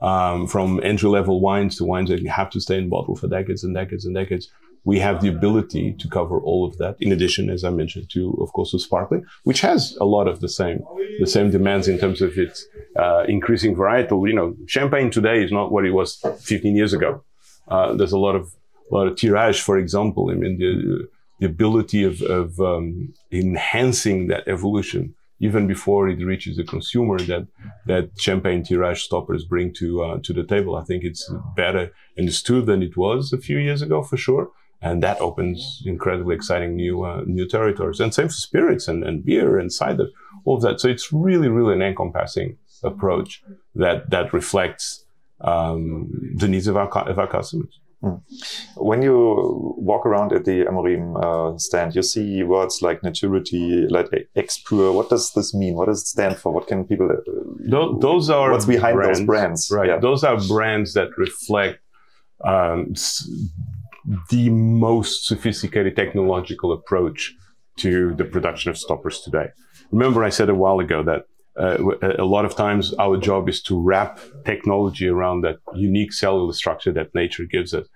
Um, 0.01 0.47
from 0.47 0.79
entry 0.81 1.09
level 1.09 1.41
wines 1.41 1.77
to 1.77 1.83
wines 1.83 2.09
that 2.09 2.21
you 2.21 2.29
have 2.29 2.49
to 2.51 2.61
stay 2.61 2.77
in 2.77 2.87
bottle 2.87 3.17
for 3.17 3.27
decades 3.27 3.65
and 3.65 3.75
decades 3.75 4.05
and 4.05 4.15
decades. 4.15 4.49
We 4.89 4.99
have 5.07 5.21
the 5.21 5.31
ability 5.37 5.85
to 6.01 6.07
cover 6.17 6.37
all 6.49 6.61
of 6.67 6.73
that. 6.81 6.95
In 6.99 7.11
addition, 7.11 7.43
as 7.55 7.63
I 7.63 7.71
mentioned, 7.81 8.09
to 8.15 8.21
of 8.43 8.49
course 8.53 8.71
to 8.71 8.79
sparkling, 8.79 9.23
which 9.49 9.61
has 9.69 9.79
a 10.05 10.07
lot 10.15 10.27
of 10.31 10.39
the 10.43 10.51
same 10.59 10.79
the 11.23 11.31
same 11.35 11.51
demands 11.57 11.87
in 11.87 11.97
terms 12.03 12.19
of 12.27 12.31
its 12.45 12.57
uh, 13.03 13.23
increasing 13.35 13.75
varietal. 13.75 14.27
You 14.29 14.35
know, 14.39 14.55
champagne 14.75 15.09
today 15.11 15.37
is 15.45 15.51
not 15.51 15.71
what 15.73 15.85
it 15.85 15.93
was 15.99 16.09
15 16.41 16.75
years 16.75 16.93
ago. 16.93 17.11
Uh, 17.67 17.93
there's 17.97 18.17
a 18.19 18.23
lot 18.27 18.35
of 18.35 18.43
a 18.91 18.95
lot 18.95 19.07
of 19.07 19.15
tirage, 19.15 19.61
for 19.61 19.77
example. 19.77 20.23
I 20.31 20.35
mean, 20.41 20.57
the, 20.57 21.07
the 21.39 21.45
ability 21.45 22.01
of, 22.03 22.15
of 22.23 22.59
um, 22.59 23.13
enhancing 23.31 24.27
that 24.31 24.47
evolution 24.47 25.13
even 25.39 25.67
before 25.67 26.09
it 26.09 26.25
reaches 26.31 26.57
the 26.57 26.63
consumer 26.63 27.17
that 27.31 27.47
that 27.85 28.05
champagne 28.17 28.63
tirage 28.63 29.01
stoppers 29.03 29.45
bring 29.45 29.73
to 29.73 29.87
uh, 30.05 30.17
to 30.25 30.33
the 30.33 30.45
table. 30.53 30.75
I 30.75 30.83
think 30.83 31.03
it's 31.03 31.23
better 31.55 31.83
understood 32.17 32.65
than 32.65 32.81
it 32.83 32.95
was 32.97 33.31
a 33.31 33.37
few 33.47 33.57
years 33.67 33.81
ago 33.81 34.01
for 34.03 34.17
sure, 34.17 34.45
and 34.81 35.03
that 35.03 35.19
opens 35.19 35.83
incredibly 35.85 36.35
exciting 36.35 36.75
new 36.75 37.03
uh, 37.03 37.23
new 37.25 37.47
territories. 37.47 37.99
And 37.99 38.13
same 38.13 38.27
for 38.27 38.33
spirits 38.33 38.87
and, 38.87 39.03
and 39.03 39.23
beer 39.23 39.57
and 39.57 39.71
cider, 39.71 40.07
all 40.45 40.57
of 40.57 40.61
that. 40.63 40.79
So 40.79 40.87
it's 40.87 41.11
really 41.11 41.49
really 41.49 41.73
an 41.73 41.81
encompassing 41.81 42.57
approach 42.83 43.43
that 43.75 44.09
that 44.09 44.33
reflects 44.33 45.05
um, 45.41 46.09
the 46.35 46.47
needs 46.47 46.67
of 46.67 46.77
our 46.77 46.89
of 46.89 47.19
our 47.19 47.27
customers. 47.27 47.79
Mm. 48.01 48.21
When 48.77 49.01
you 49.01 49.75
walk 49.77 50.05
around 50.05 50.31
at 50.31 50.45
the 50.45 50.63
Amorim 50.63 51.21
uh, 51.21 51.57
stand, 51.57 51.95
you 51.95 52.01
see 52.01 52.43
words 52.43 52.81
like 52.81 53.01
naturity, 53.01 53.91
like 53.91 54.07
X-Pure. 54.37 54.93
What 54.93 55.09
does 55.09 55.33
this 55.33 55.53
mean? 55.53 55.75
What 55.75 55.87
does 55.87 56.03
it 56.03 56.07
stand 56.07 56.37
for? 56.37 56.53
What 56.53 56.67
can 56.67 56.85
people? 56.85 57.11
Uh, 57.11 57.15
those, 57.69 57.99
those, 57.99 58.29
are 58.29 58.51
what's 58.51 58.65
behind 58.65 58.95
brands, 58.95 59.19
those 59.19 59.25
brands, 59.25 59.71
right? 59.71 59.89
Yeah. 59.89 59.99
Those 59.99 60.23
are 60.23 60.39
brands 60.47 60.93
that 60.93 61.09
reflect 61.17 61.79
um, 62.45 62.93
the 64.29 64.49
most 64.49 65.25
sophisticated 65.27 65.95
technological 65.95 66.71
approach 66.71 67.33
to 67.77 68.13
the 68.15 68.25
production 68.25 68.69
of 68.71 68.77
stoppers 68.77 69.21
today. 69.21 69.47
Remember, 69.91 70.23
I 70.23 70.29
said 70.29 70.49
a 70.49 70.55
while 70.55 70.79
ago 70.79 71.03
that 71.03 71.25
uh, 71.57 71.77
a 72.17 72.23
lot 72.23 72.45
of 72.45 72.55
times 72.55 72.93
our 72.95 73.17
job 73.17 73.49
is 73.49 73.61
to 73.63 73.79
wrap 73.79 74.19
technology 74.45 75.07
around 75.07 75.41
that 75.41 75.57
unique 75.75 76.13
cellular 76.13 76.53
structure 76.53 76.91
that 76.93 77.13
nature 77.13 77.45
gives 77.45 77.73
us. 77.73 77.87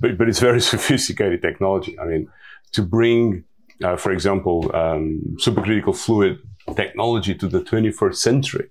But, 0.00 0.18
but 0.18 0.28
it's 0.28 0.40
very 0.40 0.60
sophisticated 0.74 1.42
technology. 1.42 1.98
I 1.98 2.06
mean, 2.06 2.28
to 2.72 2.82
bring, 2.82 3.44
uh, 3.84 3.96
for 3.96 4.12
example, 4.12 4.74
um, 4.74 5.36
supercritical 5.36 5.96
fluid 5.96 6.38
technology 6.74 7.34
to 7.34 7.48
the 7.48 7.60
21st 7.60 8.16
century, 8.16 8.70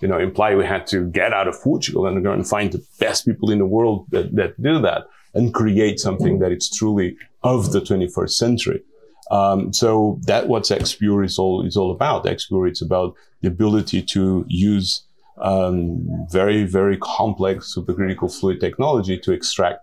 you 0.00 0.08
know, 0.08 0.18
imply 0.18 0.54
we 0.54 0.64
had 0.64 0.86
to 0.88 1.08
get 1.10 1.32
out 1.32 1.46
of 1.46 1.60
Portugal 1.62 2.06
and 2.06 2.22
go 2.24 2.32
and 2.32 2.48
find 2.48 2.72
the 2.72 2.84
best 2.98 3.24
people 3.24 3.50
in 3.50 3.58
the 3.58 3.66
world 3.66 4.06
that, 4.10 4.34
that 4.34 4.60
do 4.60 4.80
that 4.80 5.04
and 5.34 5.52
create 5.52 5.98
something 5.98 6.38
that 6.38 6.52
is 6.52 6.70
truly 6.70 7.16
of 7.42 7.72
the 7.72 7.80
21st 7.80 8.30
century. 8.30 8.82
Um, 9.30 9.72
so 9.72 10.20
that 10.26 10.48
what 10.48 10.70
X-Pure 10.70 11.24
is 11.24 11.38
all 11.38 11.66
is 11.66 11.76
all 11.76 11.90
about. 11.90 12.26
X-Pure 12.26 12.66
it's 12.66 12.82
about 12.82 13.14
the 13.40 13.48
ability 13.48 14.02
to 14.02 14.44
use 14.48 15.02
um, 15.38 16.06
very 16.30 16.64
very 16.64 16.98
complex 16.98 17.74
supercritical 17.74 18.32
fluid 18.32 18.60
technology 18.60 19.18
to 19.18 19.32
extract 19.32 19.80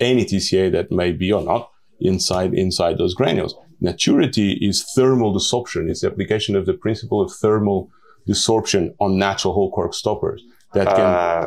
any 0.00 0.24
TCA 0.24 0.72
that 0.72 0.90
may 0.90 1.12
be 1.12 1.32
or 1.32 1.42
not 1.42 1.70
inside 2.00 2.54
inside 2.54 2.98
those 2.98 3.14
granules. 3.14 3.54
Naturity 3.82 4.56
is 4.60 4.82
thermal 4.96 5.34
desorption. 5.34 5.88
It's 5.88 6.00
the 6.00 6.08
application 6.08 6.56
of 6.56 6.66
the 6.66 6.74
principle 6.74 7.20
of 7.20 7.30
thermal 7.32 7.90
desorption 8.26 8.94
on 8.98 9.18
natural 9.18 9.54
whole 9.54 9.70
cork 9.70 9.94
stoppers 9.94 10.42
that 10.74 10.86
can. 10.88 11.00
Uh, 11.00 11.46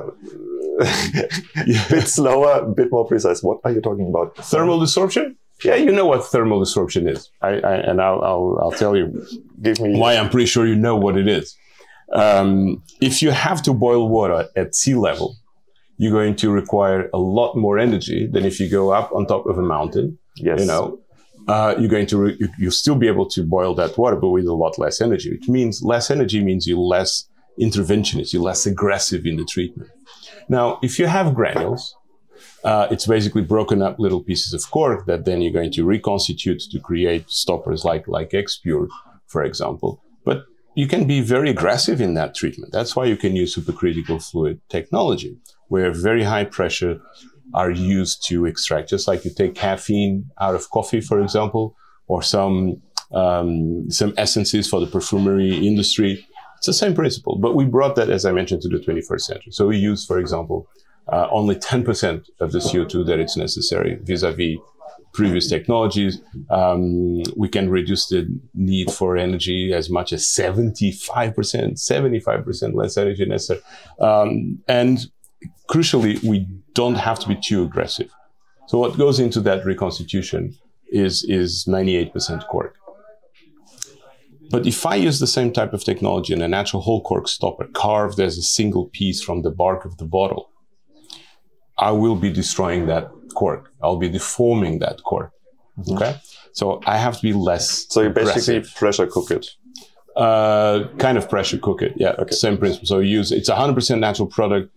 bit 1.89 2.07
slower, 2.07 2.63
a 2.63 2.71
bit 2.71 2.91
more 2.91 3.05
precise. 3.07 3.43
What 3.43 3.59
are 3.63 3.71
you 3.71 3.81
talking 3.81 4.07
about? 4.07 4.35
Thermal 4.37 4.79
desorption? 4.79 5.35
Yeah, 5.63 5.75
you 5.75 5.91
know 5.91 6.05
what 6.05 6.25
thermal 6.25 6.59
desorption 6.61 7.07
is, 7.07 7.29
I, 7.41 7.59
I, 7.59 7.75
and 7.75 8.01
I'll, 8.01 8.21
I'll, 8.23 8.59
I'll 8.61 8.71
tell 8.71 8.97
you 8.97 9.25
Give 9.61 9.79
me 9.79 9.99
why 9.99 10.15
I'm 10.15 10.29
pretty 10.29 10.47
sure 10.47 10.65
you 10.65 10.75
know 10.75 10.95
what 10.95 11.17
it 11.17 11.27
is. 11.27 11.55
Um, 12.13 12.83
if 12.99 13.21
you 13.21 13.31
have 13.31 13.61
to 13.63 13.73
boil 13.73 14.09
water 14.09 14.47
at 14.55 14.75
sea 14.75 14.95
level, 14.95 15.35
you're 15.97 16.11
going 16.11 16.35
to 16.37 16.49
require 16.49 17.09
a 17.13 17.19
lot 17.19 17.55
more 17.55 17.77
energy 17.77 18.27
than 18.27 18.43
if 18.43 18.59
you 18.59 18.67
go 18.69 18.91
up 18.91 19.11
on 19.13 19.27
top 19.27 19.45
of 19.45 19.57
a 19.57 19.61
mountain. 19.61 20.17
Yes. 20.35 20.59
You 20.61 20.65
know, 20.65 20.99
uh, 21.47 21.75
you're 21.77 21.89
going 21.89 22.07
to 22.07 22.17
re- 22.17 22.37
you, 22.39 22.49
you'll 22.57 22.71
still 22.71 22.95
be 22.95 23.07
able 23.07 23.29
to 23.29 23.43
boil 23.43 23.75
that 23.75 23.97
water, 23.97 24.15
but 24.15 24.29
with 24.29 24.47
a 24.47 24.53
lot 24.53 24.79
less 24.79 24.99
energy. 24.99 25.31
Which 25.31 25.47
means 25.47 25.83
less 25.83 26.09
energy 26.09 26.43
means 26.43 26.67
you're 26.67 26.79
less 26.79 27.29
interventionist, 27.59 28.33
you're 28.33 28.41
less 28.41 28.65
aggressive 28.65 29.25
in 29.25 29.35
the 29.37 29.45
treatment. 29.45 29.91
Now, 30.49 30.79
if 30.81 30.99
you 30.99 31.07
have 31.07 31.33
granules, 31.33 31.95
uh, 32.63 32.87
it's 32.91 33.07
basically 33.07 33.41
broken 33.41 33.81
up 33.81 33.99
little 33.99 34.23
pieces 34.23 34.53
of 34.53 34.69
cork 34.71 35.05
that 35.05 35.25
then 35.25 35.41
you're 35.41 35.53
going 35.53 35.71
to 35.71 35.83
reconstitute 35.85 36.61
to 36.71 36.79
create 36.79 37.29
stoppers 37.29 37.85
like 37.85 38.07
like 38.07 38.33
X-Pure, 38.33 38.87
for 39.27 39.43
example. 39.43 40.03
But 40.25 40.45
you 40.75 40.87
can 40.87 41.05
be 41.05 41.21
very 41.21 41.49
aggressive 41.49 41.99
in 42.01 42.13
that 42.15 42.33
treatment. 42.35 42.71
That's 42.71 42.95
why 42.95 43.05
you 43.05 43.17
can 43.17 43.35
use 43.35 43.55
supercritical 43.55 44.23
fluid 44.23 44.61
technology, 44.69 45.37
where 45.67 45.91
very 45.91 46.23
high 46.23 46.45
pressure 46.45 46.99
are 47.53 47.71
used 47.71 48.25
to 48.27 48.45
extract, 48.45 48.89
just 48.89 49.07
like 49.07 49.25
you 49.25 49.31
take 49.31 49.55
caffeine 49.55 50.29
out 50.39 50.55
of 50.55 50.69
coffee, 50.69 51.01
for 51.01 51.21
example, 51.21 51.75
or 52.07 52.23
some 52.23 52.81
um, 53.13 53.89
some 53.91 54.13
essences 54.17 54.69
for 54.69 54.79
the 54.79 54.87
perfumery 54.87 55.67
industry. 55.67 56.25
It's 56.61 56.67
the 56.67 56.73
same 56.73 56.93
principle, 56.93 57.39
but 57.39 57.55
we 57.55 57.65
brought 57.65 57.95
that, 57.95 58.11
as 58.11 58.23
I 58.23 58.31
mentioned, 58.31 58.61
to 58.61 58.69
the 58.69 58.77
21st 58.77 59.21
century. 59.21 59.51
So 59.51 59.65
we 59.65 59.77
use, 59.77 60.05
for 60.05 60.19
example, 60.19 60.67
uh, 61.11 61.27
only 61.31 61.55
10% 61.55 62.29
of 62.39 62.51
the 62.51 62.59
CO2 62.59 63.03
that 63.07 63.17
it's 63.17 63.35
necessary 63.35 63.97
vis-a-vis 64.03 64.59
previous 65.11 65.49
technologies. 65.49 66.21
Um, 66.51 67.23
we 67.35 67.49
can 67.49 67.71
reduce 67.71 68.09
the 68.09 68.27
need 68.53 68.91
for 68.91 69.17
energy 69.17 69.73
as 69.73 69.89
much 69.89 70.13
as 70.13 70.21
75%, 70.27 71.01
75% 71.01 72.75
less 72.75 72.95
energy 72.95 73.25
necessary. 73.25 73.61
Um, 73.99 74.59
and 74.67 75.07
crucially, 75.67 76.23
we 76.23 76.47
don't 76.75 76.93
have 76.93 77.17
to 77.21 77.27
be 77.27 77.37
too 77.43 77.63
aggressive. 77.63 78.11
So 78.67 78.77
what 78.77 78.99
goes 78.99 79.19
into 79.19 79.39
that 79.41 79.65
reconstitution 79.65 80.55
is, 80.91 81.23
is 81.23 81.65
98% 81.67 82.47
cork. 82.49 82.75
But 84.51 84.67
if 84.67 84.85
I 84.85 84.95
use 84.95 85.19
the 85.19 85.27
same 85.27 85.51
type 85.51 85.73
of 85.73 85.83
technology 85.83 86.33
in 86.33 86.41
a 86.41 86.47
natural 86.47 86.81
whole 86.81 87.01
cork 87.01 87.27
stopper 87.27 87.67
carved 87.73 88.19
as 88.19 88.37
a 88.37 88.41
single 88.41 88.85
piece 88.87 89.21
from 89.23 89.41
the 89.41 89.51
bark 89.51 89.85
of 89.85 89.97
the 89.97 90.05
bottle, 90.05 90.49
I 91.77 91.91
will 91.91 92.15
be 92.15 92.31
destroying 92.31 92.87
that 92.87 93.09
cork. 93.33 93.71
I'll 93.81 93.97
be 93.97 94.09
deforming 94.09 94.79
that 94.79 95.03
cork. 95.03 95.31
Mm-hmm. 95.77 95.95
Okay. 95.95 96.19
So 96.53 96.81
I 96.85 96.97
have 96.97 97.15
to 97.15 97.21
be 97.21 97.33
less. 97.33 97.85
So 97.89 98.01
you 98.01 98.09
basically 98.09 98.57
aggressive. 98.57 98.75
pressure 98.75 99.07
cook 99.07 99.31
it. 99.31 99.47
Uh, 100.15 100.89
kind 100.97 101.17
of 101.17 101.29
pressure 101.29 101.57
cook 101.57 101.81
it. 101.81 101.93
Yeah. 101.95 102.15
Okay. 102.19 102.35
Same 102.35 102.57
principle. 102.57 102.85
So 102.85 102.99
you 102.99 103.19
use, 103.19 103.31
it's 103.31 103.49
a 103.49 103.55
hundred 103.55 103.75
percent 103.75 104.01
natural 104.01 104.27
product 104.27 104.69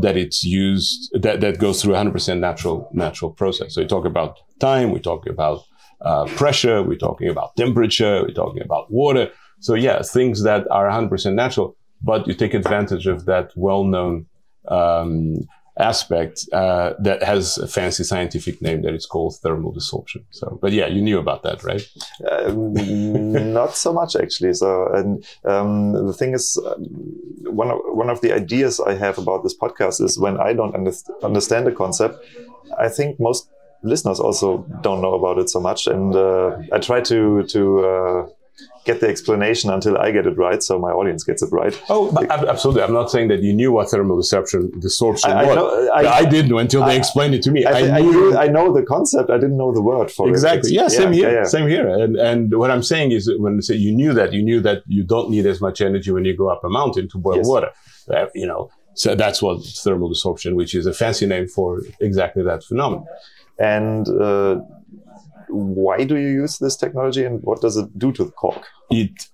that 0.00 0.16
it's 0.16 0.42
used, 0.44 1.10
that, 1.22 1.40
that 1.40 1.58
goes 1.58 1.82
through 1.82 1.94
a 1.94 1.96
hundred 1.98 2.12
percent 2.12 2.40
natural, 2.40 2.88
natural 2.92 3.30
process. 3.30 3.74
So 3.74 3.82
you 3.82 3.88
talk 3.88 4.06
about 4.06 4.38
time, 4.58 4.90
we 4.90 5.00
talk 5.00 5.26
about, 5.26 5.64
uh, 6.00 6.26
pressure, 6.26 6.82
we're 6.82 6.96
talking 6.96 7.28
about 7.28 7.56
temperature, 7.56 8.22
we're 8.22 8.34
talking 8.34 8.62
about 8.62 8.90
water. 8.90 9.30
So 9.60 9.74
yeah, 9.74 10.02
things 10.02 10.42
that 10.44 10.66
are 10.70 10.88
100% 10.88 11.34
natural, 11.34 11.76
but 12.02 12.26
you 12.26 12.34
take 12.34 12.54
advantage 12.54 13.06
of 13.06 13.24
that 13.24 13.50
well-known, 13.56 14.26
um, 14.68 15.48
aspect 15.78 16.48
uh, 16.52 16.92
that 16.98 17.22
has 17.22 17.56
a 17.58 17.68
fancy 17.68 18.02
scientific 18.02 18.60
name 18.60 18.82
that 18.82 18.94
it's 18.94 19.06
called 19.06 19.36
thermal 19.36 19.72
desorption. 19.72 20.24
So, 20.30 20.58
but 20.60 20.72
yeah, 20.72 20.86
you 20.86 21.00
knew 21.00 21.18
about 21.18 21.42
that, 21.44 21.62
right? 21.62 21.82
Um, 22.30 23.52
not 23.52 23.76
so 23.76 23.92
much 23.92 24.16
actually. 24.16 24.54
So, 24.54 24.88
and 24.92 25.24
um, 25.44 25.92
the 26.06 26.12
thing 26.12 26.34
is, 26.34 26.60
um, 26.66 26.84
one 27.44 27.70
of 27.70 27.78
one 27.84 28.10
of 28.10 28.20
the 28.20 28.32
ideas 28.32 28.80
I 28.80 28.94
have 28.94 29.18
about 29.18 29.42
this 29.42 29.56
podcast 29.56 30.00
is 30.00 30.18
when 30.18 30.38
I 30.38 30.52
don't 30.52 30.74
underst- 30.74 31.10
understand 31.22 31.66
the 31.66 31.72
concept, 31.72 32.24
I 32.78 32.88
think 32.88 33.20
most 33.20 33.48
listeners 33.82 34.20
also 34.20 34.66
don't 34.82 35.00
know 35.00 35.14
about 35.14 35.38
it 35.38 35.48
so 35.50 35.60
much, 35.60 35.86
and 35.86 36.14
uh, 36.14 36.56
I 36.72 36.78
try 36.78 37.00
to 37.02 37.42
to. 37.44 37.86
Uh, 37.86 38.26
get 38.84 39.00
the 39.00 39.08
explanation 39.08 39.70
until 39.70 39.96
I 39.98 40.10
get 40.10 40.26
it 40.26 40.36
right, 40.36 40.60
so 40.62 40.78
my 40.80 40.90
audience 40.90 41.22
gets 41.22 41.42
it 41.42 41.50
right. 41.52 41.80
Oh, 41.88 42.10
but 42.10 42.28
ab- 42.30 42.46
absolutely. 42.48 42.82
I'm 42.82 42.92
not 42.92 43.08
saying 43.10 43.28
that 43.28 43.40
you 43.40 43.52
knew 43.52 43.70
what 43.70 43.90
thermal 43.90 44.16
desorption, 44.18 44.70
desorption 44.86 45.26
I- 45.28 45.42
I 45.42 45.54
know- 45.54 45.90
I- 45.94 46.12
I, 46.20 46.24
didn't 46.24 46.50
know 46.50 46.58
until 46.58 46.84
they 46.84 46.96
explained 46.96 47.34
it 47.34 47.42
to 47.42 47.52
me. 47.52 47.64
I, 47.66 47.98
I, 47.98 48.00
knew 48.00 48.36
I 48.36 48.48
know 48.48 48.72
the 48.72 48.82
concept. 48.82 49.30
I 49.30 49.36
didn't 49.36 49.58
know 49.58 49.72
the 49.72 49.82
word 49.82 50.10
for 50.10 50.28
exactly. 50.28 50.70
it. 50.70 50.74
Yeah, 50.74 50.88
same 50.88 51.12
here. 51.12 51.28
yeah, 51.30 51.34
yeah. 51.36 51.44
Same 51.44 51.68
here. 51.68 51.86
And 51.88 52.16
and 52.16 52.58
what 52.58 52.70
I'm 52.72 52.82
saying 52.82 53.12
is, 53.12 53.30
when 53.38 53.58
I 53.58 53.60
say 53.60 53.76
you 53.76 53.94
knew 53.94 54.12
that, 54.14 54.32
you 54.32 54.42
knew 54.42 54.60
that 54.62 54.82
you 54.86 55.04
don't 55.04 55.30
need 55.30 55.46
as 55.46 55.60
much 55.60 55.80
energy 55.80 56.10
when 56.10 56.24
you 56.24 56.34
go 56.36 56.48
up 56.48 56.62
a 56.64 56.70
mountain 56.80 57.08
to 57.10 57.18
boil 57.18 57.36
Yes. 57.36 57.46
water. 57.46 57.70
Uh, 58.12 58.26
you 58.34 58.46
know, 58.46 58.70
so 58.94 59.14
that's 59.14 59.40
what 59.40 59.62
thermal 59.84 60.10
desorption, 60.10 60.56
which 60.56 60.74
is 60.74 60.84
a 60.86 60.92
fancy 60.92 61.26
name 61.26 61.46
for 61.46 61.82
exactly 62.00 62.42
that 62.42 62.64
phenomenon. 62.64 63.06
And 63.58 64.08
uh, 64.08 64.60
why 65.48 66.04
do 66.04 66.16
you 66.16 66.28
use 66.28 66.58
this 66.58 66.76
technology, 66.76 67.24
and 67.24 67.42
what 67.42 67.60
does 67.60 67.76
it 67.76 67.98
do 67.98 68.12
to 68.12 68.24
the 68.24 68.30
cork? 68.32 68.64
it 68.90 69.28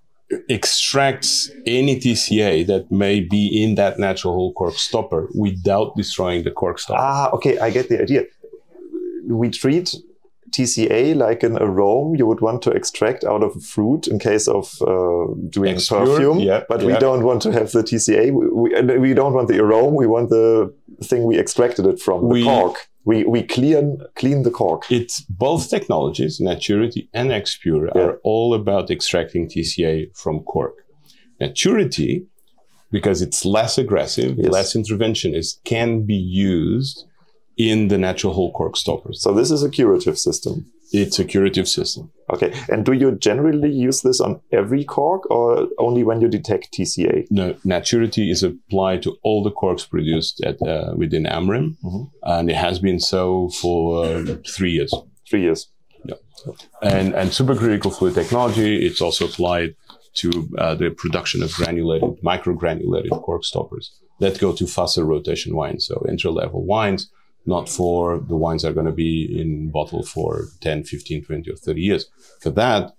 extracts 0.48 1.50
any 1.66 2.00
TCA 2.00 2.66
that 2.66 2.90
may 2.90 3.20
be 3.20 3.62
in 3.62 3.74
that 3.76 3.98
natural 3.98 4.34
whole 4.34 4.52
cork 4.54 4.74
stopper 4.74 5.28
without 5.34 5.94
destroying 5.96 6.42
the 6.44 6.50
cork 6.50 6.78
stopper. 6.78 7.00
Ah, 7.00 7.30
okay, 7.32 7.58
I 7.58 7.70
get 7.70 7.88
the 7.88 8.00
idea. 8.02 8.24
We 9.26 9.50
treat 9.50 9.94
TCA 10.50 11.14
like 11.16 11.42
an 11.42 11.56
aroma 11.58 12.16
you 12.16 12.26
would 12.26 12.40
want 12.40 12.62
to 12.62 12.70
extract 12.70 13.24
out 13.24 13.42
of 13.42 13.56
a 13.56 13.60
fruit 13.60 14.06
in 14.06 14.18
case 14.18 14.46
of 14.48 14.74
uh, 14.82 15.34
doing 15.50 15.74
X-Pure, 15.74 16.06
perfume, 16.06 16.38
yeah, 16.40 16.62
but 16.68 16.82
we 16.82 16.94
don't 16.94 17.24
want 17.24 17.42
to 17.42 17.52
have 17.52 17.72
the 17.72 17.82
TCA. 17.82 18.32
We, 18.32 18.48
we, 18.48 18.98
we 18.98 19.14
don't 19.14 19.34
want 19.34 19.48
the 19.48 19.58
aroma. 19.60 19.88
We 19.96 20.06
want 20.06 20.30
the 20.30 20.72
thing 21.02 21.24
we 21.24 21.38
extracted 21.38 21.86
it 21.86 22.00
from, 22.00 22.22
the 22.22 22.26
We- 22.26 22.44
cork. 22.44 22.88
We 23.04 23.24
we 23.24 23.42
clean 23.42 23.98
clean 24.16 24.42
the 24.42 24.50
cork. 24.50 24.84
It's 24.90 25.20
both 25.22 25.68
technologies, 25.70 26.40
Naturity 26.40 27.08
and 27.12 27.30
Xpure, 27.30 27.90
Yeah. 27.94 28.00
are 28.02 28.20
all 28.24 28.54
about 28.54 28.90
extracting 28.90 29.48
TCA 29.48 30.10
from 30.14 30.40
cork. 30.40 30.74
Naturity, 31.40 32.26
because 32.90 33.20
it's 33.22 33.44
less 33.44 33.76
aggressive, 33.78 34.36
Yes. 34.38 34.50
less 34.52 34.74
interventionist, 34.74 35.58
can 35.64 36.02
be 36.02 36.14
used 36.14 37.04
in 37.56 37.88
the 37.88 37.98
natural 37.98 38.32
whole 38.32 38.52
cork 38.52 38.76
stoppers. 38.76 39.20
So 39.20 39.32
this 39.32 39.50
is 39.50 39.62
a 39.62 39.68
curative 39.70 40.18
system. 40.18 40.66
It's 40.94 41.18
a 41.18 41.24
curative 41.24 41.66
system. 41.68 42.10
Okay, 42.32 42.52
and 42.68 42.84
do 42.86 42.92
you 42.92 43.12
generally 43.18 43.70
use 43.70 44.02
this 44.02 44.20
on 44.20 44.40
every 44.52 44.84
cork 44.84 45.28
or 45.30 45.68
only 45.78 46.02
when 46.04 46.20
you 46.20 46.28
detect 46.28 46.72
TCA? 46.72 47.26
No, 47.30 47.54
Naturity 47.64 48.30
is 48.30 48.42
applied 48.42 49.02
to 49.02 49.16
all 49.24 49.42
the 49.42 49.50
corks 49.50 49.84
produced 49.84 50.40
at 50.44 50.56
uh, 50.62 50.94
within 50.96 51.24
Amorim, 51.24 51.76
Mhm. 51.84 52.10
and 52.22 52.50
it 52.50 52.56
has 52.56 52.78
been 52.78 53.00
so 53.00 53.48
for 53.60 54.04
uh, 54.06 54.36
three 54.56 54.70
years. 54.72 54.92
Three 55.28 55.42
years. 55.42 55.70
Yeah. 56.06 56.16
and 56.82 57.14
and 57.14 57.30
supercritical 57.30 57.92
fluid 57.96 58.14
technology 58.14 58.70
it's 58.86 59.00
also 59.00 59.24
applied 59.24 59.70
to 60.20 60.28
uh, 60.58 60.74
the 60.74 60.90
production 61.02 61.42
of 61.42 61.50
granulated 61.54 62.10
microgranulated 62.22 63.10
cork 63.22 63.42
stoppers 63.44 63.84
that 64.20 64.38
go 64.40 64.52
to 64.52 64.66
faster 64.66 65.04
rotation 65.14 65.56
wines 65.56 65.86
so 65.88 65.94
entry 66.08 66.30
level 66.30 66.60
wines 66.74 67.10
not 67.46 67.68
for 67.68 68.18
the 68.18 68.36
wines 68.36 68.62
that 68.62 68.70
are 68.70 68.74
going 68.74 68.86
to 68.86 68.92
be 68.92 69.40
in 69.40 69.70
bottle 69.70 70.02
for 70.02 70.46
10 70.60 70.84
15 70.84 71.24
20 71.24 71.50
or 71.50 71.56
30 71.56 71.80
years. 71.80 72.06
For 72.40 72.50
that 72.50 72.92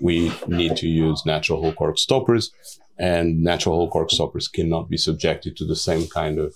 we 0.00 0.32
need 0.46 0.76
to 0.76 0.88
use 0.88 1.24
natural 1.24 1.60
whole 1.60 1.72
cork 1.72 1.98
stoppers 1.98 2.50
and 2.98 3.42
natural 3.42 3.76
whole 3.76 3.90
cork 3.90 4.10
stoppers 4.10 4.48
cannot 4.48 4.88
be 4.88 4.96
subjected 4.96 5.56
to 5.56 5.64
the 5.64 5.76
same 5.76 6.06
kind 6.08 6.38
of 6.38 6.54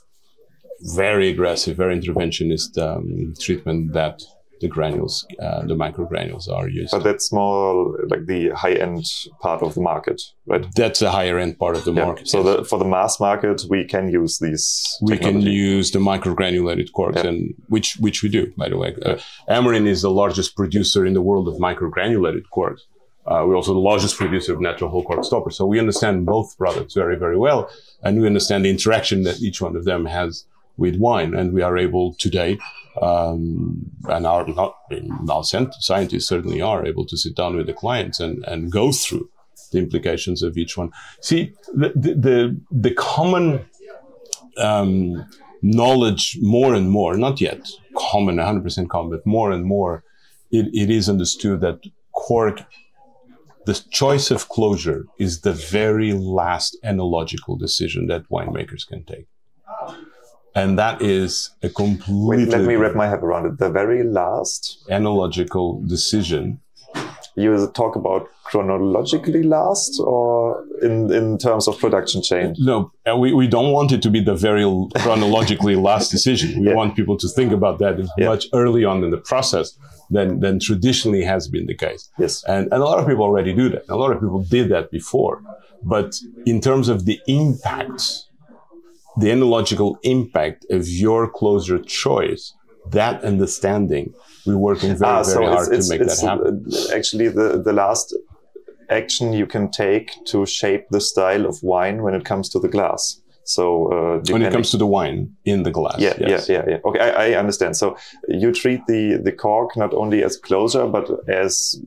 very 0.95 1.29
aggressive 1.29 1.77
very 1.77 1.99
interventionist 1.99 2.79
um, 2.79 3.35
treatment 3.39 3.93
that 3.93 4.23
the 4.61 4.69
granules, 4.69 5.27
uh, 5.41 5.63
the 5.67 5.75
microgranules 5.75 6.49
are 6.49 6.69
used. 6.69 6.93
But 6.93 7.03
that's 7.05 7.33
more 7.33 7.99
like 8.09 8.27
the 8.27 8.51
high 8.51 8.75
end 8.75 9.05
part 9.41 9.63
of 9.63 9.75
the 9.75 9.81
market, 9.81 10.21
right? 10.47 10.65
That's 10.75 11.01
the 11.01 11.11
higher 11.11 11.39
end 11.39 11.59
part 11.59 11.77
of 11.77 11.85
the 11.85 11.93
Yeah. 11.93 12.05
market. 12.05 12.29
So 12.29 12.39
yes. 12.45 12.47
the, 12.57 12.65
for 12.65 12.79
the 12.79 12.85
mass 12.85 13.19
market, 13.21 13.63
we 13.69 13.85
can 13.85 14.11
use 14.11 14.39
these. 14.39 14.65
we 15.03 15.19
can 15.19 15.41
use 15.41 15.91
the 15.91 15.99
microgranulated 15.99 16.93
corks, 16.93 17.23
Yeah. 17.23 17.31
and 17.31 17.55
which 17.69 17.97
which 18.05 18.23
we 18.23 18.29
do, 18.29 18.53
by 18.57 18.69
the 18.69 18.77
way. 18.77 18.95
Uh, 19.05 19.17
Amorim 19.49 19.87
is 19.87 20.03
the 20.03 20.11
largest 20.11 20.55
producer 20.57 21.05
in 21.07 21.15
the 21.15 21.23
world 21.23 21.47
of 21.49 21.55
microgranulated 21.57 22.45
corks. 22.51 22.83
Uh, 23.27 23.45
we're 23.47 23.55
also 23.57 23.75
the 23.75 23.79
largest 23.93 24.17
producer 24.17 24.53
of 24.55 24.61
natural 24.61 24.91
whole 24.91 25.05
cork 25.05 25.25
stoppers. 25.25 25.55
So 25.57 25.65
we 25.67 25.79
understand 25.79 26.27
both 26.27 26.57
products 26.57 26.95
very, 26.95 27.17
very 27.17 27.37
well, 27.37 27.71
and 28.03 28.21
we 28.21 28.27
understand 28.27 28.65
the 28.65 28.71
interaction 28.71 29.23
that 29.25 29.41
each 29.41 29.61
one 29.61 29.77
of 29.77 29.85
them 29.85 30.07
has 30.07 30.45
with 30.77 30.97
wine. 30.97 31.35
And 31.39 31.53
we 31.53 31.63
are 31.63 31.77
able 31.77 32.15
today, 32.15 32.59
um, 33.01 33.91
and 34.09 34.27
our 34.27 35.45
scientists 35.45 36.27
certainly 36.27 36.61
are 36.61 36.87
able 36.87 37.07
to 37.07 37.17
sit 37.17 37.35
down 37.35 37.57
with 37.57 37.67
the 37.67 37.73
clients 37.73 38.21
and 38.21 38.45
and 38.45 38.71
go 38.71 38.93
through 38.93 39.29
the 39.73 39.79
implications 39.79 40.43
of 40.43 40.57
each 40.57 40.77
one. 40.77 40.91
See, 41.21 41.53
the 41.75 41.93
the 41.95 42.15
the, 42.15 42.61
the 42.71 42.95
common 42.95 43.65
um, 44.59 45.27
knowledge 45.63 46.39
more 46.41 46.75
and 46.75 46.91
more, 46.91 47.17
not 47.17 47.41
yet 47.41 47.69
common, 47.97 48.37
100% 48.37 48.89
common, 48.89 49.11
but 49.11 49.27
more 49.27 49.51
and 49.51 49.65
more, 49.65 50.05
it, 50.51 50.67
it 50.73 50.91
is 50.91 51.09
understood 51.09 51.61
that 51.61 51.81
cork, 52.13 52.63
the 53.67 53.75
choice 53.91 54.31
of 54.31 54.49
closure 54.49 55.07
is 55.19 55.41
the 55.41 55.53
very 55.53 56.13
last 56.13 56.77
enological 56.85 57.59
decision 57.59 58.07
that 58.07 58.29
winemakers 58.31 58.87
can 58.87 59.05
take. 59.05 59.27
And 60.55 60.79
that 60.79 61.01
is 61.01 61.51
a 61.63 61.69
completely 61.69 62.45
Wait, 62.47 62.49
let 62.49 62.63
me 62.63 62.75
wrap 62.75 62.95
my 62.95 63.09
head 63.09 63.21
around 63.23 63.47
it. 63.47 63.59
The 63.59 63.71
very 63.71 64.03
last, 64.03 64.83
enological 64.91 65.87
decision. 65.89 66.61
you 67.37 67.71
talk 67.75 67.95
about 67.97 68.27
chronologically 68.45 69.45
last 69.45 70.01
or 70.05 70.65
in, 70.83 71.13
in 71.13 71.39
terms 71.39 71.69
of 71.69 71.79
production 71.79 72.21
chain? 72.21 72.55
No, 72.59 72.91
we, 73.17 73.33
we 73.33 73.47
don't 73.47 73.71
want 73.73 73.93
it 73.93 74.03
to 74.03 74.11
be 74.11 74.21
the 74.21 74.35
very 74.35 74.65
chronologically 74.97 75.77
last 75.89 76.11
decision. 76.11 76.61
We 76.61 76.67
Yeah. 76.69 76.75
want 76.75 76.97
people 76.97 77.17
to 77.19 77.29
think 77.29 77.53
about 77.53 77.79
that 77.79 77.95
Yeah. 78.19 78.29
much 78.29 78.47
early 78.53 78.85
on 78.85 79.05
in 79.05 79.11
the 79.13 79.19
process 79.19 79.79
than, 80.11 80.41
than 80.41 80.59
traditionally 80.59 81.23
has 81.23 81.47
been 81.47 81.67
the 81.67 81.77
case. 81.77 82.11
Yes. 82.19 82.43
And, 82.45 82.65
and 82.73 82.83
a 82.83 82.85
lot 82.85 82.99
of 82.99 83.07
people 83.07 83.23
already 83.23 83.53
do 83.55 83.69
that. 83.69 83.85
A 83.89 83.95
lot 83.97 84.11
of 84.11 84.19
people 84.21 84.43
did 84.43 84.69
that 84.71 84.91
before. 84.91 85.41
But 85.85 86.17
in 86.45 86.61
terms 86.61 86.89
of 86.89 87.05
the 87.07 87.21
impacts, 87.29 88.27
the 89.19 89.29
enological 89.29 89.97
impact 90.03 90.67
of 90.71 90.89
your 90.89 91.29
closure 91.29 91.79
choice, 91.79 92.53
that 92.91 93.23
understanding, 93.25 94.13
we're 94.47 94.57
working 94.57 94.97
very, 94.97 95.11
Ah, 95.13 95.23
very 95.23 95.47
hard 95.47 95.69
to 95.71 95.89
make 95.89 96.01
that 96.07 96.21
happen. 96.21 96.65
actually 96.95 97.29
the, 97.29 97.61
the 97.63 97.73
last 97.73 98.15
action 98.89 99.33
you 99.33 99.47
can 99.47 99.71
take 99.71 100.13
to 100.27 100.45
shape 100.47 100.85
the 100.91 101.01
style 101.01 101.47
of 101.47 101.63
wine 101.63 102.03
when 102.03 102.15
it 102.15 102.25
comes 102.25 102.49
to 102.51 102.59
the 102.59 102.69
glass. 102.69 103.21
So 103.45 103.87
uh, 103.93 104.23
when 104.33 104.43
it 104.43 104.53
comes 104.53 104.71
to 104.71 104.77
the 104.77 104.87
wine 104.87 105.35
in 105.45 105.63
the 105.65 105.71
glass. 105.71 105.99
yeah, 105.99 106.15
yes. 106.21 106.49
yeah, 106.49 106.57
yeah, 106.59 106.71
yeah. 106.71 106.79
Okay, 106.85 107.01
I, 107.01 107.33
I 107.33 107.39
understand. 107.39 107.77
So 107.77 107.97
you 108.29 108.53
treat 108.53 108.81
the 108.87 109.21
the 109.23 109.33
cork 109.33 109.77
not 109.77 109.93
only 109.95 110.23
as 110.23 110.37
closure, 110.37 110.87
but 110.87 111.09
as 111.29 111.81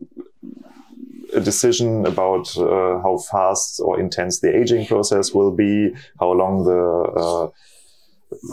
a 1.35 1.39
decision 1.39 2.05
about 2.05 2.45
uh, 2.57 2.99
how 3.03 3.17
fast 3.31 3.79
or 3.79 3.99
intense 3.99 4.39
the 4.39 4.55
aging 4.55 4.85
process 4.85 5.33
will 5.33 5.51
be, 5.51 5.93
how 6.19 6.31
long 6.31 6.63
the 6.63 6.81
uh, 7.23 7.47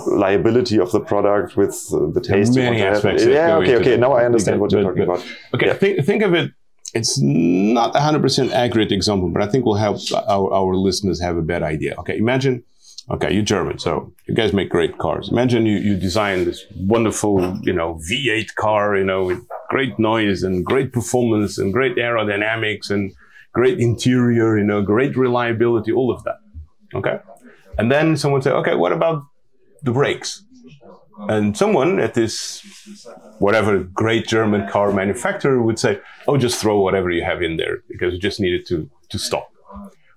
liability 0.06 0.78
of 0.78 0.92
the 0.92 1.00
product 1.00 1.56
with 1.56 1.74
the 1.90 2.20
taste. 2.20 2.54
many 2.54 2.82
aspects 2.82 3.24
Yeah, 3.24 3.56
okay, 3.56 3.76
okay. 3.76 3.96
Now 3.96 4.12
I 4.12 4.24
understand 4.26 4.60
what 4.60 4.72
you're 4.72 4.82
but- 4.82 4.88
talking 4.90 5.06
but- 5.06 5.14
about. 5.20 5.26
Okay, 5.54 5.66
Yeah. 5.66 5.74
think, 5.74 6.04
think 6.04 6.22
of 6.22 6.34
it. 6.34 6.50
It's 6.92 7.20
not 7.20 7.94
a 7.94 8.00
hundred 8.00 8.20
percent 8.22 8.50
accurate 8.52 8.90
example, 8.90 9.28
but 9.28 9.42
I 9.42 9.46
think 9.46 9.64
will 9.64 9.76
help 9.76 9.98
our, 10.26 10.52
our 10.52 10.74
listeners 10.74 11.20
have 11.20 11.36
a 11.36 11.42
better 11.42 11.64
idea. 11.64 11.94
Okay, 12.00 12.18
imagine, 12.18 12.64
okay, 13.10 13.32
you're 13.32 13.42
German, 13.42 13.78
so 13.78 14.12
you 14.26 14.34
guys 14.34 14.52
make 14.52 14.70
great 14.70 14.98
cars. 14.98 15.28
Imagine 15.30 15.66
you, 15.66 15.78
you 15.78 15.96
design 15.96 16.44
this 16.44 16.64
wonderful, 16.76 17.58
you 17.62 17.72
know, 17.72 18.00
V8 18.10 18.54
car, 18.54 18.96
you 18.96 19.04
know, 19.04 19.24
with 19.24 19.40
great 19.68 19.98
noise 19.98 20.42
and 20.42 20.64
great 20.64 20.92
performance 20.92 21.58
and 21.58 21.72
great 21.72 21.96
aerodynamics 21.96 22.90
and 22.90 23.12
great 23.52 23.78
interior, 23.80 24.58
you 24.58 24.64
know, 24.64 24.82
great 24.82 25.16
reliability, 25.16 25.92
all 25.92 26.12
of 26.12 26.22
that. 26.24 26.38
Okay. 26.94 27.18
And 27.78 27.90
then 27.90 28.16
someone 28.16 28.42
say, 28.42 28.50
okay, 28.50 28.74
what 28.74 28.92
about 28.92 29.22
the 29.82 29.92
brakes? 29.92 30.44
And 31.28 31.56
someone 31.56 32.00
at 32.00 32.14
this 32.14 32.64
whatever 33.38 33.78
great 33.78 34.26
German 34.26 34.68
car 34.68 34.90
manufacturer 34.90 35.60
would 35.60 35.78
say, 35.78 36.00
"Oh, 36.26 36.38
just 36.38 36.58
throw 36.58 36.80
whatever 36.80 37.10
you 37.10 37.22
have 37.22 37.42
in 37.42 37.58
there 37.58 37.82
because 37.88 38.14
you 38.14 38.20
just 38.20 38.40
need 38.40 38.54
it 38.54 38.66
to 38.68 38.88
to 39.10 39.18
stop." 39.18 39.50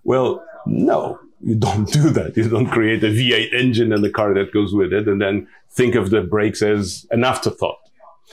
Well, 0.05 0.45
no, 0.65 1.19
you 1.41 1.55
don't 1.55 1.91
do 1.91 2.09
that. 2.11 2.37
You 2.37 2.49
don't 2.49 2.69
create 2.69 3.03
a 3.03 3.07
V8 3.07 3.53
engine 3.53 3.91
and 3.91 4.03
the 4.03 4.09
car 4.09 4.33
that 4.33 4.53
goes 4.53 4.73
with 4.73 4.93
it, 4.93 5.07
and 5.07 5.21
then 5.21 5.47
think 5.69 5.95
of 5.95 6.09
the 6.09 6.21
brakes 6.21 6.61
as 6.61 7.05
an 7.11 7.23
afterthought. 7.23 7.79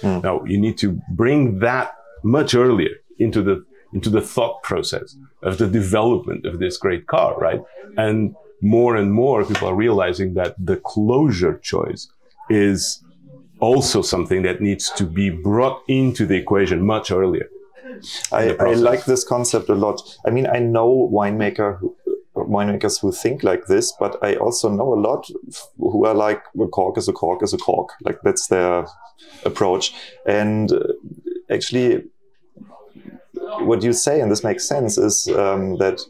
Hmm. 0.01 0.21
No, 0.21 0.45
you 0.47 0.59
need 0.59 0.79
to 0.79 1.01
bring 1.11 1.59
that 1.61 1.95
much 2.23 2.55
earlier 2.55 2.97
into 3.19 3.43
the 3.43 3.65
into 3.93 4.09
the 4.09 4.21
thought 4.21 4.63
process 4.63 5.17
of 5.43 5.59
the 5.59 5.67
development 5.67 6.47
of 6.47 6.61
this 6.61 6.77
great 6.77 7.07
car, 7.09 7.37
right? 7.39 7.61
And 7.97 8.37
more 8.63 8.95
and 8.95 9.13
more 9.13 9.45
people 9.45 9.69
are 9.69 9.75
realizing 9.75 10.35
that 10.35 10.55
the 10.59 10.77
closure 10.77 11.59
choice 11.59 12.09
is 12.49 13.03
also 13.59 14.01
something 14.01 14.43
that 14.43 14.61
needs 14.61 14.91
to 14.91 15.05
be 15.05 15.31
brought 15.31 15.83
into 15.89 16.25
the 16.25 16.37
equation 16.37 16.87
much 16.87 17.11
earlier. 17.11 17.49
I, 18.33 18.55
I 18.59 18.75
like 18.75 19.05
this 19.05 19.25
concept 19.25 19.69
a 19.69 19.75
lot. 19.75 20.01
I 20.27 20.31
mean, 20.31 20.47
I 20.47 20.59
know 20.59 21.11
winemaker 21.13 21.79
who, 21.79 21.97
winemakers 22.51 23.01
who 23.01 23.13
think 23.13 23.43
like 23.43 23.67
this, 23.67 23.93
but 23.99 24.17
I 24.23 24.35
also 24.37 24.69
know 24.69 24.93
a 24.93 25.01
lot 25.01 25.27
who 25.79 26.05
are 26.05 26.15
like, 26.15 26.43
a 26.61 26.67
cork 26.67 26.99
is 26.99 27.09
a 27.09 27.13
cork 27.13 27.43
is 27.43 27.55
a 27.55 27.59
cork. 27.59 27.91
Like 28.03 28.19
that's 28.23 28.49
their 28.49 28.87
approach. 29.45 29.95
And 30.27 30.73
uh, 30.73 30.81
actually, 31.51 32.05
what 33.61 33.83
you 33.83 33.93
say, 33.93 34.21
and 34.21 34.31
this 34.31 34.45
makes 34.45 34.67
sense, 34.67 34.99
is 34.99 35.29
um, 35.29 35.77
that 35.79 36.01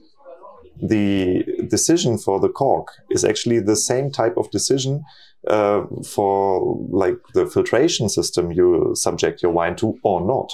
the 0.83 1.45
decision 1.69 2.17
for 2.17 2.41
the 2.41 2.49
cork 2.49 2.89
is 3.11 3.25
actually 3.25 3.61
the 3.61 3.77
same 3.77 4.11
type 4.11 4.37
of 4.37 4.51
decision 4.51 5.05
uh, 5.47 5.83
for 6.07 6.79
like 6.91 7.19
the 7.35 7.47
filtration 7.47 8.09
system 8.09 8.51
you 8.51 8.93
subject 8.95 9.43
your 9.43 9.53
wine 9.53 9.77
to 9.77 9.99
or 10.03 10.21
not 10.21 10.53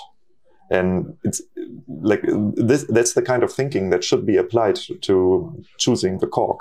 and 0.70 1.16
it's 1.24 1.40
like 2.02 2.22
this 2.56 2.84
that's 2.88 3.14
the 3.14 3.22
kind 3.22 3.42
of 3.42 3.52
thinking 3.52 3.90
that 3.90 4.02
should 4.02 4.26
be 4.26 4.36
applied 4.36 4.76
to 5.02 5.64
choosing 5.78 6.18
the 6.18 6.26
cork 6.26 6.60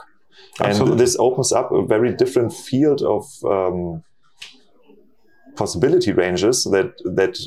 Absolutely. 0.60 0.91
and 0.91 0.99
this 0.99 1.16
opens 1.20 1.51
up 1.51 1.72
a 1.72 1.86
very 1.86 2.14
different 2.14 2.53
field 2.53 3.01
of 3.01 3.26
um, 3.45 4.03
possibility 5.56 6.12
ranges 6.12 6.64
that 6.66 6.93
that 7.03 7.38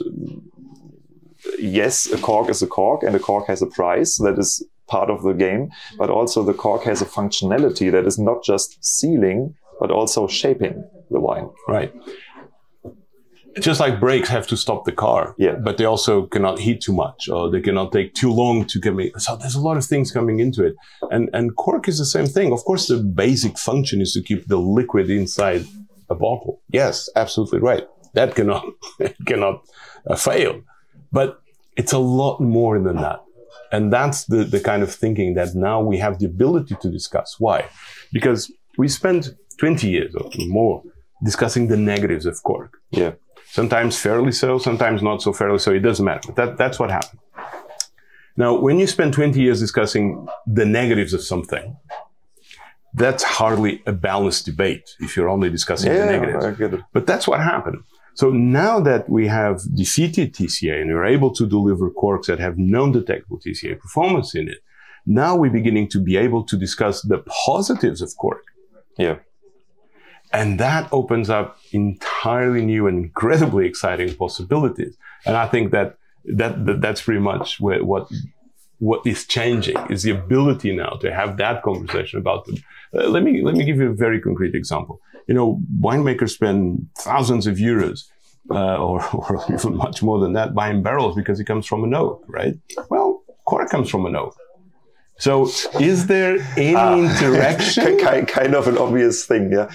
yes 1.58 2.10
a 2.12 2.18
cork 2.18 2.48
is 2.48 2.62
a 2.62 2.66
cork 2.66 3.02
and 3.02 3.14
a 3.14 3.18
cork 3.18 3.46
has 3.46 3.62
a 3.62 3.66
price 3.66 4.16
that 4.18 4.38
is 4.38 4.64
part 4.88 5.10
of 5.10 5.22
the 5.22 5.32
game 5.34 5.70
but 5.98 6.10
also 6.10 6.42
the 6.42 6.54
cork 6.54 6.82
has 6.82 7.02
a 7.02 7.06
functionality 7.06 7.92
that 7.92 8.06
is 8.06 8.18
not 8.18 8.42
just 8.42 8.82
sealing 8.84 9.54
but 9.80 9.90
also 9.90 10.26
shaping 10.26 10.82
the 11.10 11.20
wine 11.20 11.48
Right. 11.68 11.92
Just 13.60 13.80
like 13.80 13.98
brakes 14.00 14.28
have 14.28 14.46
to 14.46 14.56
stop 14.56 14.84
the 14.84 14.92
car, 14.92 15.34
Yeah. 15.38 15.56
but 15.64 15.76
they 15.76 15.84
also 15.84 16.26
cannot 16.26 16.58
heat 16.58 16.80
too 16.80 16.92
much, 16.92 17.28
or 17.28 17.50
they 17.50 17.60
cannot 17.60 17.92
take 17.92 18.14
too 18.14 18.32
long 18.32 18.64
to 18.66 18.80
come 18.80 19.00
in. 19.00 19.10
So 19.18 19.36
there's 19.36 19.54
a 19.56 19.60
lot 19.60 19.76
of 19.76 19.84
things 19.84 20.10
coming 20.12 20.40
into 20.40 20.64
it, 20.66 20.74
and 21.10 21.28
and 21.32 21.54
cork 21.56 21.88
is 21.88 21.98
the 21.98 22.04
same 22.06 22.26
thing. 22.26 22.52
Of 22.52 22.60
course, 22.64 22.86
the 22.88 22.98
basic 23.26 23.58
function 23.58 24.00
is 24.00 24.12
to 24.12 24.22
keep 24.22 24.46
the 24.46 24.58
liquid 24.78 25.10
inside 25.10 25.62
a 26.10 26.14
bottle. 26.14 26.60
Yes, 26.72 27.08
absolutely 27.16 27.60
right. 27.60 27.84
That 28.14 28.34
cannot 28.34 28.64
cannot 29.26 29.56
uh, 30.10 30.16
fail, 30.16 30.52
but 31.12 31.28
it's 31.76 31.92
a 31.92 31.98
lot 31.98 32.40
more 32.40 32.78
than 32.82 32.96
that, 32.96 33.20
and 33.72 33.92
that's 33.92 34.24
the 34.32 34.44
the 34.44 34.60
kind 34.60 34.82
of 34.82 34.90
thinking 34.94 35.34
that 35.34 35.54
now 35.54 35.80
we 35.90 35.98
have 35.98 36.18
the 36.18 36.26
ability 36.26 36.74
to 36.82 36.88
discuss. 36.90 37.36
Why? 37.38 37.58
Because 38.12 38.50
we 38.78 38.88
spent 38.88 39.30
20 39.58 39.88
years 39.90 40.14
or 40.14 40.30
more 40.46 40.82
discussing 41.24 41.68
the 41.68 41.76
negatives 41.76 42.26
of 42.26 42.34
cork 42.44 42.72
Yeah. 42.90 43.12
Sometimes 43.50 43.98
fairly 43.98 44.32
so, 44.32 44.58
sometimes 44.58 45.02
not 45.02 45.22
so 45.22 45.32
fairly 45.32 45.58
so. 45.58 45.72
It 45.72 45.80
doesn't 45.80 46.04
matter. 46.04 46.32
But 46.32 46.36
that, 46.36 46.58
that's 46.58 46.78
what 46.78 46.90
happened. 46.90 47.20
Now, 48.36 48.54
when 48.58 48.78
you 48.78 48.86
spend 48.86 49.14
20 49.14 49.40
years 49.40 49.58
discussing 49.58 50.26
the 50.46 50.64
negatives 50.64 51.12
of 51.12 51.22
something, 51.22 51.76
that's 52.94 53.22
hardly 53.22 53.82
a 53.86 53.92
balanced 53.92 54.46
debate 54.46 54.88
if 55.00 55.16
you're 55.16 55.28
only 55.28 55.50
discussing 55.50 55.92
the 55.92 56.06
negatives. 56.06 56.44
I 56.44 56.52
get 56.52 56.74
it. 56.74 56.80
But 56.92 57.06
that's 57.06 57.26
what 57.26 57.40
happened. 57.40 57.82
So 58.14 58.30
now 58.30 58.80
that 58.80 59.08
we 59.08 59.28
have 59.28 59.60
defeated 59.74 60.34
TCA 60.34 60.80
and 60.80 60.92
we're 60.92 61.04
able 61.04 61.32
to 61.34 61.46
deliver 61.46 61.90
corks 61.90 62.26
that 62.26 62.40
have 62.40 62.58
non-detectable 62.58 63.38
TCA 63.38 63.78
performance 63.78 64.34
in 64.34 64.48
it, 64.48 64.58
now 65.06 65.36
we're 65.36 65.50
beginning 65.50 65.88
to 65.90 66.00
be 66.00 66.16
able 66.16 66.44
to 66.44 66.56
discuss 66.56 67.02
the 67.02 67.18
positives 67.46 68.02
of 68.02 68.12
cork. 68.18 68.42
Yeah. 68.98 69.18
And 70.32 70.60
that 70.60 70.88
opens 70.92 71.30
up 71.30 71.58
entirely 71.72 72.64
new 72.64 72.86
and 72.86 73.04
incredibly 73.04 73.66
exciting 73.66 74.14
possibilities. 74.14 74.96
And 75.24 75.36
I 75.36 75.46
think 75.46 75.72
that, 75.72 75.96
that, 76.24 76.66
that 76.66 76.80
that's 76.80 77.02
pretty 77.02 77.20
much 77.20 77.60
where, 77.60 77.82
what, 77.84 78.10
what 78.78 79.06
is 79.06 79.26
changing 79.26 79.76
is 79.90 80.02
the 80.02 80.10
ability 80.10 80.76
now 80.76 80.90
to 81.00 81.12
have 81.12 81.36
that 81.38 81.62
conversation 81.62 82.18
about 82.18 82.44
them. 82.46 82.56
Uh, 82.94 83.08
let 83.08 83.22
me, 83.22 83.42
let 83.42 83.54
me 83.54 83.64
give 83.64 83.76
you 83.76 83.90
a 83.90 83.94
very 83.94 84.20
concrete 84.20 84.54
example. 84.54 85.00
You 85.26 85.34
know, 85.34 85.60
winemakers 85.80 86.30
spend 86.30 86.88
thousands 86.98 87.46
of 87.46 87.56
euros, 87.56 88.04
uh, 88.50 88.76
or, 88.76 89.04
or 89.14 89.44
even 89.52 89.76
much 89.76 90.02
more 90.02 90.18
than 90.20 90.32
that 90.34 90.54
buying 90.54 90.82
barrels 90.82 91.14
because 91.16 91.40
it 91.40 91.44
comes 91.44 91.66
from 91.66 91.84
an 91.84 91.94
oak, 91.94 92.24
right? 92.28 92.54
Well, 92.90 93.22
cork 93.44 93.70
comes 93.70 93.90
from 93.90 94.06
an 94.06 94.16
oak. 94.16 94.34
So 95.18 95.48
is 95.80 96.06
there 96.06 96.38
any 96.56 96.74
Ah. 96.76 96.94
interaction? 97.10 97.98
Kind 98.26 98.54
of 98.54 98.68
an 98.68 98.78
obvious 98.78 99.24
thing. 99.26 99.50
Yeah. 99.52 99.68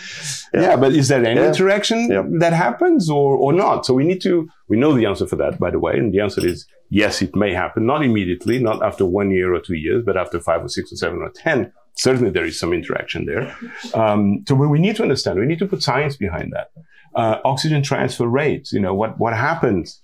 Yeah. 0.53 0.75
but 0.77 0.93
is 0.93 1.07
there 1.09 1.23
any 1.25 1.39
Yeah. 1.41 1.47
interaction 1.49 1.99
Yeah. 2.09 2.23
that 2.39 2.53
happens 2.53 3.09
or, 3.09 3.35
or 3.35 3.51
not? 3.53 3.85
So 3.85 3.93
we 3.93 4.05
need 4.05 4.21
to, 4.21 4.47
we 4.69 4.77
know 4.77 4.93
the 4.93 5.05
answer 5.05 5.27
for 5.27 5.35
that, 5.37 5.59
by 5.59 5.69
the 5.71 5.79
way. 5.79 5.93
And 5.97 6.13
the 6.13 6.21
answer 6.21 6.45
is 6.45 6.65
yes, 6.89 7.21
it 7.21 7.35
may 7.35 7.53
happen, 7.53 7.85
not 7.85 8.03
immediately, 8.03 8.59
not 8.59 8.81
after 8.83 9.05
one 9.05 9.31
year 9.31 9.53
or 9.53 9.59
two 9.59 9.75
years, 9.75 10.03
but 10.05 10.15
after 10.15 10.39
five 10.39 10.63
or 10.63 10.69
six 10.69 10.93
or 10.93 10.95
seven 10.95 11.19
or 11.19 11.29
10. 11.29 11.71
Certainly 11.95 12.31
there 12.31 12.45
is 12.45 12.57
some 12.59 12.71
interaction 12.73 13.25
there. 13.25 13.55
Um, 13.93 14.43
so 14.47 14.55
we 14.55 14.79
need 14.79 14.95
to 14.95 15.03
understand, 15.03 15.39
we 15.39 15.45
need 15.45 15.59
to 15.59 15.67
put 15.67 15.83
science 15.83 16.15
behind 16.15 16.53
that. 16.53 16.67
Uh, 17.15 17.37
oxygen 17.45 17.83
transfer 17.83 18.27
rates, 18.27 18.71
you 18.73 18.79
know, 18.79 18.93
what, 18.95 19.19
what 19.19 19.33
happens 19.35 20.01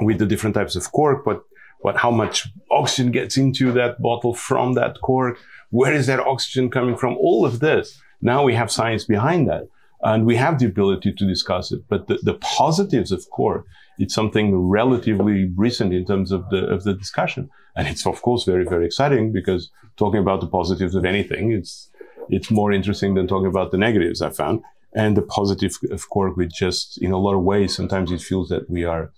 with 0.00 0.18
the 0.18 0.26
different 0.26 0.54
types 0.54 0.76
of 0.76 0.92
cork, 0.92 1.24
but 1.24 1.42
what, 1.80 1.96
how 1.96 2.10
much 2.10 2.48
oxygen 2.70 3.12
gets 3.12 3.36
into 3.36 3.72
that 3.72 4.00
bottle 4.00 4.34
from 4.34 4.74
that 4.74 5.00
cork? 5.02 5.38
Where 5.70 5.92
is 5.92 6.06
that 6.06 6.20
oxygen 6.20 6.70
coming 6.70 6.96
from? 6.96 7.16
All 7.16 7.44
of 7.44 7.60
this. 7.60 8.00
Now 8.20 8.42
we 8.42 8.54
have 8.54 8.70
science 8.70 9.04
behind 9.04 9.48
that 9.48 9.68
and 10.02 10.26
we 10.26 10.36
have 10.36 10.58
the 10.58 10.66
ability 10.66 11.12
to 11.12 11.26
discuss 11.26 11.72
it. 11.72 11.82
But 11.88 12.06
the, 12.06 12.18
the 12.22 12.34
positives 12.34 13.12
of 13.12 13.28
cork, 13.30 13.66
it's 13.98 14.14
something 14.14 14.56
relatively 14.56 15.50
recent 15.56 15.92
in 15.92 16.04
terms 16.04 16.30
of 16.32 16.48
the, 16.50 16.66
of 16.66 16.84
the 16.84 16.94
discussion. 16.94 17.50
And 17.76 17.88
it's 17.88 18.06
of 18.06 18.22
course 18.22 18.44
very, 18.44 18.64
very 18.64 18.86
exciting 18.86 19.32
because 19.32 19.70
talking 19.96 20.20
about 20.20 20.40
the 20.40 20.46
positives 20.46 20.94
of 20.94 21.04
anything, 21.04 21.52
it's, 21.52 21.90
it's 22.28 22.50
more 22.50 22.72
interesting 22.72 23.14
than 23.14 23.26
talking 23.26 23.48
about 23.48 23.70
the 23.70 23.78
negatives 23.78 24.22
I 24.22 24.30
found. 24.30 24.62
And 24.94 25.16
the 25.16 25.22
positive 25.22 25.76
of 25.90 26.08
cork, 26.08 26.36
we 26.36 26.46
just, 26.46 27.00
in 27.02 27.12
a 27.12 27.18
lot 27.18 27.34
of 27.34 27.42
ways, 27.42 27.76
sometimes 27.76 28.10
it 28.10 28.22
feels 28.22 28.48
that 28.48 28.70
we 28.70 28.84
are, 28.84 29.12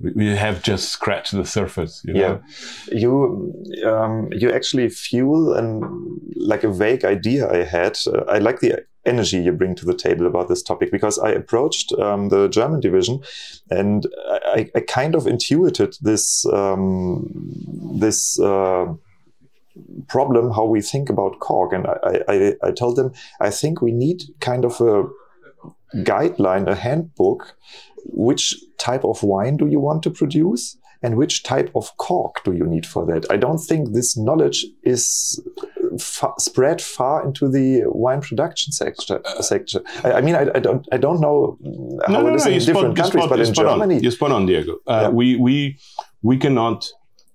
we- 0.00 0.36
have 0.36 0.62
just 0.62 0.88
scratched 0.90 1.32
the 1.32 1.44
surface. 1.44 2.02
You 2.04 2.14
know? 2.14 2.42
Yeah, 2.90 2.98
you 2.98 3.54
um, 3.86 4.28
you 4.32 4.52
actually 4.52 4.88
fuel 4.88 5.54
and 5.54 5.84
like 6.36 6.64
a 6.64 6.72
vague 6.72 7.04
idea 7.04 7.50
I 7.50 7.64
had. 7.64 7.98
Uh, 8.06 8.24
I 8.28 8.38
like 8.38 8.60
the 8.60 8.84
energy 9.06 9.38
you 9.38 9.52
bring 9.52 9.74
to 9.74 9.86
the 9.86 9.94
table 9.94 10.26
about 10.26 10.48
this 10.48 10.62
topic 10.62 10.90
because 10.90 11.18
I 11.18 11.30
approached 11.30 11.92
um, 11.98 12.28
the 12.28 12.48
German 12.48 12.80
division 12.80 13.22
and 13.70 14.06
I, 14.28 14.70
I 14.74 14.80
kind 14.80 15.14
of 15.14 15.26
intuited 15.26 15.96
this 16.00 16.44
um, 16.46 17.26
this. 17.98 18.38
Uh, 18.40 18.94
problem 20.08 20.50
how 20.50 20.64
we 20.64 20.82
think 20.82 21.08
about 21.08 21.38
cork 21.38 21.72
and 21.72 21.86
I, 21.86 22.22
I, 22.28 22.54
I 22.62 22.70
told 22.72 22.96
them 22.96 23.12
i 23.40 23.50
think 23.50 23.80
we 23.80 23.92
need 23.92 24.24
kind 24.40 24.64
of 24.64 24.80
a 24.80 25.04
guideline 26.02 26.68
a 26.68 26.74
handbook 26.74 27.56
which 28.04 28.54
type 28.78 29.04
of 29.04 29.22
wine 29.22 29.56
do 29.56 29.66
you 29.66 29.80
want 29.80 30.02
to 30.02 30.10
produce 30.10 30.76
and 31.02 31.16
which 31.16 31.42
type 31.42 31.70
of 31.74 31.96
cork 31.96 32.42
do 32.44 32.52
you 32.52 32.64
need 32.66 32.84
for 32.86 33.06
that 33.06 33.24
i 33.30 33.36
don't 33.36 33.58
think 33.58 33.92
this 33.92 34.16
knowledge 34.16 34.66
is 34.82 35.40
fa- 35.98 36.32
spread 36.38 36.80
far 36.82 37.24
into 37.26 37.48
the 37.48 37.82
wine 37.86 38.20
production 38.20 38.72
sector 38.72 39.20
sector 39.40 39.80
i, 40.04 40.12
I 40.12 40.20
mean 40.20 40.34
I, 40.34 40.42
I 40.54 40.58
don't 40.60 40.86
i 40.92 40.98
don't 40.98 41.20
know 41.20 41.58
how 42.06 42.26
it 42.26 42.34
is 42.34 42.46
in 42.46 42.52
you're 42.52 42.60
different 42.60 42.96
you're 42.96 43.04
countries 43.04 43.24
spot- 43.24 43.30
but 43.30 43.40
in 43.40 43.46
spot 43.54 43.66
on. 43.66 43.78
germany 43.78 44.00
You're 44.02 44.12
spot 44.12 44.32
on, 44.32 44.46
Diego. 44.46 44.72
Uh, 44.86 45.00
Yeah. 45.02 45.08
We 45.08 45.36
we 45.36 45.78
we 46.22 46.36
cannot 46.36 46.86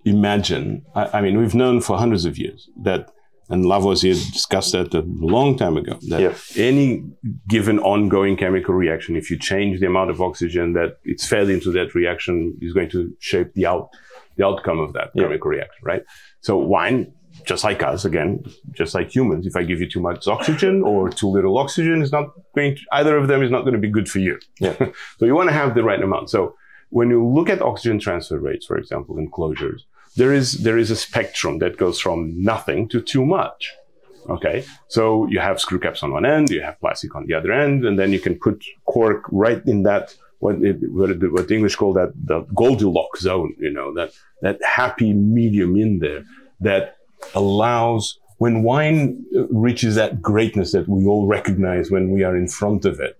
imagine. 0.04 0.84
I, 0.94 1.18
I 1.18 1.22
mean, 1.22 1.38
we've 1.40 1.56
known 1.56 1.82
for 1.82 1.98
hundreds 1.98 2.26
of 2.26 2.38
years 2.38 2.70
that, 2.84 3.10
and 3.50 3.66
Lavoisier 3.66 4.14
discussed 4.34 4.72
that 4.74 4.94
a 4.94 5.04
long 5.08 5.58
time 5.58 5.78
ago. 5.78 5.98
That 6.10 6.22
Yeah. 6.22 6.34
any 6.70 7.04
given 7.48 7.80
ongoing 7.80 8.36
chemical 8.38 8.74
reaction, 8.76 9.16
if 9.16 9.30
you 9.32 9.38
change 9.38 9.80
the 9.80 9.88
amount 9.88 10.10
of 10.10 10.22
oxygen 10.22 10.74
that 10.74 10.98
it's 11.04 11.28
fed 11.28 11.50
into 11.50 11.72
that 11.74 11.94
reaction, 11.96 12.58
is 12.62 12.74
going 12.74 12.90
to 12.90 13.12
shape 13.20 13.54
the 13.54 13.66
out 13.66 13.90
the 14.38 14.46
outcome 14.46 14.80
of 14.80 14.92
that 14.94 15.12
Yeah. 15.14 15.24
chemical 15.24 15.50
reaction, 15.52 15.82
right? 15.84 16.04
So 16.42 16.58
wine. 16.58 17.14
Just 17.46 17.66
like 17.66 17.84
us, 17.84 18.06
again, 18.06 18.44
just 18.72 18.96
like 18.96 19.14
humans, 19.14 19.46
if 19.46 19.56
I 19.58 19.64
give 19.64 19.82
you 19.82 19.90
too 19.90 20.00
much 20.00 20.26
oxygen 20.26 20.82
or 20.84 21.10
too 21.10 21.28
little 21.28 21.58
oxygen, 21.58 22.02
is 22.02 22.12
not 22.18 22.30
going 22.56 22.76
to, 22.78 22.82
either 22.94 23.18
of 23.18 23.28
them 23.28 23.44
is 23.44 23.52
not 23.52 23.62
going 23.66 23.74
to 23.74 23.80
be 23.88 23.90
good 23.90 24.08
for 24.10 24.20
you. 24.20 24.40
Yeah. 24.62 24.74
So 25.20 25.26
you 25.26 25.36
want 25.36 25.50
to 25.50 25.54
have 25.54 25.76
the 25.76 25.84
right 25.84 26.02
amount. 26.02 26.30
So 26.30 26.56
when 26.92 27.10
you 27.10 27.20
look 27.28 27.50
at 27.50 27.62
oxygen 27.62 28.00
transfer 28.00 28.40
rates, 28.40 28.66
for 28.66 28.78
example, 28.78 29.18
in 29.20 29.30
closures, 29.30 29.82
there 30.16 30.34
is 30.34 30.64
there 30.64 30.78
is 30.78 30.92
a 30.92 30.96
spectrum 30.96 31.60
that 31.60 31.78
goes 31.78 32.00
from 32.00 32.42
nothing 32.42 32.88
to 32.90 33.02
too 33.02 33.26
much. 33.26 33.72
Okay, 34.28 34.66
so 34.88 35.28
you 35.28 35.40
have 35.40 35.60
screw 35.60 35.78
caps 35.80 36.02
on 36.02 36.12
one 36.12 36.26
end, 36.26 36.50
you 36.50 36.62
have 36.62 36.80
plastic 36.80 37.16
on 37.16 37.28
the 37.28 37.36
other 37.36 37.52
end, 37.52 37.86
and 37.86 38.00
then 38.00 38.12
you 38.12 38.20
can 38.20 38.36
put 38.36 38.64
cork 38.86 39.24
right 39.32 39.62
in 39.68 39.84
that 39.84 40.16
what 40.40 40.56
it, 40.64 40.78
what, 40.92 41.12
it, 41.12 41.32
what 41.32 41.48
the 41.48 41.56
English 41.56 41.76
call 41.76 41.94
that 41.94 42.12
the 42.26 42.40
Goldilocks 42.56 43.22
zone. 43.22 43.56
You 43.60 43.72
know 43.72 43.94
that 43.94 44.12
that 44.42 44.58
happy 44.64 45.14
medium 45.14 45.76
in 45.78 46.00
there 46.00 46.24
that 46.60 46.98
allows 47.36 48.20
when 48.38 48.64
wine 48.64 49.24
reaches 49.52 49.96
that 49.96 50.22
greatness 50.22 50.72
that 50.72 50.88
we 50.90 51.06
all 51.06 51.28
recognize 51.28 51.92
when 51.92 52.10
we 52.12 52.24
are 52.24 52.36
in 52.36 52.48
front 52.48 52.86
of 52.86 53.00
it. 53.00 53.16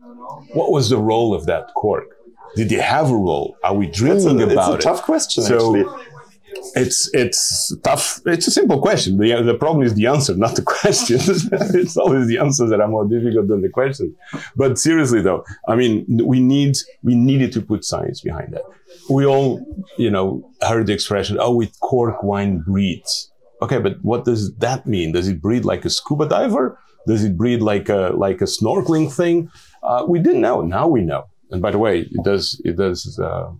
What 0.54 0.72
was 0.72 0.90
the 0.90 0.98
role 0.98 1.34
of 1.36 1.46
that 1.46 1.74
cork? 1.76 2.08
Did 2.56 2.70
they 2.70 2.76
have 2.78 3.10
a 3.12 3.16
role? 3.16 3.58
Are 3.64 3.74
we 3.76 3.86
mm, 3.86 3.90
it's 3.90 4.00
a, 4.00 4.02
dreaming 4.04 4.42
it's 4.42 4.54
about 4.54 4.72
a 4.72 4.78
it? 4.78 4.82
tough 4.82 5.04
question 5.04 5.44
So- 5.44 5.76
actually 5.78 6.15
it's 6.76 7.10
it's 7.14 7.76
tough. 7.84 8.22
It's 8.26 8.48
a 8.48 8.52
simple 8.52 8.82
question. 8.82 9.18
The, 9.18 9.42
the 9.42 9.56
problem 9.56 9.86
is 9.86 9.94
the 9.94 10.08
answer, 10.08 10.36
not 10.36 10.56
the 10.56 10.62
question. 10.62 11.18
it's 11.22 11.98
always 11.98 12.28
the 12.28 12.38
answers 12.38 12.70
that 12.70 12.82
are 12.82 12.88
more 12.88 13.06
difficult 13.06 13.48
than 13.48 13.62
the 13.62 13.70
questions. 13.70 14.16
But 14.56 14.78
seriously, 14.78 15.22
though, 15.22 15.44
I 15.68 15.76
mean, 15.76 16.06
we 16.24 16.40
need 16.40 16.78
we 17.04 17.16
needed 17.16 17.52
to 17.54 17.62
put 17.62 17.84
science 17.84 18.22
behind 18.22 18.54
that. 18.54 18.64
We 19.10 19.26
all, 19.26 19.66
you 19.98 20.10
know, 20.10 20.50
heard 20.62 20.88
the 20.88 20.94
expression, 20.94 21.38
"Oh, 21.40 21.56
with 21.56 21.80
cork 21.80 22.24
wine 22.24 22.60
breeds." 22.60 23.32
Okay, 23.62 23.80
but 23.80 23.98
what 24.02 24.26
does 24.26 24.54
that 24.56 24.86
mean? 24.86 25.14
Does 25.14 25.28
it 25.28 25.42
breed 25.42 25.66
like 25.66 25.86
a 25.86 25.90
scuba 25.90 26.28
diver? 26.28 26.78
Does 27.08 27.24
it 27.24 27.38
breed 27.38 27.62
like 27.62 27.90
a 27.90 28.12
like 28.16 28.42
a 28.42 28.46
snorkeling 28.46 29.12
thing? 29.14 29.50
Uh, 29.84 30.06
we 30.08 30.20
didn't 30.20 30.42
know. 30.42 30.62
Now 30.62 30.88
we 30.88 31.02
know. 31.02 31.26
And 31.52 31.62
by 31.62 31.72
the 31.72 31.78
way, 31.78 32.02
it 32.02 32.24
does 32.24 32.60
it 32.66 32.76
does. 32.76 33.20
Uh, 33.20 33.52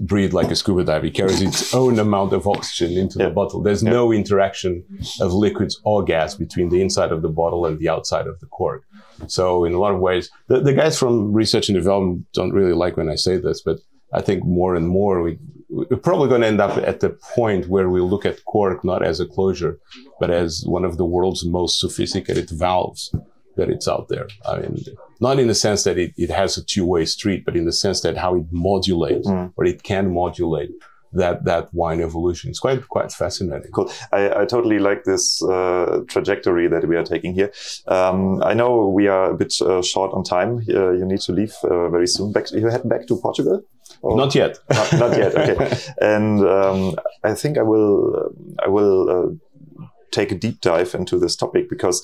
breathe 0.00 0.32
like 0.32 0.50
a 0.50 0.56
scuba 0.56 0.84
diver. 0.84 1.06
It 1.06 1.14
carries 1.14 1.40
its 1.42 1.74
own 1.74 1.98
amount 1.98 2.32
of 2.32 2.46
oxygen 2.46 2.96
into 2.96 3.18
Yeah. 3.18 3.26
the 3.28 3.30
bottle. 3.34 3.62
There's 3.62 3.82
no 3.82 4.12
interaction 4.12 4.84
of 5.20 5.32
liquids 5.32 5.80
or 5.84 6.02
gas 6.04 6.34
between 6.34 6.68
the 6.68 6.82
inside 6.82 7.12
of 7.12 7.22
the 7.22 7.28
bottle 7.28 7.66
and 7.66 7.78
the 7.78 7.88
outside 7.88 8.26
of 8.26 8.38
the 8.40 8.46
cork. 8.46 8.84
So 9.26 9.64
in 9.64 9.72
a 9.74 9.78
lot 9.78 9.94
of 9.94 10.00
ways, 10.00 10.30
the, 10.48 10.60
the 10.60 10.72
guys 10.72 10.98
from 10.98 11.32
research 11.32 11.68
and 11.68 11.76
development 11.76 12.26
don't 12.32 12.52
really 12.52 12.72
like 12.74 12.96
when 12.96 13.08
I 13.10 13.16
say 13.16 13.36
this, 13.38 13.60
but 13.62 13.78
I 14.12 14.20
think 14.22 14.44
more 14.44 14.74
and 14.74 14.88
more 14.88 15.22
we, 15.22 15.38
we're 15.68 15.96
probably 15.98 16.28
going 16.28 16.40
to 16.40 16.46
end 16.48 16.60
up 16.60 16.76
at 16.78 17.00
the 17.00 17.10
point 17.10 17.68
where 17.68 17.88
we 17.88 18.00
look 18.00 18.26
at 18.26 18.44
cork 18.44 18.84
not 18.84 19.02
as 19.04 19.20
a 19.20 19.26
closure, 19.26 19.78
but 20.18 20.30
as 20.30 20.62
one 20.66 20.84
of 20.84 20.96
the 20.96 21.04
world's 21.04 21.44
most 21.44 21.78
sophisticated 21.80 22.50
valves 22.50 23.14
that 23.56 23.68
it's 23.70 23.86
out 23.88 24.08
there. 24.08 24.26
I 24.44 24.58
mean, 24.60 24.84
not 25.20 25.38
in 25.38 25.48
the 25.48 25.54
sense 25.54 25.84
that 25.84 25.98
it, 25.98 26.12
it 26.16 26.30
has 26.30 26.56
a 26.56 26.64
two-way 26.64 27.04
street, 27.04 27.44
but 27.44 27.56
in 27.56 27.64
the 27.66 27.72
sense 27.72 28.00
that 28.02 28.16
how 28.16 28.36
it 28.36 28.46
modulates 28.50 29.26
Mm. 29.28 29.52
or 29.56 29.64
it 29.66 29.82
can 29.82 30.12
modulate 30.12 30.70
that 31.12 31.44
that 31.44 31.64
wine 31.74 32.00
evolution. 32.00 32.50
It's 32.50 32.60
quite 32.60 32.86
quite 32.88 33.10
fascinating. 33.12 33.72
Cool. 33.72 33.90
I, 34.12 34.42
I 34.42 34.44
totally 34.46 34.78
like 34.78 35.02
this 35.04 35.42
uh, 35.42 36.02
trajectory 36.08 36.68
that 36.68 36.86
we 36.86 36.96
are 36.96 37.04
taking 37.04 37.34
here. 37.34 37.50
Um, 37.88 38.42
I 38.44 38.54
know 38.54 38.86
we 38.88 39.08
are 39.08 39.30
a 39.32 39.36
bit 39.36 39.52
uh, 39.60 39.82
short 39.82 40.12
on 40.12 40.22
time. 40.22 40.50
Uh, 40.68 40.92
you 40.92 41.04
need 41.04 41.20
to 41.22 41.32
leave 41.32 41.52
uh, 41.64 41.88
very 41.88 42.06
soon. 42.06 42.32
Back, 42.32 42.52
you 42.52 42.68
head 42.68 42.88
back 42.88 43.06
to 43.08 43.16
Portugal? 43.16 43.60
Or- 44.02 44.16
Not 44.16 44.34
yet. 44.36 44.58
not, 44.70 44.92
not 44.92 45.16
yet. 45.18 45.34
Okay. 45.34 45.76
and 46.00 46.46
um, 46.46 46.94
I 47.24 47.34
think 47.34 47.58
I 47.58 47.62
will. 47.62 48.32
I 48.64 48.68
will 48.68 49.10
uh, 49.10 49.84
take 50.12 50.32
a 50.32 50.38
deep 50.38 50.60
dive 50.60 50.94
into 50.94 51.18
this 51.18 51.36
topic 51.36 51.68
because 51.70 52.02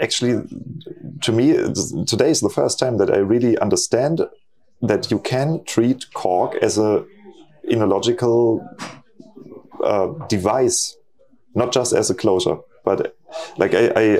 actually, 0.00 0.42
to 1.22 1.32
me, 1.32 1.52
today 2.06 2.30
is 2.30 2.40
the 2.40 2.50
first 2.50 2.78
time 2.78 2.98
that 2.98 3.10
I 3.10 3.18
really 3.18 3.58
understand 3.58 4.20
that 4.82 5.10
you 5.10 5.18
can 5.18 5.64
treat 5.64 6.12
cork 6.14 6.54
as 6.62 6.78
a 6.78 7.04
enological 7.70 8.64
uh, 9.82 10.06
device, 10.28 10.96
not 11.54 11.72
just 11.72 11.92
as 11.92 12.10
a 12.10 12.14
closure, 12.14 12.58
but 12.84 13.16
like 13.56 13.74
I. 13.74 13.92
I 13.96 14.18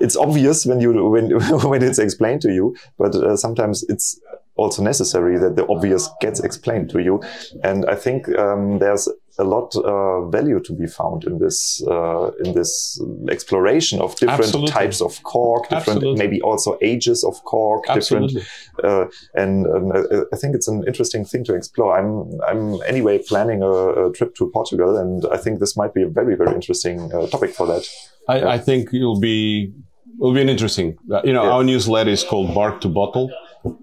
it's 0.00 0.16
obvious 0.16 0.64
when 0.64 0.80
you 0.80 0.92
when 1.10 1.30
when 1.70 1.82
it's 1.82 1.98
explained 1.98 2.40
to 2.42 2.52
you, 2.52 2.74
but 2.98 3.14
uh, 3.14 3.36
sometimes 3.36 3.84
it's 3.88 4.18
also 4.56 4.82
necessary 4.82 5.38
that 5.38 5.56
the 5.56 5.66
obvious 5.68 6.08
gets 6.20 6.40
explained 6.40 6.88
to 6.90 7.02
you. 7.02 7.22
And 7.62 7.84
I 7.86 7.96
think 7.96 8.28
um, 8.38 8.78
there's 8.78 9.08
a 9.38 9.44
lot 9.44 9.74
uh, 9.76 10.28
value 10.28 10.60
to 10.60 10.72
be 10.72 10.86
found 10.86 11.24
in 11.24 11.38
this 11.38 11.82
uh, 11.88 12.30
in 12.44 12.54
this 12.54 13.00
exploration 13.30 14.00
of 14.00 14.14
different 14.16 14.40
Absolutely. 14.44 14.70
types 14.70 15.00
of 15.00 15.22
cork, 15.22 15.64
different 15.64 15.98
Absolutely. 15.98 16.18
maybe 16.18 16.40
also 16.42 16.78
ages 16.82 17.24
of 17.24 17.42
cork, 17.44 17.84
Absolutely. 17.88 18.42
different 18.42 18.84
uh, 18.84 19.06
and, 19.34 19.66
and 19.66 19.92
I, 19.92 20.00
I 20.32 20.36
think 20.36 20.54
it's 20.54 20.68
an 20.68 20.84
interesting 20.86 21.24
thing 21.24 21.44
to 21.44 21.54
explore. 21.54 21.98
I'm 21.98 22.40
I'm 22.48 22.80
anyway 22.86 23.18
planning 23.18 23.62
a, 23.62 23.72
a 24.06 24.12
trip 24.12 24.34
to 24.36 24.50
Portugal, 24.50 24.96
and 24.96 25.24
I 25.32 25.36
think 25.36 25.58
this 25.60 25.76
might 25.76 25.94
be 25.94 26.02
a 26.02 26.08
very 26.08 26.36
very 26.36 26.54
interesting 26.54 27.12
uh, 27.12 27.26
topic 27.26 27.50
for 27.54 27.66
that. 27.66 27.88
I, 28.28 28.54
I 28.54 28.58
think 28.58 28.94
it'll 28.94 29.20
be 29.20 29.72
it'll 30.18 30.32
be 30.34 30.42
an 30.42 30.48
interesting. 30.48 30.96
Uh, 31.12 31.20
you 31.24 31.32
know, 31.32 31.44
Yeah. 31.44 31.50
our 31.54 31.64
newsletter 31.64 32.10
is 32.10 32.22
called 32.24 32.54
Bark 32.54 32.80
to 32.82 32.88
Bottle 32.88 33.30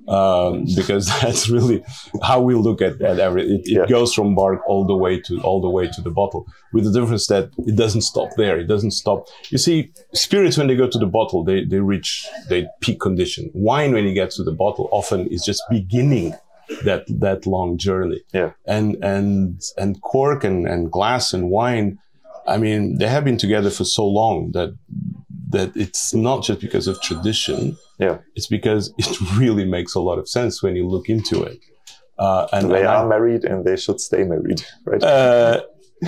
um, 0.07 0.65
because 0.75 1.07
that's 1.21 1.49
really 1.49 1.83
how 2.21 2.41
we 2.41 2.55
look 2.55 2.81
at, 2.81 3.01
at 3.01 3.19
every. 3.19 3.43
It, 3.43 3.61
it 3.65 3.71
Yeah. 3.71 3.85
goes 3.87 4.13
from 4.13 4.35
bark 4.35 4.59
all 4.67 4.85
the 4.85 4.95
way 4.95 5.19
to 5.21 5.41
all 5.41 5.61
the 5.61 5.69
way 5.69 5.87
to 5.87 6.01
the 6.01 6.11
bottle, 6.11 6.45
with 6.73 6.83
the 6.83 6.91
difference 6.99 7.27
that 7.27 7.49
it 7.65 7.75
doesn't 7.75 8.01
stop 8.01 8.29
there. 8.37 8.59
It 8.59 8.67
doesn't 8.67 8.91
stop. 8.91 9.27
You 9.49 9.57
see, 9.57 9.91
spirits 10.13 10.57
when 10.57 10.67
they 10.67 10.75
go 10.75 10.87
to 10.89 10.99
the 10.99 11.05
bottle, 11.19 11.43
they 11.43 11.63
they 11.65 11.79
reach 11.79 12.25
they 12.49 12.67
peak 12.81 12.99
condition. 12.99 13.49
Wine 13.53 13.93
when 13.93 14.05
it 14.05 14.13
gets 14.13 14.35
to 14.37 14.43
the 14.43 14.51
bottle 14.51 14.89
often 14.91 15.27
is 15.27 15.43
just 15.43 15.61
beginning 15.69 16.33
that 16.85 17.03
that 17.19 17.45
long 17.45 17.77
journey 17.77 18.21
Yeah, 18.33 18.51
and 18.65 18.95
and 19.03 19.61
and 19.77 20.01
cork 20.01 20.43
and, 20.45 20.65
and 20.67 20.89
glass 20.89 21.33
and 21.33 21.49
wine 21.49 21.97
i 22.47 22.55
mean 22.57 22.97
they 22.97 23.07
have 23.07 23.25
been 23.25 23.37
together 23.37 23.69
for 23.69 23.83
so 23.83 24.07
long 24.07 24.51
that 24.53 24.69
that 25.51 25.71
it's 25.75 26.13
not 26.13 26.43
just 26.43 26.59
because 26.59 26.87
of 26.87 27.01
tradition 27.01 27.77
yeah. 27.99 28.17
it's 28.35 28.47
because 28.47 28.93
it 28.97 29.21
really 29.37 29.65
makes 29.65 29.95
a 29.95 29.99
lot 29.99 30.17
of 30.19 30.27
sense 30.27 30.61
when 30.63 30.75
you 30.75 30.87
look 30.87 31.07
into 31.09 31.43
it 31.43 31.59
uh, 32.19 32.47
and, 32.53 32.69
They 32.69 32.79
and 32.79 32.87
are 32.87 33.05
I- 33.05 33.09
married, 33.09 33.45
and 33.45 33.65
they 33.65 33.75
should 33.75 33.99
stay 33.99 34.23
married, 34.23 34.63
right? 34.85 35.01
uh, 35.01 35.61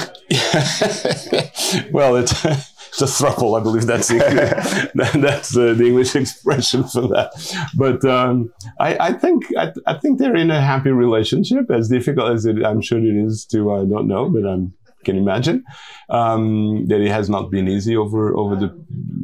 well, 1.92 2.16
it's, 2.16 2.34
it's 2.46 3.02
a 3.02 3.06
thruple. 3.06 3.60
I 3.60 3.64
believe 3.64 3.86
that's 3.88 4.10
the, 4.10 4.92
that's 5.16 5.58
uh, 5.58 5.74
the 5.74 5.86
English 5.88 6.16
expression 6.16 6.84
for 6.84 7.02
that. 7.08 7.32
But 7.76 8.06
um, 8.06 8.54
I, 8.80 8.98
I 9.10 9.14
think 9.14 9.46
I, 9.58 9.72
I 9.88 9.98
think 9.98 10.20
they're 10.20 10.36
in 10.36 10.52
a 10.52 10.62
happy 10.62 10.92
relationship. 10.92 11.72
As 11.72 11.90
difficult 11.90 12.32
as 12.32 12.46
it, 12.46 12.64
I'm 12.64 12.82
sure 12.82 13.00
it 13.00 13.16
is 13.16 13.46
to 13.52 13.72
I 13.74 13.86
don't 13.86 14.08
know, 14.08 14.30
but 14.30 14.46
I 14.48 14.58
can 15.04 15.18
imagine 15.18 15.64
um, 16.10 16.86
that 16.88 17.02
it 17.02 17.12
has 17.12 17.30
not 17.30 17.52
been 17.52 17.68
easy 17.68 17.96
over 17.96 18.36
over 18.36 18.56
the 18.56 18.70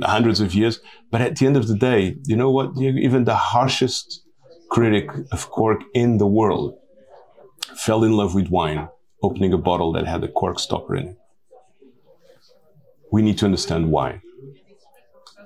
hundreds 0.05 0.39
of 0.39 0.53
years. 0.53 0.80
But 1.11 1.21
at 1.21 1.36
the 1.36 1.45
end 1.45 1.57
of 1.57 1.67
the 1.67 1.75
day, 1.75 2.17
you 2.25 2.36
know 2.36 2.51
what? 2.51 2.77
Even 2.77 3.23
the 3.23 3.36
harshest 3.36 4.21
critic 4.69 5.09
of 5.32 5.49
cork 5.49 5.82
in 5.93 6.17
the 6.17 6.27
world 6.27 6.77
fell 7.75 8.03
in 8.03 8.13
love 8.13 8.36
with 8.36 8.49
wine 8.49 8.88
opening 9.21 9.53
a 9.53 9.57
bottle 9.57 9.91
that 9.93 10.07
had 10.07 10.23
a 10.23 10.27
cork 10.27 10.59
stopper 10.59 10.95
in 10.95 11.07
it. 11.09 11.17
We 13.11 13.21
need 13.21 13.38
to 13.39 13.45
understand 13.45 13.91
why. 13.91 14.21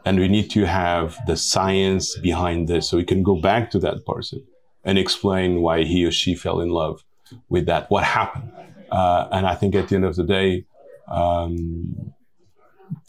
And 0.06 0.20
we 0.20 0.28
need 0.28 0.50
to 0.52 0.66
have 0.66 1.18
the 1.28 1.38
science 1.38 2.18
behind 2.20 2.68
this 2.68 2.90
so 2.90 2.98
we 2.98 3.06
can 3.06 3.24
go 3.24 3.40
back 3.40 3.72
to 3.72 3.80
that 3.80 4.06
person 4.06 4.46
and 4.84 4.98
explain 4.98 5.62
why 5.62 5.84
he 5.84 6.06
or 6.06 6.12
she 6.12 6.36
fell 6.36 6.60
in 6.60 6.70
love 6.70 7.04
with 7.50 7.66
that, 7.68 7.90
what 7.90 8.04
happened. 8.04 8.52
Uh, 8.94 9.28
and 9.32 9.48
I 9.48 9.56
think 9.56 9.74
at 9.74 9.88
the 9.90 9.96
end 9.96 10.06
of 10.06 10.16
the 10.16 10.24
day, 10.24 10.66
um, 11.08 12.14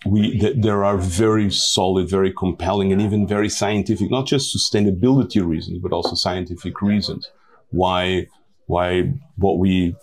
we 0.07 0.39
th- 0.39 0.57
there 0.67 0.83
are 0.85 0.97
very 0.97 1.51
solid, 1.51 2.09
very 2.09 2.33
compelling, 2.33 2.91
and 2.93 3.03
even 3.03 3.27
very 3.27 3.51
scientific, 3.51 4.11
not 4.11 4.27
just 4.27 4.57
sustainability 4.57 5.47
reasons, 5.47 5.79
but 5.85 5.93
also 5.93 6.15
scientific 6.15 6.81
reasons 6.81 7.31
why 7.71 8.27
why 8.67 9.13
what 9.37 9.59
we 9.59 9.95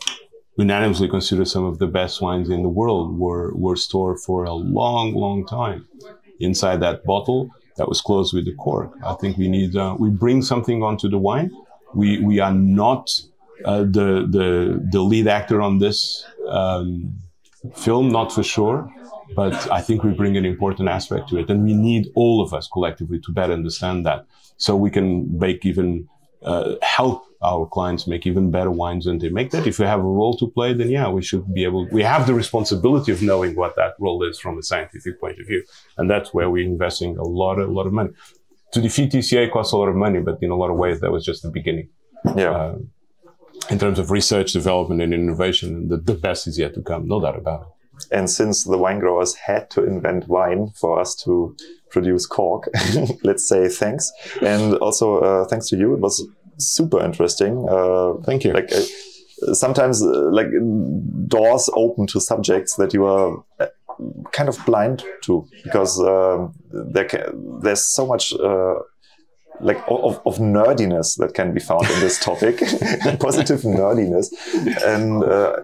unanimously 0.57 1.09
consider 1.09 1.45
some 1.45 1.65
of 1.65 1.79
the 1.79 1.87
best 1.87 2.21
wines 2.21 2.49
in 2.49 2.61
the 2.61 2.69
world 2.69 3.17
were 3.17 3.51
were 3.55 3.75
stored 3.75 4.19
for 4.19 4.43
a 4.43 4.53
long, 4.53 5.13
long 5.15 5.45
time 5.47 5.87
inside 6.39 6.77
that 6.81 7.03
bottle 7.05 7.49
that 7.77 7.87
was 7.87 8.01
closed 8.01 8.33
with 8.35 8.45
the 8.45 8.53
cork. 8.55 8.91
I 9.03 9.15
think 9.15 9.37
we 9.37 9.47
need 9.47 9.75
uh, 9.75 9.95
we 9.97 10.09
bring 10.09 10.43
something 10.43 10.83
onto 10.83 11.09
the 11.09 11.17
wine. 11.17 11.49
We 11.95 12.19
we 12.19 12.39
are 12.39 12.53
not 12.53 13.09
uh, 13.65 13.83
the 13.83 14.27
the 14.29 14.87
the 14.91 15.01
lead 15.01 15.27
actor 15.27 15.61
on 15.61 15.79
this 15.79 16.25
um, 16.47 17.13
film, 17.75 18.09
not 18.09 18.31
for 18.31 18.43
sure. 18.43 18.91
But 19.33 19.71
I 19.71 19.81
think 19.81 20.03
we 20.03 20.11
bring 20.11 20.35
an 20.35 20.45
important 20.45 20.89
aspect 20.89 21.29
to 21.29 21.37
it, 21.37 21.49
and 21.49 21.63
we 21.63 21.73
need 21.73 22.11
all 22.15 22.41
of 22.41 22.53
us 22.53 22.67
collectively 22.67 23.19
to 23.21 23.31
better 23.31 23.53
understand 23.53 24.05
that, 24.05 24.25
so 24.57 24.75
we 24.75 24.89
can 24.89 25.37
make 25.37 25.65
even 25.65 26.09
uh, 26.43 26.75
help 26.81 27.25
our 27.41 27.65
clients 27.65 28.05
make 28.07 28.27
even 28.27 28.51
better 28.51 28.69
wines 28.69 29.05
than 29.05 29.17
they 29.17 29.29
make 29.29 29.49
that. 29.51 29.65
If 29.65 29.79
we 29.79 29.85
have 29.85 29.99
a 29.99 30.03
role 30.03 30.37
to 30.37 30.47
play, 30.47 30.73
then 30.73 30.89
yeah, 30.89 31.09
we 31.09 31.21
should 31.23 31.51
be 31.53 31.63
able. 31.63 31.87
We 31.91 32.03
have 32.03 32.27
the 32.27 32.33
responsibility 32.33 33.11
of 33.11 33.21
knowing 33.21 33.55
what 33.55 33.75
that 33.77 33.93
role 33.99 34.23
is 34.23 34.39
from 34.39 34.57
a 34.59 34.63
scientific 34.63 35.19
point 35.19 35.39
of 35.39 35.47
view, 35.47 35.63
and 35.97 36.09
that's 36.09 36.33
where 36.33 36.49
we're 36.49 36.65
investing 36.65 37.17
a 37.17 37.23
lot, 37.23 37.57
a 37.59 37.65
lot 37.65 37.87
of 37.87 37.93
money. 37.93 38.11
To 38.73 38.81
defeat 38.81 39.11
TCA 39.11 39.51
costs 39.51 39.73
a 39.73 39.77
lot 39.77 39.89
of 39.89 39.95
money, 39.95 40.19
but 40.19 40.37
in 40.41 40.51
a 40.51 40.55
lot 40.55 40.69
of 40.69 40.77
ways, 40.77 40.99
that 41.01 41.11
was 41.11 41.25
just 41.25 41.41
the 41.43 41.49
beginning. 41.49 41.89
Yeah. 42.35 42.51
Uh, 42.51 42.75
in 43.69 43.79
terms 43.79 43.99
of 43.99 44.11
research, 44.11 44.53
development, 44.53 45.01
and 45.01 45.13
innovation, 45.13 45.87
the, 45.87 45.97
the 45.97 46.13
best 46.13 46.47
is 46.47 46.57
yet 46.57 46.73
to 46.73 46.81
come, 46.81 47.07
no 47.07 47.21
doubt 47.21 47.37
about 47.37 47.61
it. 47.61 47.67
And 48.11 48.29
since 48.29 48.63
the 48.63 48.77
wine 48.77 48.99
growers 48.99 49.35
had 49.35 49.69
to 49.71 49.83
invent 49.83 50.27
wine 50.27 50.71
for 50.79 50.99
us 50.99 51.15
to 51.23 51.55
produce 51.91 52.25
cork, 52.25 52.67
let's 53.23 53.47
say 53.47 53.67
thanks. 53.67 54.11
And 54.41 54.75
also 54.77 55.19
uh, 55.19 55.45
thanks 55.45 55.69
to 55.69 55.77
you. 55.77 55.93
It 55.93 55.99
was 55.99 56.27
super 56.57 57.03
interesting. 57.03 57.67
Uh, 57.69 58.13
Thank 58.23 58.43
you. 58.43 58.53
like 58.53 58.71
uh, 58.73 59.53
sometimes 59.53 60.01
uh, 60.01 60.31
like 60.31 60.47
doors 61.27 61.69
open 61.73 62.07
to 62.07 62.19
subjects 62.19 62.75
that 62.75 62.93
you 62.93 63.05
are 63.05 63.43
uh, 63.59 63.67
kind 64.31 64.49
of 64.49 64.57
blind 64.65 65.03
to 65.23 65.47
because 65.63 65.99
um, 65.99 66.53
there 66.71 67.07
ca- 67.07 67.31
there's 67.61 67.81
so 67.95 68.05
much 68.05 68.33
uh, 68.33 68.75
like 69.61 69.77
of, 69.87 70.19
of 70.25 70.37
nerdiness 70.37 71.17
that 71.17 71.33
can 71.33 71.53
be 71.53 71.59
found 71.59 71.89
in 71.89 71.99
this 71.99 72.19
topic 72.19 72.59
positive 73.19 73.61
nerdiness 73.61 74.27
and 74.85 75.23
uh, 75.23 75.57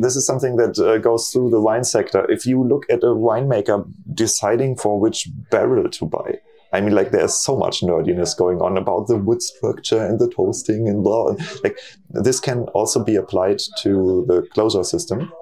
this 0.00 0.16
is 0.16 0.26
something 0.26 0.56
that 0.56 0.78
uh, 0.78 0.98
goes 0.98 1.28
through 1.28 1.50
the 1.50 1.60
wine 1.60 1.84
sector 1.84 2.30
if 2.30 2.46
you 2.46 2.62
look 2.62 2.84
at 2.90 3.02
a 3.02 3.14
winemaker 3.14 3.86
deciding 4.14 4.76
for 4.76 4.98
which 4.98 5.28
barrel 5.50 5.88
to 5.88 6.06
buy 6.06 6.38
I 6.74 6.80
mean, 6.80 6.92
like 6.92 7.12
there's 7.12 7.34
so 7.34 7.56
much 7.56 7.82
nerdiness 7.82 8.36
going 8.36 8.60
on 8.60 8.76
about 8.76 9.06
the 9.06 9.16
wood 9.16 9.40
structure 9.40 10.04
and 10.04 10.18
the 10.18 10.28
toasting 10.28 10.88
and 10.88 11.04
blah. 11.04 11.36
Like 11.62 11.78
this 12.10 12.40
can 12.40 12.62
also 12.74 13.02
be 13.04 13.14
applied 13.14 13.60
to 13.82 14.24
the 14.26 14.42
closure 14.52 14.82
system. 14.82 15.32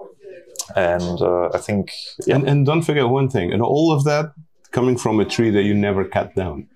And 0.76 1.22
uh, 1.22 1.48
I 1.54 1.58
think, 1.58 1.90
yeah, 2.26 2.36
And, 2.36 2.46
and 2.48 2.66
don't 2.66 2.82
forget 2.82 3.08
one 3.08 3.30
thing, 3.30 3.50
and 3.52 3.62
all 3.62 3.92
of 3.92 4.04
that 4.04 4.32
coming 4.70 4.96
from 4.96 5.20
a 5.20 5.24
tree 5.24 5.50
that 5.50 5.62
you 5.62 5.74
never 5.74 6.04
cut 6.04 6.34
down. 6.34 6.68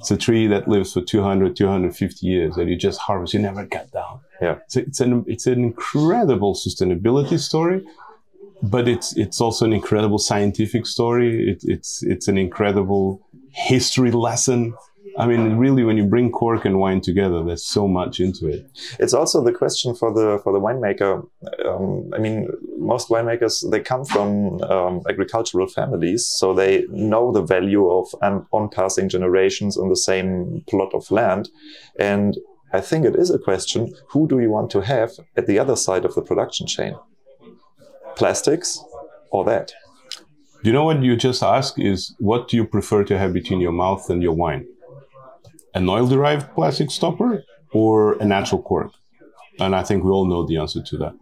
It's 0.00 0.10
a 0.10 0.16
tree 0.16 0.46
that 0.46 0.66
lives 0.66 0.94
for 0.94 1.02
200, 1.02 1.54
250 1.54 2.26
years 2.26 2.54
that 2.54 2.66
you 2.66 2.76
just 2.76 2.98
harvest, 3.00 3.34
you 3.34 3.40
never 3.40 3.66
cut 3.66 3.92
down. 3.92 4.20
Yeah. 4.40 4.56
It's, 4.64 4.76
it's, 4.76 5.00
an, 5.00 5.24
it's 5.28 5.46
an 5.46 5.62
incredible 5.62 6.54
sustainability 6.54 7.38
story, 7.38 7.84
but 8.62 8.88
it's, 8.88 9.14
it's 9.18 9.42
also 9.42 9.66
an 9.66 9.74
incredible 9.74 10.18
scientific 10.18 10.86
story. 10.86 11.50
It, 11.50 11.64
it's, 11.64 12.02
it's 12.02 12.28
an 12.28 12.38
incredible 12.38 13.20
history 13.50 14.10
lesson. 14.10 14.74
I 15.20 15.26
mean, 15.26 15.56
really, 15.56 15.84
when 15.84 15.96
you 15.96 16.06
bring 16.06 16.30
cork 16.30 16.64
and 16.64 16.78
wine 16.78 17.00
together, 17.00 17.44
there's 17.44 17.64
so 17.64 17.86
much 17.86 18.20
into 18.20 18.46
it. 18.46 18.70
It's 18.98 19.12
also 19.12 19.44
the 19.44 19.52
question 19.52 19.94
for 19.94 20.12
the 20.12 20.40
for 20.42 20.52
the 20.52 20.60
winemaker. 20.60 21.26
Um, 21.66 22.10
I 22.14 22.18
mean, 22.18 22.48
most 22.78 23.08
winemakers 23.08 23.70
they 23.70 23.80
come 23.80 24.04
from 24.04 24.62
um, 24.62 25.02
agricultural 25.08 25.66
families, 25.66 26.26
so 26.26 26.54
they 26.54 26.86
know 26.88 27.32
the 27.32 27.42
value 27.42 27.88
of 27.88 28.14
um, 28.22 28.46
on 28.52 28.70
passing 28.70 29.08
generations 29.08 29.76
on 29.76 29.88
the 29.90 29.96
same 29.96 30.64
plot 30.68 30.94
of 30.94 31.10
land, 31.10 31.50
and 31.98 32.38
I 32.72 32.80
think 32.80 33.04
it 33.04 33.16
is 33.16 33.30
a 33.30 33.38
question: 33.38 33.94
who 34.08 34.26
do 34.26 34.40
you 34.40 34.50
want 34.50 34.70
to 34.70 34.80
have 34.80 35.12
at 35.36 35.46
the 35.46 35.58
other 35.58 35.76
side 35.76 36.04
of 36.04 36.14
the 36.14 36.22
production 36.22 36.66
chain? 36.66 36.94
Plastics 38.16 38.82
or 39.30 39.44
that? 39.44 39.72
Do 40.62 40.68
you 40.68 40.74
know 40.74 40.84
what 40.84 41.02
you 41.02 41.16
just 41.16 41.42
asked? 41.42 41.78
Is 41.78 42.14
what 42.18 42.48
do 42.48 42.56
you 42.56 42.66
prefer 42.66 43.04
to 43.04 43.18
have 43.18 43.32
between 43.32 43.60
your 43.60 43.72
mouth 43.72 44.10
and 44.10 44.22
your 44.22 44.34
wine? 44.34 44.66
An 45.74 45.88
oil 45.88 46.06
derived 46.06 46.52
plastic 46.54 46.90
stopper 46.90 47.44
or 47.72 48.14
a 48.14 48.24
natural 48.24 48.62
cork? 48.62 48.92
And 49.58 49.74
I 49.76 49.82
think 49.82 50.04
we 50.04 50.10
all 50.10 50.26
know 50.26 50.46
the 50.46 50.56
answer 50.56 50.82
to 50.82 50.96
that. 50.98 51.14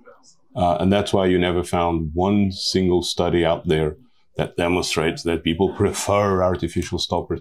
Uh, 0.54 0.76
and 0.80 0.92
that's 0.92 1.12
why 1.12 1.26
you 1.26 1.38
never 1.38 1.62
found 1.62 2.10
one 2.14 2.50
single 2.50 3.02
study 3.02 3.44
out 3.44 3.66
there 3.68 3.96
that 4.36 4.56
demonstrates 4.56 5.22
that 5.24 5.44
people 5.44 5.74
prefer 5.76 6.42
artificial 6.42 6.98
stoppers. 6.98 7.40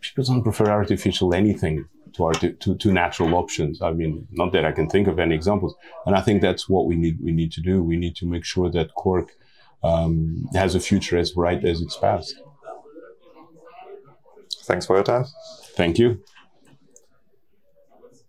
People 0.00 0.24
don't 0.24 0.42
prefer 0.42 0.66
artificial 0.66 1.32
anything 1.32 1.86
to, 2.14 2.24
arti- 2.24 2.52
to, 2.54 2.74
to 2.76 2.92
natural 2.92 3.34
options. 3.34 3.80
I 3.80 3.92
mean, 3.92 4.26
not 4.32 4.52
that 4.52 4.64
I 4.64 4.72
can 4.72 4.88
think 4.88 5.08
of 5.08 5.18
any 5.18 5.34
examples. 5.34 5.74
And 6.06 6.14
I 6.14 6.20
think 6.20 6.42
that's 6.42 6.68
what 6.68 6.86
we 6.86 6.96
need, 6.96 7.18
we 7.22 7.32
need 7.32 7.52
to 7.52 7.60
do. 7.60 7.82
We 7.82 7.96
need 7.96 8.16
to 8.16 8.26
make 8.26 8.44
sure 8.44 8.70
that 8.70 8.94
cork 8.94 9.30
um, 9.82 10.48
has 10.54 10.74
a 10.74 10.80
future 10.80 11.16
as 11.16 11.32
bright 11.32 11.64
as 11.64 11.80
its 11.80 11.96
past. 11.96 12.34
Thanks 14.64 14.86
for 14.86 14.96
your 14.96 15.04
time. 15.04 15.24
Thank 15.74 15.98
you. 15.98 16.22